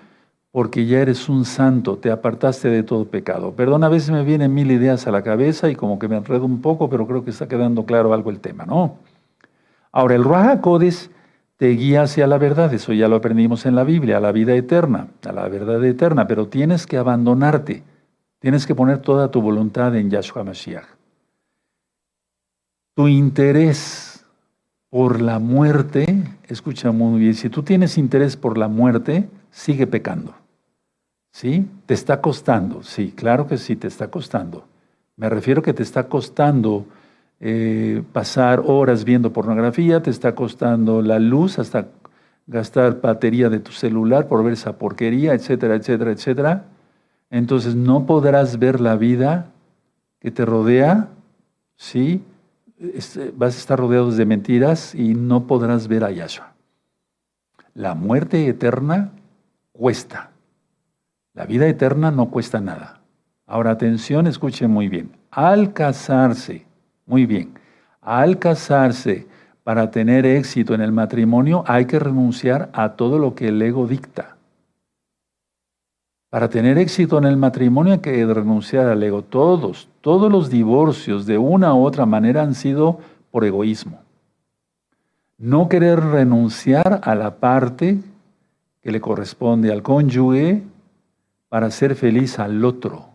porque 0.54 0.86
ya 0.86 1.00
eres 1.00 1.28
un 1.28 1.44
santo, 1.44 1.96
te 1.96 2.12
apartaste 2.12 2.68
de 2.68 2.84
todo 2.84 3.06
pecado. 3.06 3.50
Perdón, 3.56 3.82
a 3.82 3.88
veces 3.88 4.12
me 4.12 4.22
vienen 4.22 4.54
mil 4.54 4.70
ideas 4.70 5.04
a 5.08 5.10
la 5.10 5.22
cabeza 5.22 5.68
y 5.68 5.74
como 5.74 5.98
que 5.98 6.06
me 6.06 6.16
enredo 6.16 6.44
un 6.44 6.62
poco, 6.62 6.88
pero 6.88 7.08
creo 7.08 7.24
que 7.24 7.30
está 7.30 7.48
quedando 7.48 7.84
claro 7.84 8.14
algo 8.14 8.30
el 8.30 8.38
tema, 8.38 8.64
¿no? 8.64 8.94
Ahora, 9.90 10.14
el 10.14 10.22
Ruach 10.22 10.60
te 11.56 11.68
guía 11.70 12.02
hacia 12.02 12.28
la 12.28 12.38
verdad, 12.38 12.72
eso 12.72 12.92
ya 12.92 13.08
lo 13.08 13.16
aprendimos 13.16 13.66
en 13.66 13.74
la 13.74 13.82
Biblia, 13.82 14.18
a 14.18 14.20
la 14.20 14.30
vida 14.30 14.54
eterna, 14.54 15.08
a 15.26 15.32
la 15.32 15.48
verdad 15.48 15.84
eterna, 15.84 16.28
pero 16.28 16.46
tienes 16.46 16.86
que 16.86 16.98
abandonarte, 16.98 17.82
tienes 18.38 18.64
que 18.64 18.76
poner 18.76 18.98
toda 18.98 19.32
tu 19.32 19.42
voluntad 19.42 19.96
en 19.96 20.08
Yahshua 20.08 20.44
Mashiach. 20.44 20.86
Tu 22.94 23.08
interés 23.08 24.24
por 24.88 25.20
la 25.20 25.40
muerte, 25.40 26.06
escucha 26.46 26.92
muy 26.92 27.18
bien, 27.18 27.34
si 27.34 27.48
tú 27.50 27.64
tienes 27.64 27.98
interés 27.98 28.36
por 28.36 28.56
la 28.56 28.68
muerte, 28.68 29.28
sigue 29.50 29.88
pecando. 29.88 30.43
¿Sí? 31.34 31.68
¿Te 31.86 31.94
está 31.94 32.20
costando? 32.20 32.84
Sí, 32.84 33.10
claro 33.10 33.48
que 33.48 33.58
sí, 33.58 33.74
te 33.74 33.88
está 33.88 34.06
costando. 34.06 34.68
Me 35.16 35.28
refiero 35.28 35.62
que 35.62 35.74
te 35.74 35.82
está 35.82 36.04
costando 36.04 36.86
eh, 37.40 38.04
pasar 38.12 38.62
horas 38.64 39.04
viendo 39.04 39.32
pornografía, 39.32 40.00
te 40.00 40.10
está 40.10 40.36
costando 40.36 41.02
la 41.02 41.18
luz 41.18 41.58
hasta 41.58 41.88
gastar 42.46 43.00
batería 43.00 43.48
de 43.48 43.58
tu 43.58 43.72
celular 43.72 44.28
por 44.28 44.44
ver 44.44 44.52
esa 44.52 44.78
porquería, 44.78 45.34
etcétera, 45.34 45.74
etcétera, 45.74 46.12
etcétera. 46.12 46.64
Entonces 47.30 47.74
no 47.74 48.06
podrás 48.06 48.60
ver 48.60 48.80
la 48.80 48.94
vida 48.94 49.50
que 50.20 50.30
te 50.30 50.44
rodea, 50.44 51.08
¿sí? 51.76 52.22
Vas 53.34 53.56
a 53.56 53.58
estar 53.58 53.80
rodeado 53.80 54.12
de 54.12 54.24
mentiras 54.24 54.94
y 54.94 55.16
no 55.16 55.48
podrás 55.48 55.88
ver 55.88 56.04
a 56.04 56.12
Yahshua. 56.12 56.52
La 57.74 57.96
muerte 57.96 58.46
eterna 58.46 59.10
cuesta. 59.72 60.30
La 61.34 61.46
vida 61.46 61.66
eterna 61.66 62.12
no 62.12 62.30
cuesta 62.30 62.60
nada. 62.60 63.00
Ahora, 63.46 63.72
atención, 63.72 64.28
escuchen 64.28 64.70
muy 64.70 64.88
bien. 64.88 65.10
Al 65.32 65.72
casarse, 65.72 66.64
muy 67.06 67.26
bien, 67.26 67.58
al 68.00 68.38
casarse 68.38 69.26
para 69.64 69.90
tener 69.90 70.26
éxito 70.26 70.74
en 70.74 70.80
el 70.80 70.92
matrimonio 70.92 71.64
hay 71.66 71.86
que 71.86 71.98
renunciar 71.98 72.70
a 72.72 72.90
todo 72.90 73.18
lo 73.18 73.34
que 73.34 73.48
el 73.48 73.60
ego 73.60 73.88
dicta. 73.88 74.36
Para 76.30 76.48
tener 76.48 76.78
éxito 76.78 77.18
en 77.18 77.24
el 77.24 77.36
matrimonio 77.36 77.94
hay 77.94 77.98
que 77.98 78.24
renunciar 78.26 78.86
al 78.86 79.02
ego. 79.02 79.22
Todos, 79.22 79.88
todos 80.02 80.30
los 80.30 80.50
divorcios 80.50 81.26
de 81.26 81.38
una 81.38 81.74
u 81.74 81.84
otra 81.84 82.06
manera 82.06 82.42
han 82.42 82.54
sido 82.54 83.00
por 83.32 83.44
egoísmo. 83.44 84.00
No 85.36 85.68
querer 85.68 85.98
renunciar 85.98 87.00
a 87.02 87.14
la 87.16 87.36
parte 87.36 87.98
que 88.82 88.92
le 88.92 89.00
corresponde 89.00 89.72
al 89.72 89.82
cónyuge 89.82 90.62
para 91.54 91.70
ser 91.70 91.94
feliz 91.94 92.40
al 92.40 92.64
otro. 92.64 93.10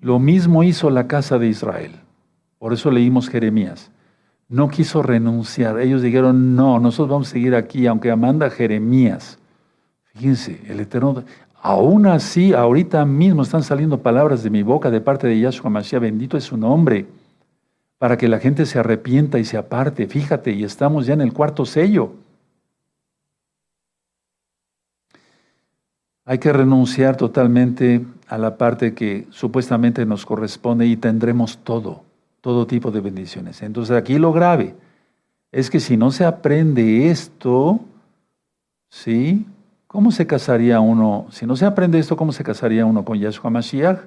Lo 0.00 0.18
mismo 0.18 0.62
hizo 0.62 0.88
la 0.88 1.06
casa 1.06 1.38
de 1.38 1.46
Israel. 1.46 1.92
Por 2.58 2.72
eso 2.72 2.90
leímos 2.90 3.28
Jeremías. 3.28 3.90
No 4.48 4.70
quiso 4.70 5.02
renunciar. 5.02 5.78
Ellos 5.80 6.00
dijeron, 6.00 6.56
no, 6.56 6.80
nosotros 6.80 7.10
vamos 7.10 7.28
a 7.28 7.32
seguir 7.32 7.54
aquí, 7.54 7.86
aunque 7.86 8.10
amanda 8.10 8.48
Jeremías. 8.48 9.38
Fíjense, 10.14 10.62
el 10.66 10.80
Eterno, 10.80 11.24
aún 11.60 12.06
así, 12.06 12.54
ahorita 12.54 13.04
mismo 13.04 13.42
están 13.42 13.62
saliendo 13.62 14.00
palabras 14.00 14.42
de 14.42 14.48
mi 14.48 14.62
boca 14.62 14.90
de 14.90 15.02
parte 15.02 15.26
de 15.26 15.38
Yahshua 15.40 15.68
Mashiach, 15.68 16.00
bendito 16.00 16.38
es 16.38 16.44
su 16.44 16.56
nombre, 16.56 17.04
para 17.98 18.16
que 18.16 18.28
la 18.28 18.38
gente 18.38 18.64
se 18.64 18.78
arrepienta 18.78 19.38
y 19.38 19.44
se 19.44 19.58
aparte. 19.58 20.06
Fíjate, 20.06 20.52
y 20.52 20.64
estamos 20.64 21.04
ya 21.04 21.12
en 21.12 21.20
el 21.20 21.34
cuarto 21.34 21.66
sello. 21.66 22.14
Hay 26.28 26.38
que 26.38 26.52
renunciar 26.52 27.16
totalmente 27.16 28.04
a 28.28 28.38
la 28.38 28.56
parte 28.56 28.94
que 28.94 29.26
supuestamente 29.30 30.06
nos 30.06 30.24
corresponde 30.24 30.86
y 30.86 30.96
tendremos 30.96 31.58
todo 31.64 32.02
todo 32.40 32.66
tipo 32.66 32.90
de 32.90 33.00
bendiciones. 33.00 33.62
Entonces 33.62 33.96
aquí 33.96 34.18
lo 34.18 34.32
grave 34.32 34.74
es 35.52 35.70
que 35.70 35.80
si 35.80 35.96
no 35.96 36.10
se 36.10 36.24
aprende 36.24 37.10
esto, 37.10 37.80
¿sí? 38.88 39.46
¿Cómo 39.86 40.10
se 40.12 40.26
casaría 40.26 40.80
uno? 40.80 41.26
Si 41.30 41.46
no 41.46 41.56
se 41.56 41.64
aprende 41.64 41.98
esto, 41.98 42.16
¿cómo 42.16 42.32
se 42.32 42.44
casaría 42.44 42.84
uno 42.84 43.04
con 43.04 43.18
Yahshua 43.18 43.50
Mashiach? 43.50 44.00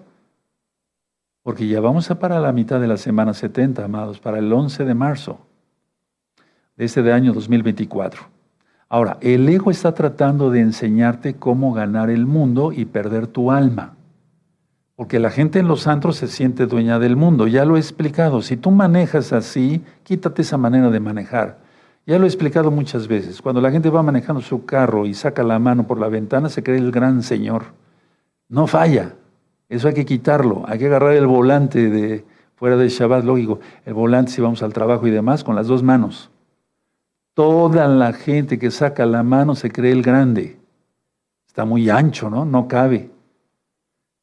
Porque 1.43 1.67
ya 1.67 1.81
vamos 1.81 2.11
a 2.11 2.19
para 2.19 2.39
la 2.39 2.51
mitad 2.51 2.79
de 2.79 2.87
la 2.87 2.97
semana 2.97 3.33
70, 3.33 3.83
amados, 3.83 4.19
para 4.19 4.37
el 4.37 4.51
11 4.51 4.85
de 4.85 4.93
marzo 4.93 5.39
de 6.77 6.85
este 6.85 7.11
año 7.11 7.33
2024. 7.33 8.40
Ahora, 8.93 9.17
el 9.21 9.47
ego 9.47 9.71
está 9.71 9.93
tratando 9.93 10.51
de 10.51 10.59
enseñarte 10.59 11.35
cómo 11.35 11.71
ganar 11.71 12.09
el 12.09 12.25
mundo 12.25 12.73
y 12.73 12.83
perder 12.83 13.25
tu 13.25 13.49
alma. 13.49 13.93
Porque 14.97 15.17
la 15.17 15.29
gente 15.29 15.59
en 15.59 15.69
los 15.69 15.87
antros 15.87 16.17
se 16.17 16.27
siente 16.27 16.65
dueña 16.65 16.99
del 16.99 17.15
mundo. 17.15 17.47
Ya 17.47 17.63
lo 17.63 17.77
he 17.77 17.79
explicado. 17.79 18.41
Si 18.41 18.57
tú 18.57 18.69
manejas 18.69 19.31
así, 19.31 19.81
quítate 20.03 20.41
esa 20.41 20.57
manera 20.57 20.89
de 20.89 20.99
manejar. 20.99 21.59
Ya 22.05 22.19
lo 22.19 22.25
he 22.25 22.27
explicado 22.27 22.69
muchas 22.69 23.07
veces. 23.07 23.41
Cuando 23.41 23.61
la 23.61 23.71
gente 23.71 23.89
va 23.89 24.03
manejando 24.03 24.41
su 24.41 24.65
carro 24.65 25.05
y 25.05 25.13
saca 25.13 25.41
la 25.41 25.57
mano 25.57 25.87
por 25.87 25.97
la 25.97 26.09
ventana, 26.09 26.49
se 26.49 26.61
cree 26.61 26.77
el 26.77 26.91
gran 26.91 27.23
señor. 27.23 27.67
No 28.49 28.67
falla. 28.67 29.13
Eso 29.69 29.87
hay 29.87 29.93
que 29.93 30.05
quitarlo. 30.05 30.65
Hay 30.67 30.79
que 30.79 30.87
agarrar 30.87 31.13
el 31.13 31.27
volante 31.27 31.89
de 31.89 32.25
fuera 32.57 32.75
del 32.75 32.89
Shabbat, 32.89 33.23
lógico. 33.23 33.61
El 33.85 33.93
volante 33.93 34.33
si 34.33 34.41
vamos 34.41 34.61
al 34.63 34.73
trabajo 34.73 35.07
y 35.07 35.11
demás, 35.11 35.45
con 35.45 35.55
las 35.55 35.67
dos 35.67 35.81
manos. 35.81 36.29
Toda 37.33 37.87
la 37.87 38.13
gente 38.13 38.59
que 38.59 38.71
saca 38.71 39.05
la 39.05 39.23
mano 39.23 39.55
se 39.55 39.71
cree 39.71 39.91
el 39.91 40.03
grande. 40.03 40.59
Está 41.47 41.65
muy 41.65 41.89
ancho, 41.89 42.29
¿no? 42.29 42.45
No 42.45 42.67
cabe. 42.67 43.09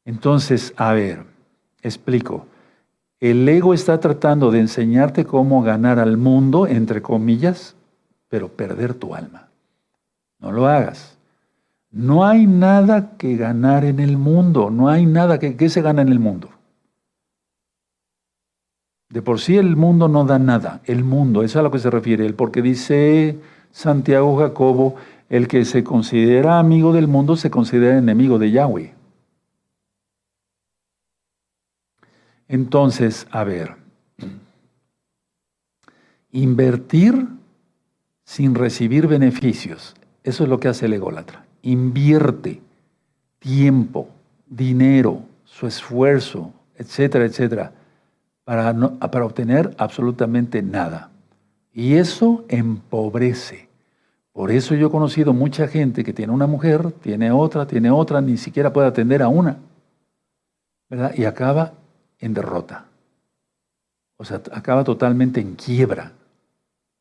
Entonces, 0.05 0.73
a 0.77 0.93
ver, 0.93 1.25
explico. 1.81 2.47
El 3.19 3.47
ego 3.49 3.73
está 3.73 3.99
tratando 3.99 4.49
de 4.49 4.59
enseñarte 4.59 5.25
cómo 5.25 5.61
ganar 5.61 5.99
al 5.99 6.17
mundo, 6.17 6.67
entre 6.67 7.01
comillas, 7.01 7.75
pero 8.29 8.47
perder 8.47 8.93
tu 8.93 9.13
alma. 9.13 9.49
No 10.39 10.51
lo 10.51 10.67
hagas. 10.67 11.17
No 11.91 12.25
hay 12.25 12.45
nada 12.45 13.17
que 13.17 13.35
ganar 13.35 13.83
en 13.83 13.99
el 13.99 14.17
mundo, 14.17 14.69
no 14.69 14.89
hay 14.89 15.05
nada 15.05 15.39
que, 15.39 15.69
se 15.69 15.81
gana 15.81 16.01
en 16.01 16.09
el 16.09 16.19
mundo. 16.19 16.49
De 19.09 19.23
por 19.23 19.39
sí 19.39 19.57
el 19.57 19.75
mundo 19.75 20.07
no 20.07 20.23
da 20.23 20.37
nada, 20.37 20.81
el 20.85 21.03
mundo, 21.03 21.41
eso 21.41 21.57
es 21.57 21.61
a 21.61 21.63
lo 21.63 21.71
que 21.71 21.79
se 21.79 21.89
refiere 21.89 22.27
él, 22.27 22.35
porque 22.35 22.61
dice 22.61 23.39
Santiago 23.71 24.37
Jacobo, 24.37 24.95
el 25.29 25.47
que 25.47 25.65
se 25.65 25.83
considera 25.83 26.59
amigo 26.59 26.93
del 26.93 27.07
mundo 27.07 27.35
se 27.35 27.49
considera 27.49 27.97
enemigo 27.97 28.37
de 28.37 28.51
Yahweh. 28.51 28.93
Entonces, 32.47 33.27
a 33.31 33.43
ver, 33.43 33.75
invertir 36.31 37.27
sin 38.23 38.53
recibir 38.53 39.07
beneficios, 39.07 39.95
eso 40.23 40.43
es 40.43 40.49
lo 40.49 40.59
que 40.59 40.67
hace 40.67 40.85
el 40.85 40.93
ególatra. 40.93 41.45
Invierte 41.63 42.61
tiempo, 43.39 44.09
dinero, 44.47 45.23
su 45.45 45.65
esfuerzo, 45.65 46.53
etcétera, 46.75 47.25
etcétera, 47.25 47.73
para, 48.49 48.73
para 48.73 49.25
obtener 49.25 49.75
absolutamente 49.77 50.63
nada. 50.63 51.11
Y 51.71 51.97
eso 51.97 52.45
empobrece. 52.47 53.69
Por 54.31 54.49
eso 54.49 54.73
yo 54.73 54.87
he 54.87 54.89
conocido 54.89 55.33
mucha 55.33 55.67
gente 55.67 56.03
que 56.03 56.13
tiene 56.13 56.33
una 56.33 56.47
mujer, 56.47 56.91
tiene 56.93 57.31
otra, 57.31 57.67
tiene 57.67 57.91
otra, 57.91 58.21
ni 58.21 58.37
siquiera 58.37 58.73
puede 58.73 58.87
atender 58.87 59.21
a 59.21 59.27
una. 59.27 59.59
¿verdad? 60.89 61.13
Y 61.15 61.25
acaba 61.25 61.73
en 62.17 62.33
derrota. 62.33 62.85
O 64.17 64.25
sea, 64.25 64.41
acaba 64.51 64.83
totalmente 64.83 65.39
en 65.39 65.53
quiebra. 65.53 66.13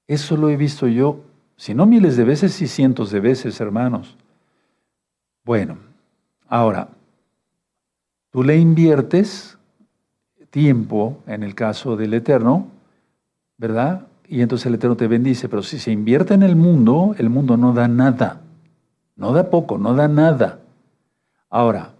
Eso 0.06 0.36
lo 0.36 0.50
he 0.50 0.56
visto 0.58 0.86
yo, 0.86 1.22
si 1.56 1.72
no 1.72 1.86
miles 1.86 2.18
de 2.18 2.24
veces, 2.24 2.60
y 2.60 2.68
cientos 2.68 3.10
de 3.10 3.20
veces, 3.20 3.58
hermanos. 3.58 4.18
Bueno, 5.44 5.78
ahora, 6.46 6.88
tú 8.30 8.42
le 8.42 8.58
inviertes 8.58 9.57
tiempo, 10.50 11.18
en 11.26 11.42
el 11.42 11.54
caso 11.54 11.96
del 11.96 12.14
Eterno, 12.14 12.68
¿verdad? 13.56 14.06
Y 14.26 14.42
entonces 14.42 14.66
el 14.66 14.74
Eterno 14.74 14.96
te 14.96 15.08
bendice, 15.08 15.48
pero 15.48 15.62
si 15.62 15.78
se 15.78 15.90
invierte 15.90 16.34
en 16.34 16.42
el 16.42 16.56
mundo, 16.56 17.14
el 17.18 17.30
mundo 17.30 17.56
no 17.56 17.72
da 17.72 17.88
nada. 17.88 18.42
No 19.16 19.32
da 19.32 19.50
poco, 19.50 19.78
no 19.78 19.94
da 19.94 20.06
nada. 20.06 20.60
Ahora, 21.50 21.92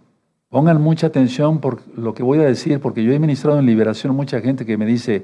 Pongan 0.49 0.81
mucha 0.81 1.05
atención 1.05 1.59
por 1.59 1.81
lo 1.95 2.15
que 2.15 2.23
voy 2.23 2.39
a 2.39 2.43
decir, 2.43 2.79
porque 2.79 3.03
yo 3.03 3.13
he 3.13 3.19
ministrado 3.19 3.59
en 3.59 3.67
liberación 3.67 4.15
mucha 4.15 4.41
gente 4.41 4.65
que 4.65 4.77
me 4.77 4.87
dice, 4.87 5.23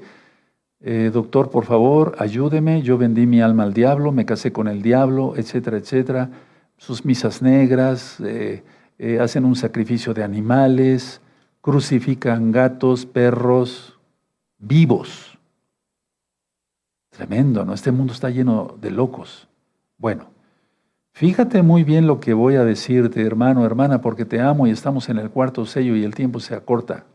eh, 0.82 1.10
doctor, 1.12 1.50
por 1.50 1.66
favor, 1.66 2.16
ayúdeme, 2.20 2.84
yo 2.84 3.00
vendí 3.00 3.26
mi 3.26 3.42
alma 3.42 3.64
al 3.64 3.74
diablo, 3.74 4.12
me 4.12 4.28
casé 4.28 4.54
con 4.54 4.68
el 4.68 4.84
diablo, 4.84 5.34
etcétera, 5.36 5.78
etcétera. 5.78 6.30
Sus 6.78 7.06
misas 7.06 7.42
negras, 7.42 8.20
eh, 8.20 8.62
eh, 9.00 9.20
hacen 9.20 9.46
un 9.46 9.56
sacrificio 9.56 10.14
de 10.14 10.24
animales, 10.24 11.22
crucifican 11.66 12.52
gatos, 12.52 13.08
perros, 13.08 13.98
vivos. 14.60 15.36
Tremendo, 17.10 17.66
¿no? 17.66 17.74
Este 17.74 17.92
mundo 17.92 18.14
está 18.14 18.30
lleno 18.30 18.78
de 18.80 18.92
locos. 18.92 19.48
Bueno, 19.98 20.28
Fíjate 21.14 21.64
muy 21.64 21.86
bien 21.86 22.08
lo 22.08 22.20
que 22.20 22.34
voy 22.34 22.56
a 22.56 22.66
decirte, 22.66 23.26
hermano, 23.26 23.66
hermana, 23.66 24.02
porque 24.02 24.26
te 24.26 24.42
amo 24.42 24.68
y 24.68 24.72
estamos 24.72 25.08
en 25.08 25.18
el 25.18 25.30
cuarto 25.30 25.66
sello 25.66 25.96
y 25.96 26.04
el 26.04 26.14
tiempo 26.14 26.42
se 26.42 26.56
acorta 26.56 27.06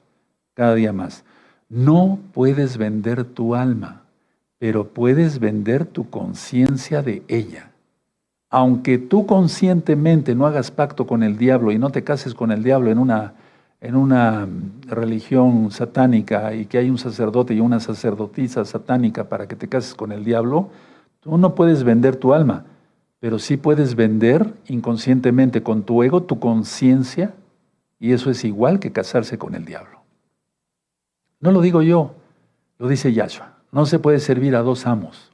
cada 0.54 0.74
día 0.74 0.94
más. 0.94 1.22
No 1.68 2.18
puedes 2.32 2.78
vender 2.78 3.24
tu 3.24 3.54
alma, 3.54 4.04
pero 4.58 4.88
puedes 4.88 5.38
vender 5.38 5.84
tu 5.84 6.08
conciencia 6.08 7.02
de 7.02 7.22
ella. 7.28 7.72
Aunque 8.48 8.96
tú 8.96 9.26
conscientemente 9.26 10.34
no 10.34 10.46
hagas 10.46 10.70
pacto 10.70 11.06
con 11.06 11.22
el 11.22 11.36
diablo 11.36 11.70
y 11.70 11.78
no 11.78 11.90
te 11.90 12.02
cases 12.02 12.32
con 12.32 12.52
el 12.52 12.62
diablo 12.62 12.90
en 12.90 12.98
una, 12.98 13.34
en 13.80 13.96
una 13.96 14.46
religión 14.86 15.70
satánica 15.70 16.54
y 16.54 16.66
que 16.66 16.78
hay 16.78 16.90
un 16.90 16.98
sacerdote 16.98 17.54
y 17.54 17.60
una 17.60 17.80
sacerdotisa 17.80 18.64
satánica 18.64 19.28
para 19.28 19.48
que 19.48 19.56
te 19.56 19.68
cases 19.68 19.94
con 19.94 20.12
el 20.12 20.24
diablo, 20.24 20.68
tú 21.20 21.38
no 21.38 21.54
puedes 21.54 21.84
vender 21.84 22.16
tu 22.16 22.34
alma 22.34 22.64
pero 23.20 23.38
sí 23.38 23.58
puedes 23.58 23.94
vender 23.94 24.54
inconscientemente 24.66 25.62
con 25.62 25.82
tu 25.82 26.02
ego 26.02 26.22
tu 26.22 26.40
conciencia 26.40 27.34
y 28.00 28.12
eso 28.12 28.30
es 28.30 28.44
igual 28.44 28.80
que 28.80 28.92
casarse 28.92 29.36
con 29.36 29.54
el 29.54 29.66
diablo. 29.66 30.00
No 31.38 31.52
lo 31.52 31.60
digo 31.60 31.82
yo, 31.82 32.14
lo 32.78 32.88
dice 32.88 33.12
Yahshua. 33.12 33.58
No 33.72 33.84
se 33.84 33.98
puede 33.98 34.18
servir 34.18 34.56
a 34.56 34.62
dos 34.62 34.86
amos. 34.86 35.30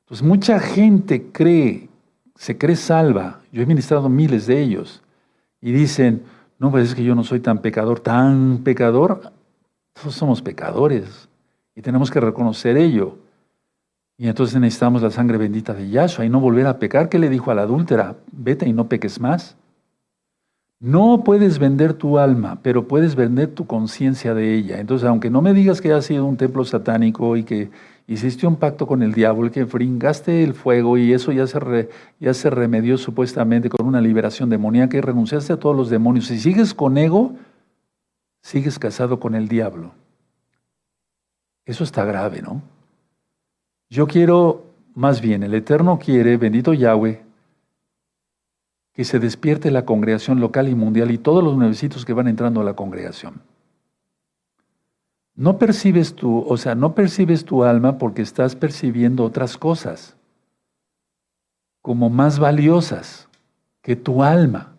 Entonces 0.00 0.26
mucha 0.26 0.58
gente 0.58 1.30
cree, 1.30 1.88
se 2.34 2.58
cree 2.58 2.76
salva. 2.76 3.40
Yo 3.52 3.62
he 3.62 3.66
ministrado 3.66 4.08
miles 4.08 4.46
de 4.48 4.60
ellos 4.60 5.00
y 5.60 5.70
dicen, 5.70 6.22
no, 6.58 6.70
pues 6.70 6.90
es 6.90 6.94
que 6.94 7.04
yo 7.04 7.14
no 7.14 7.24
soy 7.24 7.40
tan 7.40 7.58
pecador, 7.58 8.00
tan 8.00 8.58
pecador. 8.64 9.32
Todos 9.92 10.14
somos 10.14 10.42
pecadores 10.42 11.28
y 11.74 11.82
tenemos 11.82 12.10
que 12.10 12.20
reconocer 12.20 12.76
ello. 12.76 13.18
Y 14.16 14.28
entonces 14.28 14.60
necesitamos 14.60 15.02
la 15.02 15.10
sangre 15.10 15.38
bendita 15.38 15.74
de 15.74 15.90
Yahshua 15.90 16.24
y 16.24 16.28
no 16.28 16.40
volver 16.40 16.66
a 16.66 16.78
pecar. 16.78 17.08
¿Qué 17.08 17.18
le 17.18 17.28
dijo 17.28 17.50
a 17.50 17.54
la 17.54 17.62
adúltera? 17.62 18.16
Vete 18.30 18.68
y 18.68 18.72
no 18.72 18.88
peques 18.88 19.20
más. 19.20 19.56
No 20.78 21.24
puedes 21.24 21.58
vender 21.58 21.94
tu 21.94 22.18
alma, 22.18 22.58
pero 22.62 22.86
puedes 22.86 23.16
vender 23.16 23.48
tu 23.48 23.66
conciencia 23.66 24.34
de 24.34 24.54
ella. 24.54 24.78
Entonces, 24.78 25.08
aunque 25.08 25.30
no 25.30 25.40
me 25.40 25.54
digas 25.54 25.80
que 25.80 25.92
has 25.92 26.04
sido 26.04 26.26
un 26.26 26.36
templo 26.36 26.64
satánico 26.64 27.36
y 27.36 27.44
que 27.44 27.70
hiciste 28.06 28.46
un 28.46 28.56
pacto 28.56 28.86
con 28.86 29.02
el 29.02 29.12
diablo, 29.12 29.50
que 29.50 29.66
fringaste 29.66 30.42
el 30.42 30.54
fuego 30.54 30.98
y 30.98 31.12
eso 31.12 31.32
ya 31.32 31.46
se, 31.46 31.88
ya 32.20 32.34
se 32.34 32.50
remedió 32.50 32.98
supuestamente 32.98 33.68
con 33.68 33.86
una 33.86 34.00
liberación 34.00 34.50
demoníaca 34.50 34.96
y 34.96 35.00
renunciaste 35.00 35.52
a 35.52 35.58
todos 35.58 35.76
los 35.76 35.90
demonios. 35.90 36.26
Si 36.26 36.38
sigues 36.38 36.74
con 36.74 36.98
ego, 36.98 37.34
sigues 38.42 38.78
casado 38.78 39.20
con 39.20 39.34
el 39.34 39.48
diablo. 39.48 39.92
Eso 41.64 41.84
está 41.84 42.04
grave, 42.04 42.42
¿no? 42.42 42.62
Yo 43.88 44.06
quiero, 44.06 44.64
más 44.94 45.20
bien, 45.20 45.42
el 45.42 45.54
Eterno 45.54 45.98
quiere, 45.98 46.36
bendito 46.36 46.74
Yahweh, 46.74 47.22
que 48.92 49.04
se 49.04 49.18
despierte 49.18 49.70
la 49.70 49.84
congregación 49.84 50.40
local 50.40 50.68
y 50.68 50.74
mundial 50.74 51.10
y 51.10 51.18
todos 51.18 51.42
los 51.42 51.56
nuevecitos 51.56 52.04
que 52.04 52.12
van 52.12 52.28
entrando 52.28 52.60
a 52.60 52.64
la 52.64 52.74
congregación. 52.74 53.40
No 55.36 55.58
percibes 55.58 56.14
tu, 56.14 56.44
o 56.46 56.56
sea, 56.56 56.74
no 56.74 56.94
percibes 56.94 57.44
tu 57.44 57.64
alma 57.64 57.98
porque 57.98 58.22
estás 58.22 58.54
percibiendo 58.54 59.24
otras 59.24 59.56
cosas 59.56 60.16
como 61.82 62.08
más 62.08 62.38
valiosas 62.38 63.28
que 63.82 63.96
tu 63.96 64.22
alma. 64.22 64.72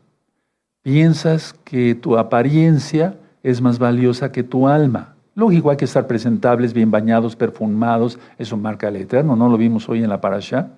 Piensas 0.81 1.53
que 1.63 1.93
tu 1.93 2.17
apariencia 2.17 3.17
es 3.43 3.61
más 3.61 3.77
valiosa 3.79 4.31
que 4.31 4.43
tu 4.43 4.67
alma. 4.67 5.15
Lógico, 5.35 5.69
hay 5.69 5.77
que 5.77 5.85
estar 5.85 6.07
presentables, 6.07 6.73
bien 6.73 6.89
bañados, 6.89 7.35
perfumados, 7.35 8.17
eso 8.37 8.55
marca 8.55 8.87
el 8.87 8.95
Eterno, 8.95 9.35
¿no 9.35 9.49
lo 9.49 9.57
vimos 9.57 9.89
hoy 9.89 10.01
en 10.01 10.09
la 10.09 10.21
parasha? 10.21 10.69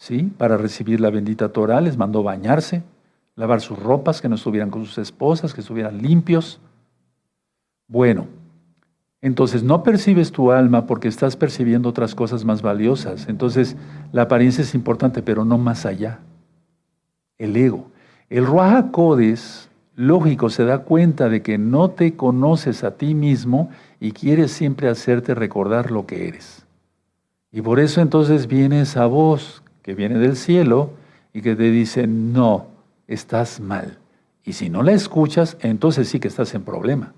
¿sí? 0.00 0.32
Para 0.36 0.56
recibir 0.56 1.00
la 1.00 1.10
bendita 1.10 1.50
Torah 1.50 1.80
les 1.80 1.96
mandó 1.96 2.22
bañarse, 2.22 2.82
lavar 3.36 3.60
sus 3.60 3.78
ropas, 3.78 4.20
que 4.20 4.28
no 4.28 4.34
estuvieran 4.34 4.70
con 4.70 4.84
sus 4.84 4.98
esposas, 4.98 5.54
que 5.54 5.60
estuvieran 5.60 6.02
limpios. 6.02 6.58
Bueno, 7.86 8.26
entonces 9.22 9.62
no 9.62 9.82
percibes 9.82 10.32
tu 10.32 10.50
alma 10.50 10.86
porque 10.86 11.08
estás 11.08 11.36
percibiendo 11.36 11.90
otras 11.90 12.14
cosas 12.14 12.44
más 12.44 12.62
valiosas. 12.62 13.28
Entonces 13.28 13.76
la 14.12 14.22
apariencia 14.22 14.62
es 14.62 14.74
importante, 14.74 15.22
pero 15.22 15.44
no 15.44 15.58
más 15.58 15.84
allá. 15.84 16.20
El 17.36 17.56
ego. 17.56 17.90
El 18.30 18.46
Ruach 18.46 18.90
Codes, 18.90 19.68
lógico, 19.94 20.48
se 20.48 20.64
da 20.64 20.78
cuenta 20.78 21.28
de 21.28 21.42
que 21.42 21.58
no 21.58 21.90
te 21.90 22.14
conoces 22.16 22.82
a 22.82 22.96
ti 22.96 23.14
mismo 23.14 23.70
y 23.98 24.12
quieres 24.12 24.52
siempre 24.52 24.88
hacerte 24.88 25.34
recordar 25.34 25.90
lo 25.90 26.06
que 26.06 26.28
eres. 26.28 26.64
Y 27.52 27.60
por 27.60 27.80
eso 27.80 28.00
entonces 28.00 28.46
viene 28.46 28.82
esa 28.82 29.06
voz 29.06 29.62
que 29.82 29.94
viene 29.94 30.18
del 30.18 30.36
cielo 30.36 30.92
y 31.34 31.42
que 31.42 31.56
te 31.56 31.70
dice, 31.70 32.06
no, 32.06 32.68
estás 33.06 33.60
mal. 33.60 33.98
Y 34.44 34.54
si 34.54 34.70
no 34.70 34.82
la 34.82 34.92
escuchas, 34.92 35.58
entonces 35.60 36.08
sí 36.08 36.20
que 36.20 36.28
estás 36.28 36.54
en 36.54 36.62
problema. 36.62 37.12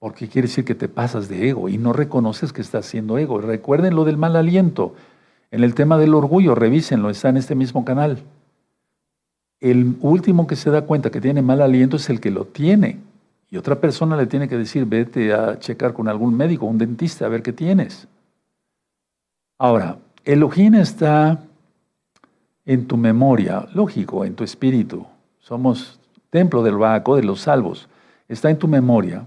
Porque 0.00 0.28
quiere 0.28 0.48
decir 0.48 0.64
que 0.64 0.74
te 0.74 0.88
pasas 0.88 1.28
de 1.28 1.50
ego 1.50 1.68
y 1.68 1.76
no 1.76 1.92
reconoces 1.92 2.54
que 2.54 2.62
estás 2.62 2.86
siendo 2.86 3.18
ego. 3.18 3.38
Recuerden 3.40 3.94
lo 3.94 4.04
del 4.04 4.16
mal 4.16 4.34
aliento. 4.34 4.94
En 5.50 5.62
el 5.62 5.74
tema 5.74 5.98
del 5.98 6.14
orgullo, 6.14 6.54
revísenlo, 6.54 7.10
está 7.10 7.28
en 7.28 7.36
este 7.36 7.54
mismo 7.54 7.84
canal. 7.84 8.22
El 9.60 9.96
último 10.00 10.46
que 10.46 10.56
se 10.56 10.70
da 10.70 10.86
cuenta 10.86 11.10
que 11.10 11.20
tiene 11.20 11.42
mal 11.42 11.60
aliento 11.60 11.96
es 11.96 12.08
el 12.08 12.18
que 12.18 12.30
lo 12.30 12.46
tiene. 12.46 12.98
Y 13.50 13.58
otra 13.58 13.78
persona 13.78 14.16
le 14.16 14.26
tiene 14.26 14.48
que 14.48 14.56
decir, 14.56 14.86
vete 14.86 15.34
a 15.34 15.58
checar 15.58 15.92
con 15.92 16.08
algún 16.08 16.34
médico, 16.34 16.64
un 16.64 16.78
dentista, 16.78 17.26
a 17.26 17.28
ver 17.28 17.42
qué 17.42 17.52
tienes. 17.52 18.08
Ahora, 19.58 19.98
el 20.24 20.42
ojín 20.42 20.76
está 20.76 21.42
en 22.64 22.86
tu 22.86 22.96
memoria, 22.96 23.68
lógico, 23.74 24.24
en 24.24 24.34
tu 24.34 24.44
espíritu. 24.44 25.04
Somos 25.40 26.00
templo 26.30 26.62
del 26.62 26.76
Bajaco 26.76 27.16
de 27.16 27.24
los 27.24 27.42
salvos. 27.42 27.86
Está 28.28 28.48
en 28.48 28.58
tu 28.58 28.66
memoria 28.66 29.26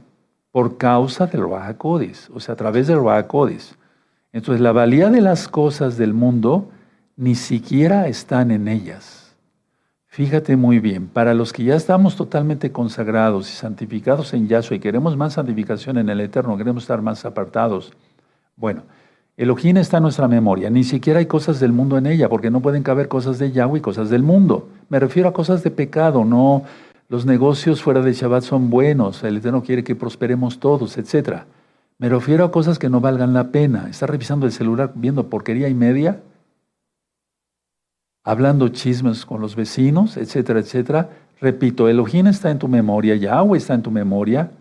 por 0.54 0.78
causa 0.78 1.26
del 1.26 1.48
Bajacodes, 1.48 2.30
o 2.32 2.40
sea, 2.40 2.54
a 2.54 2.56
través 2.56 2.86
del 2.86 3.00
Bajacodes. 3.00 3.76
Entonces, 4.32 4.62
la 4.62 4.72
valía 4.72 5.10
de 5.10 5.20
las 5.20 5.48
cosas 5.48 5.98
del 5.98 6.14
mundo 6.14 6.70
ni 7.18 7.34
siquiera 7.34 8.08
están 8.08 8.52
en 8.52 8.68
ellas. 8.68 9.36
Fíjate 10.06 10.56
muy 10.56 10.78
bien, 10.78 11.08
para 11.08 11.34
los 11.34 11.54
que 11.54 11.64
ya 11.64 11.76
estamos 11.76 12.16
totalmente 12.16 12.72
consagrados 12.72 13.52
y 13.52 13.56
santificados 13.56 14.32
en 14.36 14.48
Yahshua 14.48 14.78
y 14.78 14.80
queremos 14.80 15.18
más 15.18 15.34
santificación 15.34 15.98
en 15.98 16.08
el 16.08 16.20
Eterno, 16.22 16.56
queremos 16.56 16.84
estar 16.84 17.02
más 17.02 17.26
apartados. 17.26 17.92
Bueno, 18.56 18.84
Elohim 19.36 19.78
está 19.78 19.98
en 19.98 20.04
nuestra 20.04 20.28
memoria, 20.28 20.70
ni 20.70 20.84
siquiera 20.84 21.18
hay 21.18 21.26
cosas 21.26 21.60
del 21.60 21.72
mundo 21.72 21.98
en 21.98 22.06
ella, 22.06 22.30
porque 22.30 22.52
no 22.52 22.60
pueden 22.60 22.84
caber 22.84 23.08
cosas 23.08 23.40
de 23.40 23.52
Yahweh 23.52 23.80
y 23.80 23.82
cosas 23.82 24.12
del 24.12 24.22
mundo. 24.22 24.70
Me 24.88 25.00
refiero 25.00 25.30
a 25.30 25.34
cosas 25.34 25.64
de 25.64 25.72
pecado, 25.72 26.24
no 26.24 26.62
los 27.10 27.26
negocios 27.26 27.82
fuera 27.82 28.02
de 28.02 28.14
Shabbat 28.14 28.44
son 28.44 28.70
buenos, 28.70 29.24
el 29.24 29.38
Eterno 29.38 29.64
quiere 29.64 29.84
que 29.84 29.96
prosperemos 29.96 30.60
todos, 30.60 30.98
etc. 30.98 31.44
Me 31.98 32.10
refiero 32.10 32.46
a 32.46 32.52
cosas 32.52 32.80
que 32.80 32.90
no 32.90 33.02
valgan 33.02 33.34
la 33.34 33.52
pena. 33.52 33.88
Está 33.90 34.08
revisando 34.08 34.46
el 34.46 34.52
celular 34.52 34.94
viendo 34.96 35.30
porquería 35.30 35.70
y 35.70 35.74
media, 35.74 36.22
hablando 38.24 38.70
chismes 38.70 39.26
con 39.26 39.42
los 39.42 39.56
vecinos, 39.56 40.18
etcétera, 40.18 40.60
etcétera. 40.60 41.10
Repito, 41.40 41.90
Elohim 41.90 42.28
está 42.28 42.52
en 42.52 42.60
tu 42.60 42.68
memoria, 42.68 43.16
Yahweh 43.16 43.58
está 43.58 43.74
en 43.74 43.84
tu 43.84 43.92
memoria, 43.92 44.52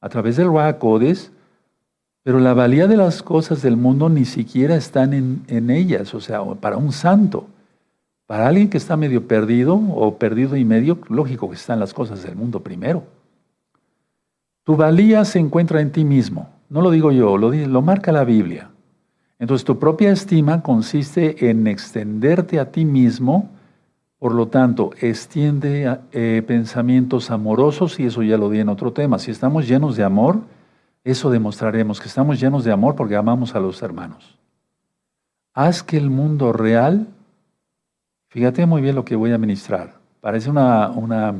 a 0.00 0.08
través 0.08 0.36
del 0.36 0.48
Ruach 0.48 0.78
pero 2.24 2.40
la 2.40 2.54
valía 2.54 2.86
de 2.86 2.96
las 2.96 3.22
cosas 3.22 3.60
del 3.60 3.76
mundo 3.76 4.08
ni 4.08 4.24
siquiera 4.24 4.76
están 4.76 5.12
en, 5.46 5.70
ellas, 5.70 6.14
o 6.14 6.20
sea, 6.20 6.42
para 6.54 6.78
un 6.78 6.90
santo. 6.90 7.46
Para 8.26 8.48
alguien 8.48 8.70
que 8.70 8.78
está 8.78 8.96
medio 8.96 9.28
perdido 9.28 9.74
o 9.74 10.18
perdido 10.18 10.56
y 10.56 10.64
medio, 10.64 10.98
lógico 11.08 11.48
que 11.50 11.56
están 11.56 11.78
las 11.78 11.92
cosas 11.92 12.22
del 12.22 12.36
mundo 12.36 12.60
primero. 12.60 13.04
Tu 14.64 14.76
valía 14.76 15.24
se 15.24 15.38
encuentra 15.38 15.80
en 15.80 15.92
ti 15.92 16.04
mismo. 16.04 16.48
No 16.70 16.80
lo 16.80 16.90
digo 16.90 17.12
yo, 17.12 17.36
lo, 17.36 17.52
lo 17.52 17.82
marca 17.82 18.12
la 18.12 18.24
Biblia. 18.24 18.70
Entonces 19.38 19.64
tu 19.64 19.78
propia 19.78 20.10
estima 20.10 20.62
consiste 20.62 21.50
en 21.50 21.66
extenderte 21.66 22.58
a 22.58 22.70
ti 22.70 22.86
mismo, 22.86 23.50
por 24.18 24.32
lo 24.32 24.48
tanto, 24.48 24.92
extiende 25.00 25.98
eh, 26.12 26.42
pensamientos 26.46 27.30
amorosos 27.30 28.00
y 28.00 28.06
eso 28.06 28.22
ya 28.22 28.38
lo 28.38 28.48
di 28.48 28.60
en 28.60 28.70
otro 28.70 28.92
tema. 28.94 29.18
Si 29.18 29.30
estamos 29.30 29.68
llenos 29.68 29.96
de 29.96 30.04
amor, 30.04 30.40
eso 31.02 31.30
demostraremos 31.30 32.00
que 32.00 32.08
estamos 32.08 32.40
llenos 32.40 32.64
de 32.64 32.72
amor 32.72 32.94
porque 32.94 33.16
amamos 33.16 33.54
a 33.54 33.60
los 33.60 33.82
hermanos. 33.82 34.38
Haz 35.52 35.82
que 35.82 35.98
el 35.98 36.08
mundo 36.08 36.54
real, 36.54 37.08
fíjate 38.34 38.66
muy 38.66 38.82
bien 38.82 38.96
lo 38.96 39.04
que 39.04 39.14
voy 39.14 39.30
a 39.30 39.38
ministrar, 39.38 39.94
parece 40.20 40.50
una, 40.50 40.88
una 40.90 41.32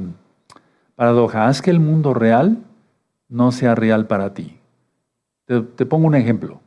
paradoja, 0.95 1.49
haz 1.49 1.61
que 1.61 1.73
el 1.73 1.81
mundo 1.81 2.15
real 2.15 2.59
no 3.29 3.51
sea 3.51 3.75
real 3.75 4.07
para 4.07 4.33
ti. 4.33 4.61
Te, 5.45 5.61
pongo 5.87 6.07
un 6.07 6.15
ejemplo. 6.15 6.61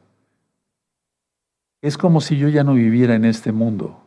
Es 1.81 1.97
como 1.97 2.19
si 2.19 2.37
yo 2.37 2.49
ya 2.49 2.65
no 2.65 2.73
viviera 2.73 3.15
en 3.15 3.23
este 3.23 3.53
mundo. 3.53 4.01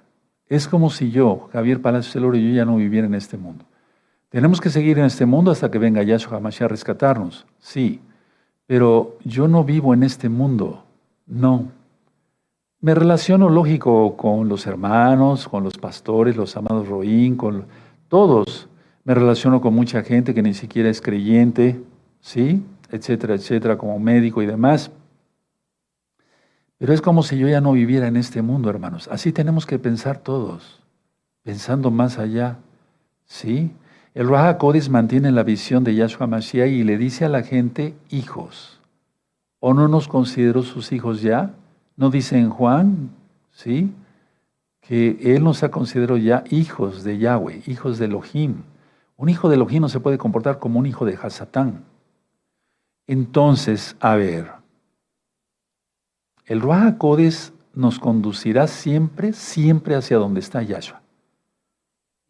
Es 0.46 0.68
como 0.68 0.90
si 0.90 1.10
yo, 1.10 1.48
Javier 1.54 1.80
Palacio 1.80 2.12
Celoro, 2.12 2.36
yo 2.36 2.50
ya 2.54 2.66
no 2.66 2.76
viviera 2.76 3.06
en 3.06 3.14
este 3.14 3.38
mundo. 3.38 3.64
Tenemos 4.28 4.60
que 4.60 4.68
seguir 4.68 4.98
en 4.98 5.06
este 5.06 5.24
mundo 5.24 5.50
hasta 5.50 5.70
que 5.70 5.78
venga 5.78 6.02
Yahshua 6.02 6.36
HaMashiach 6.36 6.66
a 6.66 6.68
rescatarnos. 6.68 7.46
Sí, 7.58 8.02
pero 8.66 9.16
yo 9.24 9.48
no 9.48 9.64
vivo 9.64 9.94
en 9.94 10.02
este 10.02 10.28
mundo, 10.28 10.84
no. 11.26 11.79
Me 12.82 12.94
relaciono 12.94 13.50
lógico 13.50 14.16
con 14.16 14.48
los 14.48 14.66
hermanos, 14.66 15.48
con 15.48 15.62
los 15.62 15.76
pastores, 15.76 16.34
los 16.34 16.56
amados 16.56 16.88
Roín, 16.88 17.36
con 17.36 17.66
todos. 18.08 18.68
Me 19.04 19.14
relaciono 19.14 19.60
con 19.60 19.74
mucha 19.74 20.02
gente 20.02 20.32
que 20.32 20.40
ni 20.40 20.54
siquiera 20.54 20.88
es 20.88 21.02
creyente, 21.02 21.78
¿sí? 22.20 22.64
Etcétera, 22.90 23.34
etcétera, 23.34 23.76
como 23.76 23.98
médico 23.98 24.40
y 24.40 24.46
demás. 24.46 24.90
Pero 26.78 26.94
es 26.94 27.02
como 27.02 27.22
si 27.22 27.36
yo 27.36 27.48
ya 27.48 27.60
no 27.60 27.72
viviera 27.72 28.08
en 28.08 28.16
este 28.16 28.40
mundo, 28.40 28.70
hermanos. 28.70 29.08
Así 29.12 29.30
tenemos 29.30 29.66
que 29.66 29.78
pensar 29.78 30.16
todos, 30.16 30.80
pensando 31.42 31.90
más 31.90 32.18
allá, 32.18 32.56
¿sí? 33.26 33.72
El 34.14 34.26
Raja 34.26 34.56
mantiene 34.88 35.30
la 35.32 35.42
visión 35.42 35.84
de 35.84 35.94
Yahshua 35.94 36.26
Mashiach 36.26 36.70
y 36.70 36.82
le 36.82 36.96
dice 36.96 37.26
a 37.26 37.28
la 37.28 37.42
gente, 37.42 37.94
hijos. 38.08 38.80
¿O 39.58 39.74
no 39.74 39.86
nos 39.86 40.08
considero 40.08 40.62
sus 40.62 40.92
hijos 40.92 41.20
ya? 41.20 41.54
¿No 42.00 42.08
dice 42.08 42.38
en 42.38 42.48
Juan, 42.48 43.10
sí? 43.50 43.92
Que 44.80 45.18
Él 45.36 45.44
nos 45.44 45.62
ha 45.62 45.70
considerado 45.70 46.16
ya 46.16 46.44
hijos 46.48 47.04
de 47.04 47.18
Yahweh, 47.18 47.62
hijos 47.66 47.98
de 47.98 48.06
Elohim. 48.06 48.62
Un 49.18 49.28
hijo 49.28 49.50
de 49.50 49.56
Elohim 49.56 49.82
no 49.82 49.90
se 49.90 50.00
puede 50.00 50.16
comportar 50.16 50.58
como 50.58 50.78
un 50.78 50.86
hijo 50.86 51.04
de 51.04 51.18
Hasatán. 51.20 51.84
Entonces, 53.06 53.96
a 54.00 54.14
ver, 54.14 54.50
el 56.46 56.62
Ruach 56.62 56.96
Codes 56.96 57.52
nos 57.74 57.98
conducirá 57.98 58.66
siempre, 58.66 59.34
siempre 59.34 59.94
hacia 59.94 60.16
donde 60.16 60.40
está 60.40 60.62
Yahshua. 60.62 61.02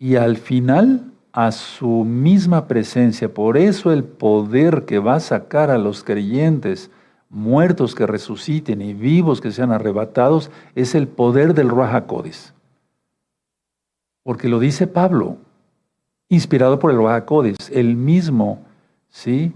Y 0.00 0.16
al 0.16 0.36
final, 0.36 1.12
a 1.30 1.52
su 1.52 2.04
misma 2.04 2.66
presencia. 2.66 3.32
Por 3.32 3.56
eso 3.56 3.92
el 3.92 4.02
poder 4.02 4.84
que 4.84 4.98
va 4.98 5.14
a 5.14 5.20
sacar 5.20 5.70
a 5.70 5.78
los 5.78 6.02
creyentes, 6.02 6.90
muertos 7.30 7.94
que 7.94 8.06
resuciten 8.06 8.82
y 8.82 8.92
vivos 8.92 9.40
que 9.40 9.52
sean 9.52 9.72
arrebatados, 9.72 10.50
es 10.74 10.94
el 10.94 11.08
poder 11.08 11.54
del 11.54 11.70
Ruach 11.70 12.06
Codes. 12.06 12.52
Porque 14.22 14.48
lo 14.48 14.58
dice 14.58 14.86
Pablo, 14.86 15.38
inspirado 16.28 16.78
por 16.78 16.90
el 16.90 16.98
Ruach 16.98 17.24
Codes, 17.24 17.56
el 17.72 17.96
mismo, 17.96 18.62
¿sí? 19.08 19.52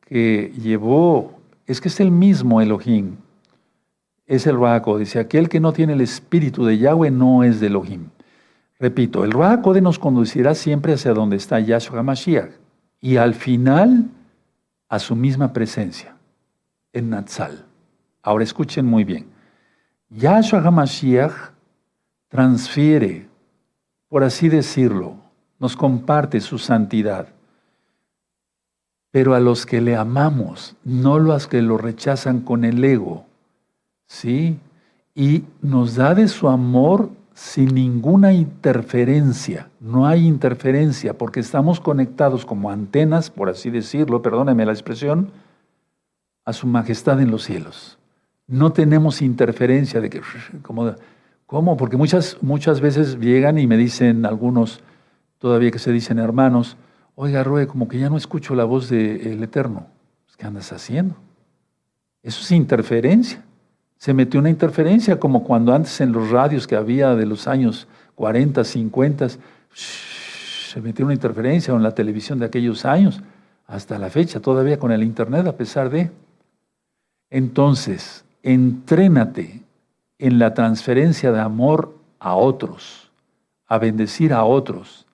Que 0.00 0.52
llevó, 0.60 1.38
es 1.66 1.80
que 1.80 1.88
es 1.88 2.00
el 2.00 2.10
mismo 2.10 2.60
Elohim, 2.60 3.16
es 4.26 4.46
el 4.46 4.56
Ruach 4.56 4.84
Dice, 4.98 5.18
aquel 5.18 5.48
que 5.48 5.60
no 5.60 5.72
tiene 5.72 5.94
el 5.94 6.00
espíritu 6.00 6.64
de 6.64 6.78
Yahweh 6.78 7.10
no 7.10 7.44
es 7.44 7.60
de 7.60 7.68
Elohim. 7.68 8.08
Repito, 8.78 9.24
el 9.24 9.32
Ruach 9.32 9.64
nos 9.80 9.98
conducirá 9.98 10.54
siempre 10.54 10.92
hacia 10.92 11.12
donde 11.12 11.36
está 11.36 11.58
Yahshua 11.58 12.00
HaMashiach 12.00 12.50
y 13.00 13.16
al 13.16 13.34
final 13.34 14.10
a 14.88 14.98
su 14.98 15.16
misma 15.16 15.52
presencia, 15.52 16.17
en 16.92 17.10
Natsal. 17.10 17.64
Ahora 18.22 18.44
escuchen 18.44 18.86
muy 18.86 19.04
bien. 19.04 19.26
Yahshua 20.10 20.60
HaMashiach 20.60 21.52
transfiere, 22.28 23.28
por 24.08 24.24
así 24.24 24.48
decirlo, 24.48 25.16
nos 25.58 25.76
comparte 25.76 26.40
su 26.40 26.58
santidad. 26.58 27.28
Pero 29.10 29.34
a 29.34 29.40
los 29.40 29.66
que 29.66 29.80
le 29.80 29.96
amamos, 29.96 30.76
no 30.84 31.18
los 31.18 31.46
que 31.46 31.62
lo 31.62 31.78
rechazan 31.78 32.40
con 32.40 32.64
el 32.64 32.84
ego, 32.84 33.26
¿sí? 34.06 34.58
Y 35.14 35.44
nos 35.62 35.94
da 35.96 36.14
de 36.14 36.28
su 36.28 36.48
amor 36.48 37.10
sin 37.34 37.74
ninguna 37.74 38.32
interferencia. 38.32 39.70
No 39.80 40.06
hay 40.06 40.26
interferencia 40.26 41.16
porque 41.16 41.40
estamos 41.40 41.80
conectados 41.80 42.44
como 42.44 42.70
antenas, 42.70 43.30
por 43.30 43.48
así 43.48 43.70
decirlo, 43.70 44.22
perdóneme 44.22 44.66
la 44.66 44.72
expresión, 44.72 45.30
a 46.48 46.52
su 46.52 46.66
majestad 46.66 47.20
en 47.20 47.30
los 47.30 47.44
cielos. 47.44 47.98
No 48.46 48.72
tenemos 48.72 49.20
interferencia 49.20 50.00
de 50.00 50.08
que, 50.08 50.22
¿cómo? 51.46 51.76
Porque 51.76 51.96
muchas, 51.96 52.38
muchas 52.40 52.80
veces 52.80 53.18
llegan 53.18 53.58
y 53.58 53.66
me 53.66 53.76
dicen 53.76 54.24
algunos, 54.24 54.80
todavía 55.38 55.70
que 55.70 55.78
se 55.78 55.92
dicen 55.92 56.18
hermanos, 56.18 56.76
oiga, 57.14 57.44
Rue, 57.44 57.66
como 57.66 57.88
que 57.88 57.98
ya 57.98 58.08
no 58.08 58.16
escucho 58.16 58.54
la 58.54 58.64
voz 58.64 58.88
del 58.88 59.42
Eterno. 59.42 59.86
¿Qué 60.36 60.46
andas 60.46 60.72
haciendo? 60.72 61.16
Eso 62.22 62.40
es 62.42 62.52
interferencia 62.52 63.42
se 63.98 64.14
metió 64.14 64.38
una 64.38 64.48
interferencia, 64.48 65.18
como 65.18 65.42
cuando 65.42 65.74
antes 65.74 66.00
en 66.00 66.12
los 66.12 66.30
radios 66.30 66.66
que 66.66 66.76
había 66.76 67.16
de 67.16 67.26
los 67.26 67.48
años 67.48 67.88
40, 68.14 68.62
50, 68.62 69.28
se 69.74 70.80
metió 70.80 71.04
una 71.04 71.14
interferencia 71.14 71.74
en 71.74 71.82
la 71.82 71.94
televisión 71.94 72.38
de 72.38 72.46
aquellos 72.46 72.84
años, 72.84 73.20
hasta 73.66 73.98
la 73.98 74.08
fecha, 74.08 74.40
todavía 74.40 74.78
con 74.78 74.92
el 74.92 75.02
Internet, 75.02 75.46
a 75.46 75.56
pesar 75.56 75.90
de. 75.90 76.10
Entonces, 77.30 78.24
entrénate 78.42 79.62
en 80.18 80.38
la 80.38 80.54
transferencia 80.54 81.32
de 81.32 81.40
amor 81.40 81.96
a 82.18 82.34
otros, 82.34 83.10
a 83.66 83.78
bendecir 83.78 84.32
a 84.32 84.44
otros. 84.44 85.06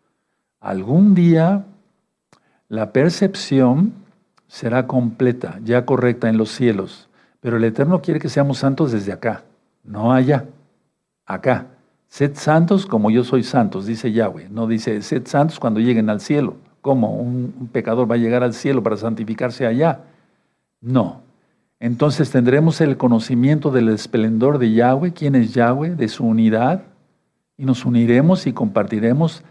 Algún 0.60 1.14
día 1.14 1.64
la 2.68 2.92
percepción 2.92 3.92
será 4.48 4.86
completa, 4.86 5.58
ya 5.64 5.84
correcta 5.84 6.28
en 6.28 6.38
los 6.38 6.50
cielos 6.50 7.08
pero 7.44 7.58
el 7.58 7.64
Eterno 7.64 8.00
quiere 8.00 8.18
que 8.18 8.30
seamos 8.30 8.56
santos 8.56 8.90
desde 8.90 9.12
acá, 9.12 9.44
no 9.84 10.14
allá, 10.14 10.46
acá. 11.26 11.66
Sed 12.08 12.36
santos 12.36 12.86
como 12.86 13.10
yo 13.10 13.22
soy 13.22 13.42
santos, 13.42 13.84
dice 13.84 14.12
Yahweh. 14.12 14.48
No 14.48 14.66
dice, 14.66 15.02
sed 15.02 15.26
santos 15.26 15.60
cuando 15.60 15.78
lleguen 15.78 16.08
al 16.08 16.22
cielo. 16.22 16.56
¿Cómo 16.80 17.14
un, 17.14 17.68
pecador 17.70 18.10
va 18.10 18.14
a 18.14 18.18
llegar 18.18 18.42
al 18.42 18.54
cielo 18.54 18.82
para 18.82 18.96
santificarse 18.96 19.66
allá? 19.66 20.04
No. 20.80 21.20
Entonces 21.80 22.30
tendremos 22.30 22.80
el 22.80 22.96
conocimiento 22.96 23.70
del 23.70 23.88
esplendor 23.88 24.58
de 24.58 24.72
Yahweh, 24.72 25.12
quién 25.12 25.34
es 25.34 25.52
Yahweh, 25.54 25.96
de 25.96 26.08
su 26.08 26.24
unidad, 26.24 26.82
y 27.56 27.64
nos 27.64 27.84
uniremos 27.84 28.46
y 28.46 28.52
compartiremos 28.52 29.44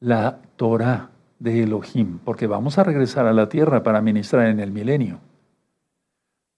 la 0.00 0.38
Torah 0.56 1.10
de 1.38 1.64
Elohim, 1.64 2.18
porque 2.24 2.46
vamos 2.46 2.78
a 2.78 2.84
regresar 2.84 3.26
a 3.26 3.32
la 3.32 3.48
tierra 3.48 3.82
para 3.82 4.00
ministrar 4.00 4.46
en 4.46 4.60
el 4.60 4.70
milenio. 4.70 5.18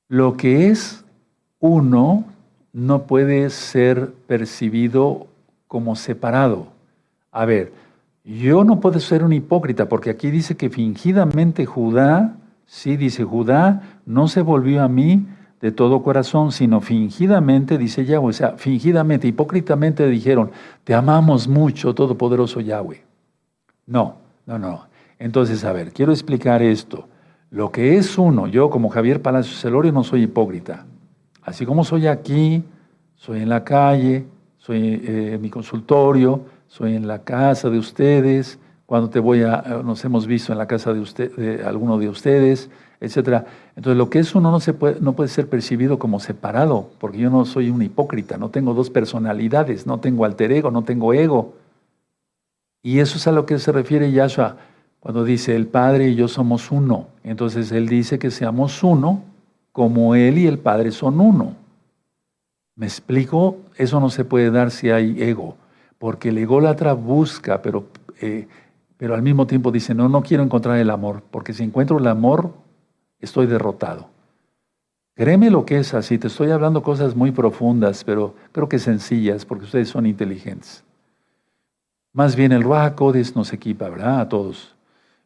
Lo 0.08 0.36
que 0.36 0.68
es 0.68 1.04
uno 1.58 2.24
no 2.72 3.04
puede 3.04 3.48
ser 3.50 4.12
percibido 4.26 5.26
como 5.66 5.96
separado. 5.96 6.66
A 7.32 7.46
ver, 7.46 7.72
yo 8.24 8.64
no 8.64 8.80
puedo 8.80 9.00
ser 9.00 9.24
un 9.24 9.32
hipócrita 9.32 9.88
porque 9.88 10.10
aquí 10.10 10.30
dice 10.30 10.56
que 10.56 10.70
fingidamente 10.70 11.66
Judá, 11.66 12.36
sí 12.66 12.96
dice 12.96 13.24
Judá, 13.24 13.98
no 14.06 14.28
se 14.28 14.42
volvió 14.42 14.82
a 14.82 14.88
mí 14.88 15.26
de 15.60 15.72
todo 15.72 16.02
corazón, 16.02 16.52
sino 16.52 16.80
fingidamente, 16.80 17.78
dice 17.78 18.04
Yahweh, 18.04 18.28
o 18.28 18.32
sea, 18.32 18.52
fingidamente, 18.58 19.26
hipócritamente 19.26 20.06
dijeron, 20.08 20.50
te 20.84 20.94
amamos 20.94 21.48
mucho, 21.48 21.94
todopoderoso 21.94 22.60
Yahweh. 22.60 23.02
No, 23.86 24.16
no, 24.46 24.58
no. 24.58 24.86
Entonces, 25.18 25.64
a 25.64 25.72
ver, 25.72 25.92
quiero 25.92 26.12
explicar 26.12 26.62
esto. 26.62 27.08
Lo 27.50 27.70
que 27.70 27.96
es 27.96 28.18
uno, 28.18 28.46
yo 28.46 28.68
como 28.68 28.88
Javier 28.88 29.22
Palacios 29.22 29.60
Celorio 29.60 29.92
no 29.92 30.04
soy 30.04 30.24
hipócrita. 30.24 30.86
Así 31.42 31.64
como 31.64 31.84
soy 31.84 32.08
aquí, 32.08 32.64
soy 33.14 33.40
en 33.40 33.48
la 33.48 33.64
calle, 33.64 34.26
soy 34.58 35.00
eh, 35.02 35.34
en 35.34 35.40
mi 35.40 35.50
consultorio, 35.50 36.44
soy 36.66 36.96
en 36.96 37.06
la 37.06 37.22
casa 37.22 37.70
de 37.70 37.78
ustedes, 37.78 38.58
cuando 38.86 39.10
te 39.10 39.18
voy 39.18 39.42
a, 39.42 39.62
eh, 39.66 39.82
nos 39.84 40.04
hemos 40.04 40.26
visto 40.26 40.52
en 40.52 40.58
la 40.58 40.66
casa 40.66 40.92
de, 40.92 41.00
usted, 41.00 41.34
de 41.36 41.64
alguno 41.64 41.98
de 41.98 42.08
ustedes, 42.08 42.70
etc. 43.00 43.44
Entonces 43.76 43.96
lo 43.96 44.10
que 44.10 44.18
es 44.18 44.34
uno 44.34 44.50
no, 44.50 44.60
se 44.60 44.72
puede, 44.72 45.00
no 45.00 45.14
puede 45.14 45.28
ser 45.28 45.48
percibido 45.48 45.98
como 45.98 46.20
separado, 46.20 46.90
porque 46.98 47.18
yo 47.18 47.30
no 47.30 47.44
soy 47.44 47.70
un 47.70 47.82
hipócrita, 47.82 48.36
no 48.36 48.50
tengo 48.50 48.74
dos 48.74 48.90
personalidades, 48.90 49.86
no 49.86 50.00
tengo 50.00 50.24
alter 50.24 50.52
ego, 50.52 50.70
no 50.70 50.82
tengo 50.82 51.12
ego. 51.14 51.54
Y 52.82 52.98
eso 52.98 53.16
es 53.16 53.26
a 53.26 53.32
lo 53.32 53.46
que 53.46 53.58
se 53.58 53.72
refiere 53.72 54.12
Yahshua 54.12 54.56
cuando 55.00 55.24
dice 55.24 55.56
el 55.56 55.66
Padre 55.66 56.08
y 56.08 56.14
yo 56.14 56.28
somos 56.28 56.70
uno. 56.70 57.08
Entonces 57.24 57.72
Él 57.72 57.88
dice 57.88 58.18
que 58.18 58.30
seamos 58.30 58.82
uno 58.82 59.22
como 59.72 60.14
Él 60.14 60.38
y 60.38 60.46
el 60.46 60.58
Padre 60.58 60.92
son 60.92 61.20
uno. 61.20 61.56
¿Me 62.76 62.86
explico? 62.86 63.58
Eso 63.76 64.00
no 64.00 64.10
se 64.10 64.24
puede 64.24 64.50
dar 64.50 64.70
si 64.70 64.90
hay 64.90 65.22
ego, 65.22 65.56
porque 65.98 66.30
el 66.30 66.38
ególatra 66.38 66.92
busca, 66.92 67.62
pero, 67.62 67.86
eh, 68.20 68.48
pero 69.04 69.16
al 69.16 69.20
mismo 69.20 69.46
tiempo 69.46 69.70
dice, 69.70 69.94
no, 69.94 70.08
no 70.08 70.22
quiero 70.22 70.42
encontrar 70.42 70.78
el 70.78 70.88
amor, 70.88 71.22
porque 71.30 71.52
si 71.52 71.62
encuentro 71.62 71.98
el 71.98 72.06
amor, 72.06 72.54
estoy 73.20 73.46
derrotado. 73.46 74.08
Créeme 75.14 75.50
lo 75.50 75.66
que 75.66 75.76
es 75.76 75.92
así, 75.92 76.16
te 76.16 76.28
estoy 76.28 76.50
hablando 76.50 76.82
cosas 76.82 77.14
muy 77.14 77.30
profundas, 77.30 78.02
pero 78.02 78.34
creo 78.50 78.66
que 78.66 78.78
sencillas, 78.78 79.44
porque 79.44 79.66
ustedes 79.66 79.90
son 79.90 80.06
inteligentes. 80.06 80.84
Más 82.14 82.34
bien 82.34 82.50
el 82.52 82.62
Ruach 82.62 82.98
nos 83.34 83.52
equipa, 83.52 83.90
¿verdad? 83.90 84.20
A 84.20 84.28
todos. 84.30 84.74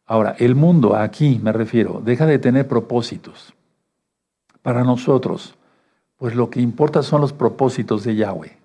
Ahora, 0.05 0.35
el 0.39 0.55
mundo, 0.55 0.97
aquí 0.97 1.39
me 1.41 1.53
refiero, 1.53 2.01
deja 2.03 2.25
de 2.25 2.37
tener 2.37 2.67
propósitos. 2.67 3.53
Para 4.61 4.83
nosotros, 4.83 5.55
pues 6.17 6.35
lo 6.35 6.49
que 6.49 6.59
importa 6.59 7.01
son 7.01 7.21
los 7.21 7.31
propósitos 7.31 8.03
de 8.03 8.17
Yahweh. 8.17 8.57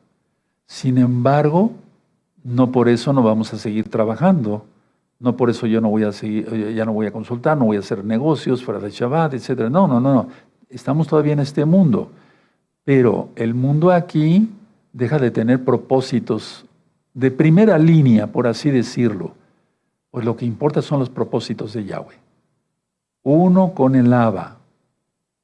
Sin 0.67 0.99
embargo, 0.99 1.71
no 2.43 2.73
por 2.73 2.89
eso 2.89 3.13
no 3.13 3.23
vamos 3.23 3.55
a 3.55 3.59
seguir 3.59 3.89
trabajando. 3.89 4.67
No 5.19 5.37
por 5.37 5.51
eso 5.51 5.67
yo 5.67 5.81
no 5.81 5.89
voy 5.89 6.05
a 6.05 6.13
seguir, 6.13 6.75
ya 6.75 6.85
no 6.85 6.93
voy 6.93 7.07
a 7.07 7.13
consultar, 7.13 7.57
no 7.57 7.67
voy 7.67 7.77
a 7.77 7.81
hacer 7.81 8.05
negocios 8.05 8.65
fuera 8.65 8.81
de 8.81 8.91
Shabbat, 8.91 9.35
etc. 9.35 9.71
No, 9.71 9.87
no, 9.87 10.01
no, 10.01 10.15
no. 10.15 10.29
Estamos 10.69 11.07
todavía 11.07 11.33
en 11.33 11.41
este 11.41 11.65
mundo. 11.65 12.11
Pero 12.85 13.31
el 13.37 13.55
mundo 13.55 13.91
aquí 13.93 14.51
deja 14.93 15.19
de 15.19 15.31
tener 15.31 15.65
propósitos 15.65 16.67
de 17.15 17.31
primera 17.31 17.79
línea, 17.79 18.27
por 18.27 18.47
así 18.47 18.71
decirlo 18.71 19.33
pues 20.15 20.25
lo 20.25 20.37
que 20.37 20.47
importa 20.47 20.81
son 20.81 21.01
los 21.01 21.11
propósitos 21.11 21.73
de 21.73 21.87
Yahweh. 21.87 22.15
Uno 23.25 23.75
con 23.75 23.97
el 23.97 24.13
Abba. 24.13 24.59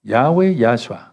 Yahweh, 0.04 0.54
Yahshua. 0.54 1.12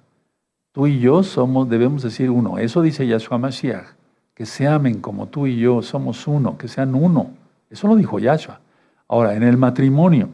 Tú 0.71 0.85
y 0.85 0.99
yo 0.99 1.23
somos, 1.23 1.67
debemos 1.67 2.03
decir 2.03 2.29
uno. 2.29 2.59
Eso 2.59 2.83
dice 2.83 3.07
Yahshua 3.07 3.39
Mashiach. 3.39 3.87
Que 4.35 4.45
se 4.45 4.67
amen 4.67 5.01
como 5.01 5.25
tú 5.25 5.47
y 5.47 5.57
yo 5.57 5.81
somos 5.81 6.27
uno, 6.27 6.55
que 6.55 6.67
sean 6.67 6.93
uno. 6.93 7.31
Eso 7.69 7.87
lo 7.87 7.95
dijo 7.95 8.19
Yahshua. 8.19 8.59
Ahora, 9.07 9.35
en 9.35 9.43
el 9.43 9.57
matrimonio, 9.57 10.29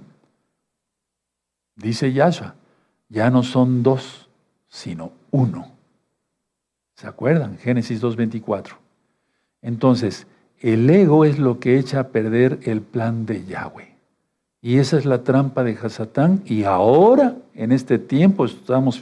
dice 1.76 2.12
Yahshua, 2.12 2.56
ya 3.10 3.30
no 3.30 3.44
son 3.44 3.84
dos, 3.84 4.30
sino 4.68 5.12
uno. 5.32 5.68
¿Se 6.96 7.08
acuerdan? 7.08 7.58
Génesis 7.58 8.02
2.24. 8.02 8.74
Entonces, 9.62 10.28
el 10.60 10.90
ego 10.90 11.26
es 11.26 11.40
lo 11.40 11.60
que 11.60 11.78
echa 11.78 12.00
a 12.00 12.08
perder 12.08 12.60
el 12.64 12.82
plan 12.82 13.26
de 13.26 13.46
Yahweh. 13.46 13.94
Y 14.62 14.78
esa 14.78 14.98
es 14.98 15.06
la 15.06 15.24
trampa 15.24 15.64
de 15.64 15.78
Hasatán 15.78 16.42
y 16.46 16.64
ahora 16.64 17.36
en 17.54 17.74
este 17.74 18.00
tiempo 18.00 18.46
estamos 18.46 19.02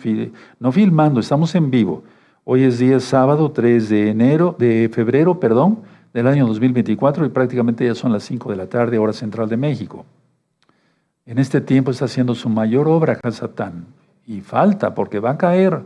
no 0.59 0.71
filmando, 0.71 1.19
estamos 1.19 1.53
en 1.53 1.69
vivo. 1.69 2.03
Hoy 2.43 2.63
es 2.63 2.79
día 2.79 2.99
sábado 2.99 3.51
3 3.51 3.87
de 3.89 4.09
enero, 4.09 4.55
de 4.57 4.89
febrero, 4.91 5.39
perdón, 5.39 5.83
del 6.13 6.27
año 6.27 6.45
2024 6.47 7.25
y 7.25 7.29
prácticamente 7.29 7.85
ya 7.85 7.95
son 7.95 8.11
las 8.11 8.23
5 8.23 8.51
de 8.51 8.57
la 8.57 8.67
tarde, 8.67 8.97
hora 8.97 9.13
central 9.13 9.47
de 9.49 9.57
México. 9.57 10.05
En 11.25 11.37
este 11.37 11.61
tiempo 11.61 11.91
está 11.91 12.05
haciendo 12.05 12.35
su 12.35 12.49
mayor 12.49 12.87
obra 12.87 13.17
Hasatán 13.23 13.85
y 14.25 14.41
falta 14.41 14.93
porque 14.93 15.19
va 15.19 15.31
a 15.31 15.37
caer. 15.37 15.83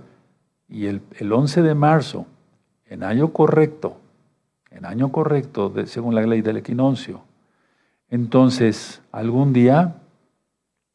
Y 0.68 0.88
el, 0.88 1.02
el 1.20 1.32
11 1.32 1.62
de 1.62 1.76
marzo, 1.76 2.26
en 2.88 3.04
año 3.04 3.32
correcto, 3.32 3.98
en 4.72 4.86
año 4.86 5.12
correcto, 5.12 5.72
según 5.86 6.16
la 6.16 6.22
ley 6.22 6.42
del 6.42 6.58
equinoccio, 6.58 7.22
entonces 8.10 9.02
algún 9.12 9.54
día 9.54 9.96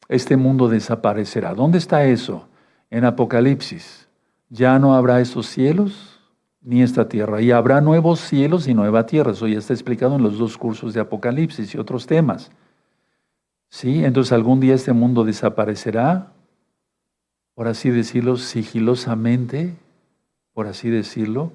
este 0.09 0.35
mundo 0.35 0.67
desaparecerá. 0.67 1.53
¿Dónde 1.53 1.77
está 1.77 2.03
eso? 2.03 2.47
En 2.89 3.05
Apocalipsis. 3.05 4.09
Ya 4.49 4.77
no 4.77 4.93
habrá 4.93 5.21
esos 5.21 5.45
cielos 5.47 6.10
ni 6.61 6.81
esta 6.81 7.09
tierra. 7.09 7.41
Y 7.41 7.51
habrá 7.51 7.81
nuevos 7.81 8.19
cielos 8.19 8.67
y 8.67 8.73
nueva 8.73 9.05
tierra. 9.05 9.31
Eso 9.31 9.47
ya 9.47 9.59
está 9.59 9.73
explicado 9.73 10.15
en 10.15 10.23
los 10.23 10.37
dos 10.37 10.57
cursos 10.57 10.93
de 10.93 11.01
Apocalipsis 11.01 11.73
y 11.73 11.77
otros 11.77 12.05
temas. 12.05 12.51
¿Sí? 13.69 14.03
Entonces 14.03 14.33
algún 14.33 14.59
día 14.59 14.75
este 14.75 14.93
mundo 14.93 15.23
desaparecerá, 15.23 16.31
por 17.55 17.67
así 17.67 17.89
decirlo, 17.89 18.37
sigilosamente, 18.37 19.75
por 20.53 20.67
así 20.67 20.89
decirlo, 20.89 21.51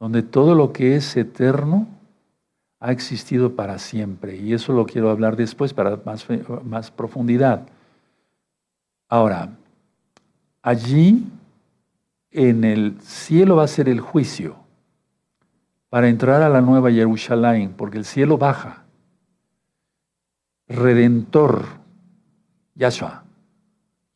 donde 0.00 0.22
todo 0.22 0.54
lo 0.54 0.72
que 0.72 0.96
es 0.96 1.16
eterno 1.16 1.86
ha 2.80 2.92
existido 2.92 3.54
para 3.54 3.78
siempre. 3.78 4.36
Y 4.36 4.52
eso 4.52 4.72
lo 4.72 4.86
quiero 4.86 5.10
hablar 5.10 5.36
después 5.36 5.72
para 5.72 6.00
más, 6.04 6.26
más 6.64 6.90
profundidad. 6.90 7.66
Ahora, 9.08 9.56
allí 10.62 11.26
en 12.36 12.64
el 12.64 13.00
cielo 13.00 13.56
va 13.56 13.64
a 13.64 13.68
ser 13.68 13.88
el 13.88 14.00
juicio 14.00 14.56
para 15.88 16.08
entrar 16.08 16.42
a 16.42 16.50
la 16.50 16.60
nueva 16.60 16.92
Jerusalén, 16.92 17.72
porque 17.74 17.96
el 17.96 18.04
cielo 18.04 18.36
baja. 18.36 18.84
Redentor, 20.68 21.64
Yahshua, 22.74 23.24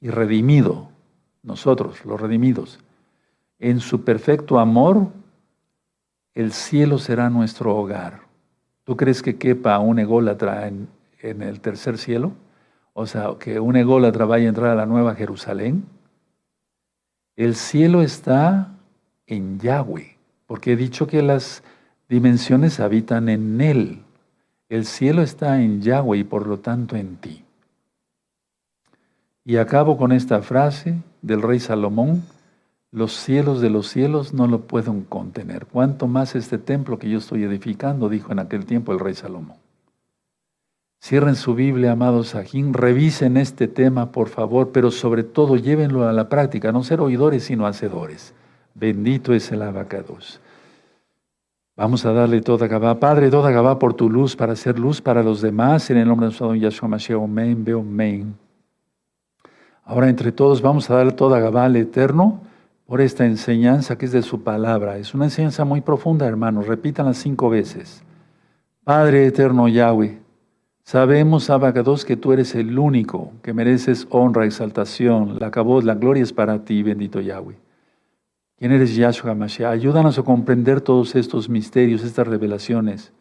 y 0.02 0.10
redimido, 0.10 0.90
nosotros, 1.42 2.04
los 2.04 2.20
redimidos, 2.20 2.78
en 3.58 3.80
su 3.80 4.04
perfecto 4.04 4.58
amor, 4.58 5.08
el 6.34 6.52
cielo 6.52 6.98
será 6.98 7.30
nuestro 7.30 7.74
hogar. 7.74 8.20
¿Tú 8.84 8.98
crees 8.98 9.22
que 9.22 9.36
quepa 9.36 9.78
un 9.78 9.98
ególatra 9.98 10.68
en, 10.68 10.88
en 11.22 11.40
el 11.40 11.60
tercer 11.62 11.96
cielo? 11.96 12.32
O 12.92 13.06
sea, 13.06 13.36
que 13.38 13.60
un 13.60 13.76
ególatra 13.76 14.26
vaya 14.26 14.44
a 14.44 14.48
entrar 14.50 14.70
a 14.72 14.74
la 14.74 14.84
nueva 14.84 15.14
Jerusalén. 15.14 15.86
El 17.36 17.54
cielo 17.54 18.02
está 18.02 18.72
en 19.26 19.58
Yahweh, 19.60 20.16
porque 20.46 20.72
he 20.72 20.76
dicho 20.76 21.06
que 21.06 21.22
las 21.22 21.62
dimensiones 22.08 22.80
habitan 22.80 23.28
en 23.28 23.60
Él. 23.60 24.02
El 24.68 24.84
cielo 24.84 25.22
está 25.22 25.62
en 25.62 25.80
Yahweh 25.80 26.18
y 26.18 26.24
por 26.24 26.46
lo 26.46 26.58
tanto 26.58 26.96
en 26.96 27.16
ti. 27.16 27.44
Y 29.44 29.56
acabo 29.56 29.96
con 29.96 30.12
esta 30.12 30.42
frase 30.42 30.96
del 31.22 31.42
rey 31.42 31.60
Salomón, 31.60 32.22
los 32.92 33.12
cielos 33.12 33.60
de 33.60 33.70
los 33.70 33.88
cielos 33.88 34.34
no 34.34 34.48
lo 34.48 34.62
pueden 34.62 35.02
contener. 35.02 35.66
Cuanto 35.66 36.08
más 36.08 36.34
este 36.34 36.58
templo 36.58 36.98
que 36.98 37.08
yo 37.08 37.18
estoy 37.18 37.44
edificando, 37.44 38.08
dijo 38.08 38.32
en 38.32 38.40
aquel 38.40 38.66
tiempo 38.66 38.92
el 38.92 38.98
rey 38.98 39.14
Salomón. 39.14 39.59
Cierren 41.02 41.34
su 41.34 41.54
Biblia, 41.54 41.92
amados 41.92 42.28
Sajín, 42.28 42.74
revisen 42.74 43.38
este 43.38 43.68
tema, 43.68 44.12
por 44.12 44.28
favor, 44.28 44.70
pero 44.70 44.90
sobre 44.90 45.22
todo 45.22 45.56
llévenlo 45.56 46.06
a 46.06 46.12
la 46.12 46.28
práctica, 46.28 46.72
no 46.72 46.82
ser 46.82 47.00
oidores, 47.00 47.44
sino 47.44 47.66
hacedores. 47.66 48.34
Bendito 48.74 49.32
es 49.32 49.50
el 49.50 49.62
abacados. 49.62 50.40
Vamos 51.74 52.04
a 52.04 52.12
darle 52.12 52.42
toda 52.42 52.66
Gabá. 52.66 53.00
Padre, 53.00 53.30
toda 53.30 53.50
Gabá 53.50 53.78
por 53.78 53.94
tu 53.94 54.10
luz, 54.10 54.36
para 54.36 54.52
hacer 54.52 54.78
luz 54.78 55.00
para 55.00 55.22
los 55.22 55.40
demás, 55.40 55.88
en 55.90 55.96
el 55.96 56.06
nombre 56.06 56.26
de 56.26 56.28
nuestro 56.28 56.54
Yahshua 56.54 56.88
Mashiach, 56.88 57.22
amén, 57.22 57.64
veo. 57.64 57.82
Ahora 59.84 60.10
entre 60.10 60.32
todos 60.32 60.60
vamos 60.60 60.90
a 60.90 60.96
darle 60.96 61.12
toda 61.12 61.40
Gabá 61.40 61.64
al 61.64 61.76
Eterno 61.76 62.42
por 62.90 63.00
esta 63.00 63.24
enseñanza 63.24 63.96
que 63.96 64.04
es 64.04 64.12
de 64.12 64.20
su 64.20 64.42
palabra. 64.42 64.98
Es 64.98 65.14
una 65.14 65.24
enseñanza 65.24 65.64
muy 65.64 65.80
profunda, 65.80 66.26
hermanos. 66.26 66.66
Repítanla 66.66 67.14
cinco 67.14 67.48
veces. 67.48 68.02
Padre 68.84 69.26
eterno 69.26 69.68
Yahweh, 69.68 70.18
sabemos, 70.90 71.50
Abacados, 71.50 72.04
que 72.04 72.16
tú 72.16 72.32
eres 72.32 72.56
el 72.56 72.76
único 72.76 73.30
que 73.44 73.52
mereces 73.52 74.08
honra, 74.10 74.44
exaltación. 74.44 75.38
La 75.38 75.52
cabot, 75.52 75.84
la 75.84 75.94
gloria 75.94 76.24
es 76.24 76.32
para 76.32 76.64
ti, 76.64 76.82
bendito 76.82 77.20
Yahweh. 77.20 77.54
¿Quién 78.58 78.72
eres 78.72 78.96
Yahshua 78.96 79.36
Mashiach? 79.36 79.70
Ayúdanos 79.70 80.18
a 80.18 80.24
comprender 80.24 80.80
todos 80.80 81.14
estos 81.14 81.48
misterios, 81.48 82.02
estas 82.02 82.26
revelaciones. 82.26 83.12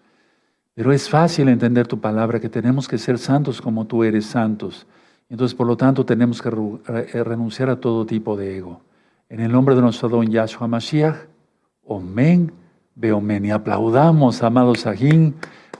Pero 0.73 0.91
es 0.91 1.07
fácil 1.07 1.47
entender 1.47 1.85
tu 1.85 1.99
palabra, 1.99 2.39
que 2.39 2.49
tenemos 2.49 2.87
que 2.87 2.97
ser 2.97 3.19
santos 3.19 3.61
como 3.61 3.85
tú 3.85 4.03
eres 4.03 4.25
santos. 4.25 4.87
Entonces, 5.29 5.53
por 5.53 5.67
lo 5.67 5.77
tanto, 5.77 6.03
tenemos 6.03 6.41
que 6.41 6.49
renunciar 6.49 7.69
a 7.69 7.79
todo 7.79 8.03
tipo 8.03 8.35
de 8.35 8.57
ego. 8.57 8.81
En 9.29 9.41
el 9.41 9.51
nombre 9.51 9.75
de 9.75 9.81
nuestro 9.83 10.09
don 10.09 10.27
Yahshua 10.27 10.67
Mashiach, 10.67 11.17
Omen, 11.85 12.51
Beomen. 12.95 13.45
Y 13.45 13.51
aplaudamos, 13.51 14.41
amado 14.41 14.73
Sajín, 14.73 15.35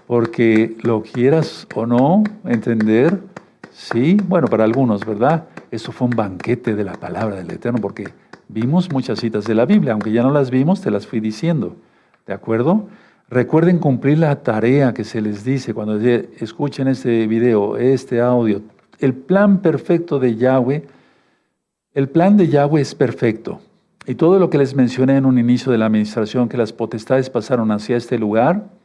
porque 0.10 0.76
lo 0.82 1.04
quieras 1.04 1.68
o 1.76 1.86
no 1.86 2.24
entender, 2.44 3.22
sí, 3.70 4.18
bueno, 4.28 4.48
para 4.48 4.64
algunos, 4.64 5.06
¿verdad? 5.06 5.44
Eso 5.70 5.92
fue 5.92 6.08
un 6.08 6.16
banquete 6.16 6.74
de 6.74 6.84
la 6.84 6.94
palabra 6.94 7.36
del 7.36 7.52
Eterno, 7.52 7.78
porque 7.80 8.10
vimos 8.48 8.92
muchas 8.92 9.20
citas 9.20 9.46
de 9.46 9.54
la 9.54 9.68
Biblia, 9.68 9.94
aunque 9.94 10.12
ya 10.12 10.24
no 10.24 10.32
las 10.32 10.50
vimos, 10.50 10.82
te 10.82 10.90
las 10.90 11.06
fui 11.06 11.20
diciendo, 11.20 11.76
¿de 12.26 12.34
acuerdo? 12.34 12.88
Recuerden 13.30 13.78
cumplir 13.78 14.18
la 14.18 14.42
tarea 14.42 14.96
que 14.96 15.04
se 15.04 15.22
les 15.22 15.44
dice 15.44 15.76
cuando 15.76 16.00
escuchen 16.00 16.88
este 16.88 17.28
video, 17.28 17.78
este 17.78 18.20
audio. 18.20 18.64
El 18.98 19.14
plan 19.14 19.60
perfecto 19.60 20.18
de 20.18 20.36
Yahweh 20.36 20.88
el 21.94 22.10
plan 22.10 22.36
de 22.36 22.48
Yahweh 22.48 22.82
es 22.82 22.96
perfecto. 22.96 23.62
Y 24.08 24.16
todo 24.16 24.40
lo 24.40 24.50
que 24.50 24.58
les 24.58 24.74
mencioné 24.74 25.18
en 25.18 25.28
un 25.28 25.38
inicio 25.38 25.72
de 25.72 25.78
la 25.78 25.86
administración, 25.86 26.50
que 26.50 26.58
las 26.58 26.74
potestades 26.74 27.30
pasaron 27.30 27.72
hacia 27.72 27.96
este 27.96 28.18
lugar, 28.18 28.79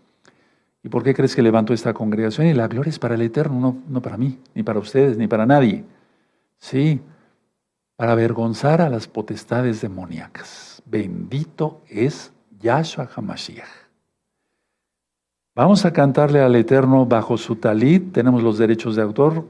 ¿y 0.85 0.89
por 0.89 1.03
qué 1.03 1.14
crees 1.14 1.35
que 1.35 1.43
levantó 1.43 1.72
esta 1.74 1.93
congregación? 1.93 2.47
Y 2.47 2.55
la 2.55 2.68
gloria 2.68 2.91
es 2.91 2.99
para 2.99 3.16
el 3.16 3.22
Eterno, 3.22 3.59
no, 3.59 3.76
no 3.89 4.03
para 4.03 4.16
mí, 4.16 4.39
ni 4.55 4.62
para 4.62 4.78
ustedes, 4.78 5.16
ni 5.16 5.26
para 5.26 5.47
nadie. 5.47 5.85
Sí, 6.59 7.01
para 7.97 8.12
avergonzar 8.12 8.80
a 8.80 8.89
las 8.89 9.09
potestades 9.09 9.80
demoníacas. 9.80 10.82
Bendito 10.87 11.80
es 11.89 12.32
Yahshua 12.61 13.09
HaMashiach. 13.12 13.66
Vamos 15.57 15.85
a 15.85 15.93
cantarle 15.93 16.41
al 16.41 16.55
Eterno 16.55 17.07
bajo 17.07 17.37
su 17.39 17.57
talit. 17.57 18.12
Tenemos 18.12 18.43
los 18.43 18.59
derechos 18.59 18.95
de 18.95 19.03
autor 19.03 19.45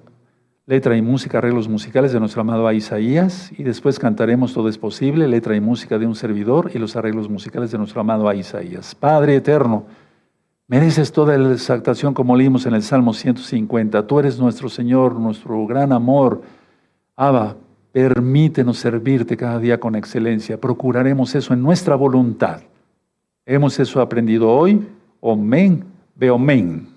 letra 0.66 0.96
y 0.96 1.02
música, 1.02 1.38
arreglos 1.38 1.68
musicales 1.68 2.12
de 2.12 2.20
nuestro 2.20 2.40
amado 2.40 2.70
Isaías, 2.72 3.52
y 3.56 3.62
después 3.62 3.98
cantaremos 3.98 4.54
Todo 4.54 4.68
es 4.68 4.78
posible, 4.78 5.28
letra 5.28 5.54
y 5.54 5.60
música 5.60 5.98
de 5.98 6.06
un 6.06 6.14
servidor 6.14 6.70
y 6.74 6.78
los 6.78 6.96
arreglos 6.96 7.28
musicales 7.28 7.70
de 7.70 7.78
nuestro 7.78 8.00
amado 8.00 8.32
Isaías. 8.32 8.94
Padre 8.94 9.36
eterno, 9.36 9.84
mereces 10.66 11.12
toda 11.12 11.36
la 11.36 11.52
exaltación 11.52 12.14
como 12.14 12.36
leímos 12.36 12.66
en 12.66 12.74
el 12.74 12.82
Salmo 12.82 13.12
150. 13.12 14.06
Tú 14.06 14.18
eres 14.18 14.38
nuestro 14.38 14.68
Señor, 14.68 15.14
nuestro 15.14 15.66
gran 15.66 15.92
amor. 15.92 16.42
Abba, 17.16 17.56
permítenos 17.92 18.78
servirte 18.78 19.36
cada 19.36 19.58
día 19.58 19.78
con 19.78 19.94
excelencia. 19.94 20.60
Procuraremos 20.60 21.34
eso 21.34 21.54
en 21.54 21.62
nuestra 21.62 21.94
voluntad. 21.94 22.62
Hemos 23.46 23.78
eso 23.78 24.00
aprendido 24.00 24.50
hoy. 24.50 24.86
Omen, 25.20 25.84
beomen. 26.14 26.88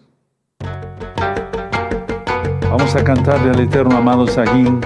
Vamos 2.69 2.95
a 2.95 3.03
cantarle 3.03 3.51
al 3.51 3.59
eterno 3.59 3.95
amado 3.97 4.27
Saguín. 4.27 4.81